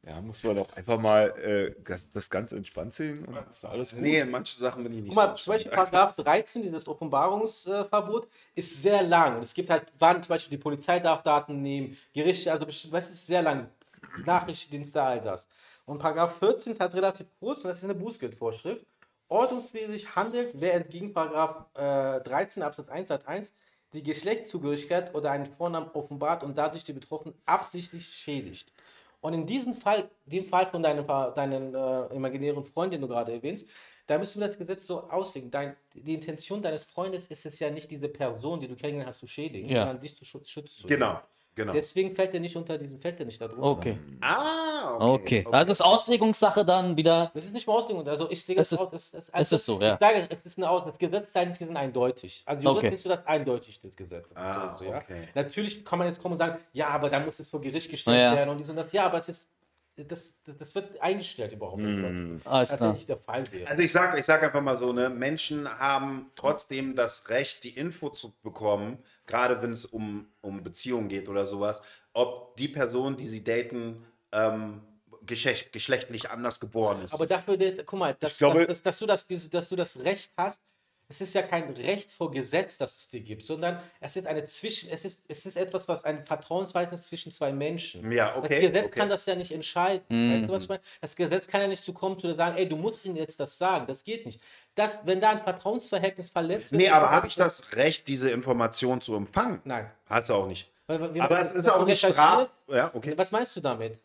[0.05, 3.91] ja, muss man doch einfach mal äh, das, das Ganze entspannt sehen und ist alles
[3.91, 4.01] gut.
[4.03, 5.73] Nee, manche Sachen bin ich nicht guck mal, so zum Beispiel.
[5.73, 9.37] Paragraph 13, dieses Offenbarungsverbot, ist sehr lang.
[9.37, 12.93] Und es gibt halt, wann zum Beispiel die Polizei darf Daten nehmen, Gerichte, also bestimmt,
[12.93, 13.69] was ist sehr lang.
[14.27, 15.49] Nachrichtendienste, all das.
[15.85, 18.85] Und Paragraph 14 ist halt relativ kurz und das ist eine Bußgeldvorschrift.
[19.29, 23.55] Ordnungswidrig handelt, wer entgegen Paragraph äh, 13 Absatz 1 Satz 1
[23.93, 28.73] die Geschlechtszugehörigkeit oder einen Vornamen offenbart und dadurch die Betroffenen absichtlich schädigt.
[29.21, 33.33] Und in diesem Fall, dem Fall von deinem, deinen äh, imaginären Freund, den du gerade
[33.33, 33.69] erwähnst,
[34.07, 35.51] da müssen wir das Gesetz so auslegen.
[35.51, 39.21] Dein, die Intention deines Freundes ist es ja nicht, diese Person, die du kennengelernt hast,
[39.21, 39.83] zu schädigen, Ja.
[39.83, 41.21] sondern dich zu zu Genau.
[41.55, 41.73] Genau.
[41.73, 43.63] Deswegen fällt er nicht unter diesen, fällt er nicht darunter.
[43.63, 43.99] okay.
[44.21, 45.47] ah, Okay.
[45.51, 47.31] Also ist Auslegungssache dann wieder.
[47.35, 48.07] Das ist nicht mal Auslegung.
[48.07, 48.91] Also ich lege Es das ist- aus.
[48.91, 49.95] Das, das, es ist so, ja.
[49.95, 52.43] Ich sage, es ist eine Aus das Gesetz ist eigentlich gesehen eindeutig.
[52.47, 52.95] Also Jurist Okay.
[52.95, 54.37] ist so das eindeutig des Gesetzes.
[54.37, 54.99] Ah, also, ja.
[54.99, 55.29] okay.
[55.35, 58.19] Natürlich kann man jetzt kommen und sagen, ja, aber dann muss es vor Gericht gestellt
[58.21, 58.35] Ja.
[58.35, 58.93] werden und dies und das.
[58.93, 59.49] Ja, aber es ist,
[59.97, 62.47] das, das, wird eingestellt überhaupt nicht.
[62.47, 62.93] Als klar.
[62.95, 63.69] nicht der Fall wäre.
[63.69, 67.77] Also ich sage ich sag einfach mal so, ne, Menschen haben trotzdem das Recht, die
[67.77, 71.83] Info zu bekommen, gerade wenn es um, um Beziehungen geht oder sowas,
[72.13, 74.83] ob die Person, die sie daten, ähm,
[75.27, 77.15] geschlecht, geschlechtlich anders geboren ist.
[77.15, 80.33] Aber dafür, guck mal, dass, glaube- dass, dass, dass, du das, dass du das Recht
[80.37, 80.65] hast,
[81.09, 84.47] es ist ja kein Recht vor Gesetz, das es dir gibt, sondern es ist eine
[84.47, 88.11] Zwischen, es ist, es ist etwas, was ein Vertrauensverhältnis zwischen zwei Menschen.
[88.11, 88.99] Ja, okay, Das Gesetz okay.
[88.99, 90.03] kann das ja nicht entscheiden.
[90.33, 90.81] Weißt du, was ich meine?
[91.03, 93.59] Das Gesetz kann ja nicht zu kommen, zu sagen, ey, du musst ihm jetzt das
[93.59, 93.87] sagen.
[93.87, 94.41] Das geht nicht.
[94.75, 96.81] Das, wenn da ein Vertrauensverhältnis verletzt wird.
[96.81, 99.61] nee, aber habe ich das Recht, diese Information zu empfangen?
[99.65, 99.91] Nein.
[100.07, 100.71] Hast du auch nicht.
[100.87, 102.49] Weil- wir- Aber es ist auch nicht straf.
[102.69, 103.13] Ja, okay.
[103.17, 103.99] Was meinst du damit?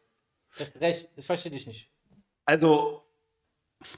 [0.81, 1.89] Recht, das verstehe ich nicht.
[2.45, 3.03] Also,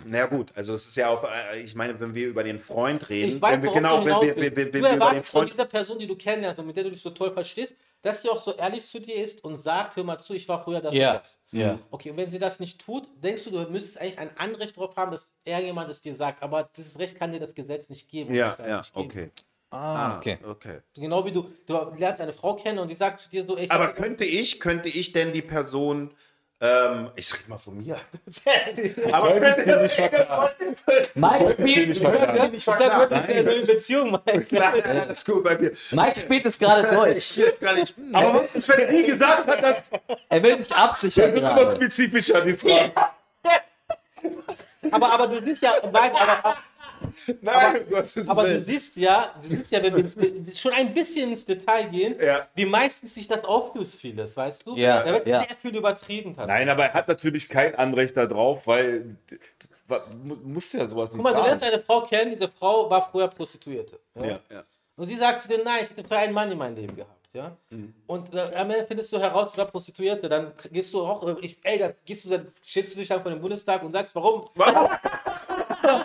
[0.05, 3.09] na gut, also es ist ja auch, äh, ich meine, wenn wir über den Freund
[3.09, 5.01] reden, Ich weiß, wenn wir, genau, du wenn wir, wir, wenn du wir über den
[5.01, 5.53] erwartest von Freund.
[5.53, 8.29] dieser Person, die du kennenlernst und mit der du dich so toll verstehst, dass sie
[8.29, 10.93] auch so ehrlich zu dir ist und sagt, hör mal zu, ich war früher das
[10.93, 11.39] Ja, und das.
[11.51, 11.79] ja.
[11.91, 14.95] Okay, und wenn sie das nicht tut, denkst du, du müsstest eigentlich ein Anrecht darauf
[14.95, 16.43] haben, dass irgendjemand es dir sagt.
[16.43, 18.33] Aber dieses Recht kann dir das Gesetz nicht geben.
[18.33, 19.31] Ja, ja, okay.
[19.71, 20.39] Ah, okay.
[20.43, 20.79] okay.
[20.95, 23.71] Genau wie du, du lernst eine Frau kennen und die sagt zu dir so, ich
[23.71, 26.15] Aber könnte ich, könnte ich denn die Person,
[26.61, 27.95] ähm, ich rede mal von mir.
[29.11, 29.33] Aber
[31.15, 32.53] Mike spielt, nicht Ja, verkaufen.
[32.53, 34.47] ich sag gut, das ist eine neue Beziehung, Mike.
[34.51, 35.71] Nein, nein, das ist gut bei mir.
[35.91, 37.37] Mike spielt es gerade durch.
[37.37, 37.95] Ich nicht.
[38.13, 39.89] Aber was ist, wenn sie gesagt hat, dass
[40.27, 42.91] Er will sich absichern das ist immer spezifischer, die Frage.
[44.91, 46.57] Aber, aber du siehst ja, Mike, aber,
[47.41, 51.29] Nein, Gottes Aber du siehst ja, du siehst ja, wenn wir ins schon ein bisschen
[51.29, 52.47] ins Detail gehen, Ja.
[52.55, 54.75] wie meistens sich das auflöst, vieles, weißt du?
[54.75, 55.39] Ja, da wird ja.
[55.39, 56.33] sehr viel übertrieben.
[56.37, 59.17] Nein, aber er hat natürlich kein Anrecht darauf, weil
[59.87, 63.09] du musst ja sowas Guck nicht mal, du lernst eine Frau kennen, diese Frau war
[63.09, 63.99] früher Prostituierte.
[64.15, 64.25] Ja?
[64.25, 64.63] Ja, ja.
[64.95, 67.18] Und sie sagt zu dir, nein, ich hätte früher einen Mann in meinem Leben gehabt.
[67.33, 67.57] Ja?
[68.07, 70.27] Und äh, am Ende findest du heraus, sie war Prostituierte.
[70.27, 73.21] Dann gehst du auch, äh, ich, ey, da gehst du, dann stehst du dich dann
[73.21, 74.49] vor dem Bundestag und sagst, warum?
[75.81, 76.01] Das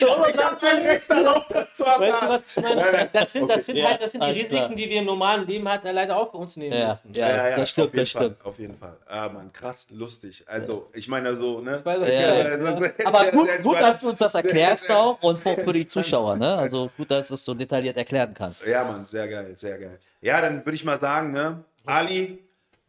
[0.00, 3.08] Ich habe kein Recht darauf, das zu meine?
[3.12, 4.68] Das sind, das sind Ja, halt, das sind die Risiken, klar.
[4.74, 7.18] die wir im normalen Leben halt leider auch bei uns nehmen Ja, müssen.
[7.18, 8.38] ja, das stimmt, auf jeden das stimmt.
[8.38, 8.96] Fall, auf jeden Fall.
[9.06, 10.44] Ah, Mann, krass, lustig.
[10.46, 11.80] Also, ich meine so, ne?
[11.84, 15.72] Weil, Ja, ja, Aber gut, gut, dass du uns das erklärst auch und für für
[15.72, 16.56] die Zuschauer, ne?
[16.56, 18.66] Also gut, dass du es so detailliert erklären kannst.
[18.66, 19.98] Ja, Mann, sehr geil, sehr geil.
[20.20, 21.64] Ja, dann würde ich mal sagen, ne?
[21.86, 22.38] Ali,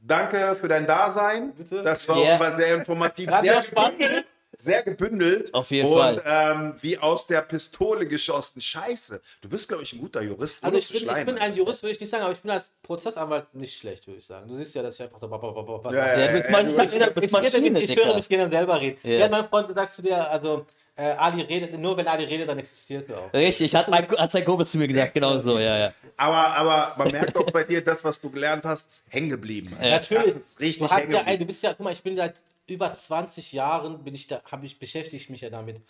[0.02, 1.54] danke für dein Dasein.
[1.54, 1.84] Bitte.
[1.84, 2.39] Das war, Ja.
[2.39, 3.30] war sehr informativ.
[3.30, 4.26] Hat sehr Spaß gemacht?
[4.58, 5.52] sehr gebündelt.
[5.56, 6.22] Auf jeden und, Fall.
[6.26, 8.62] Ähm, wie aus der Pistole geschossen.
[8.62, 9.20] Scheiße.
[9.41, 10.64] Du bist, glaube ich, ein guter Jurist.
[10.64, 12.52] Also ich zu bin, ich bin ein Jurist, würde ich nicht sagen, aber ich bin
[12.52, 14.47] als Prozessanwalt nicht schlecht, würde ich sagen.
[14.47, 15.28] Du siehst ja, dass ich einfach so...
[15.28, 18.30] Ja, Ja, mal du nicht bist- du bist Ich, ich, Maschine, ich, ich höre mich
[18.30, 18.99] gerne selber reden.
[19.03, 19.18] Ja.
[19.18, 20.65] Wie hat mein Freund gesagt zu dir, also
[20.95, 23.34] äh, Ali redet, nur wenn Ali redet, dann existiert er auch.
[23.34, 25.93] Richtig, hat, mein, hat sein Kumpel zu mir gesagt, genau so, ja, ja.
[26.18, 29.76] Aber, aber man merkt auch bei dir, das, was du gelernt hast, ist hängen geblieben.
[29.80, 30.34] Natürlich.
[30.34, 31.31] Das ist richtig du, hast hängen ja, geblieben.
[31.34, 34.41] ey, du bist ja, guck mal, ich bin seit über 20 Jahren, bin ich da,
[34.51, 35.81] habe ich beschäftige ich mich ja damit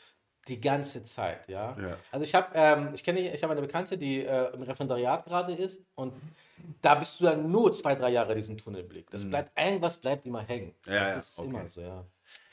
[0.48, 1.78] die ganze Zeit, ja.
[1.80, 1.98] Ja.
[2.12, 5.54] Also ich habe, ähm, ich kenne, ich habe eine Bekannte, die äh, im Referendariat gerade
[5.54, 6.14] ist und
[6.82, 9.10] da bist du dann nur zwei, drei Jahre diesen Tunnelblick.
[9.12, 10.74] Das bleibt, irgendwas bleibt immer hängen.
[10.88, 10.94] Mhm.
[10.94, 11.50] Ja, ja, das ist okay.
[11.50, 12.06] immer so, ja.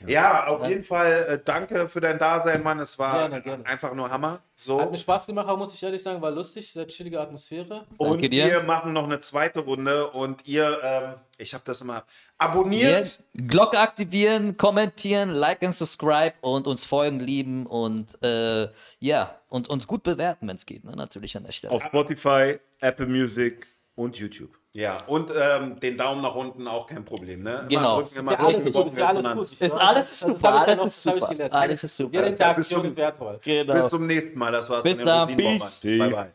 [0.07, 2.79] Ja, auf jeden Fall äh, danke für dein Dasein, Mann.
[2.79, 3.65] Es war Gerne, gerne.
[3.65, 4.41] einfach nur Hammer.
[4.55, 4.79] So.
[4.79, 7.85] Hat mir Spaß gemacht, aber muss ich ehrlich sagen, war lustig, sehr chillige Atmosphäre.
[7.97, 8.45] Und Danke dir.
[8.45, 12.05] wir machen noch eine zweite Runde und ihr, ähm, ich habe das immer
[12.37, 12.99] abonniert.
[12.99, 18.69] Jetzt Glocke aktivieren, kommentieren, like und subscribe und uns folgen, lieben und äh,
[18.99, 20.95] ja, und uns gut bewerten, wenn es geht, ne?
[20.95, 21.73] natürlich an der Stelle.
[21.73, 24.58] Auf Spotify, Apple Music und YouTube.
[24.71, 27.61] Ja, und ähm, den Daumen nach unten auch kein Problem, ne?
[27.61, 27.95] Immer Genau.
[28.01, 30.11] drücken, immer drücken, alles gut, ist alles.
[30.11, 31.53] Ist super, alles ist super, gelernt.
[31.53, 32.23] alles ist super.
[32.27, 33.33] Jeder Ja, bis zum- ist wertvoll.
[33.33, 33.89] Bis Genau.
[33.89, 34.51] zum nächsten Mal.
[34.51, 35.81] Das war's Bis dann, peace.
[35.83, 36.29] Bye, bye.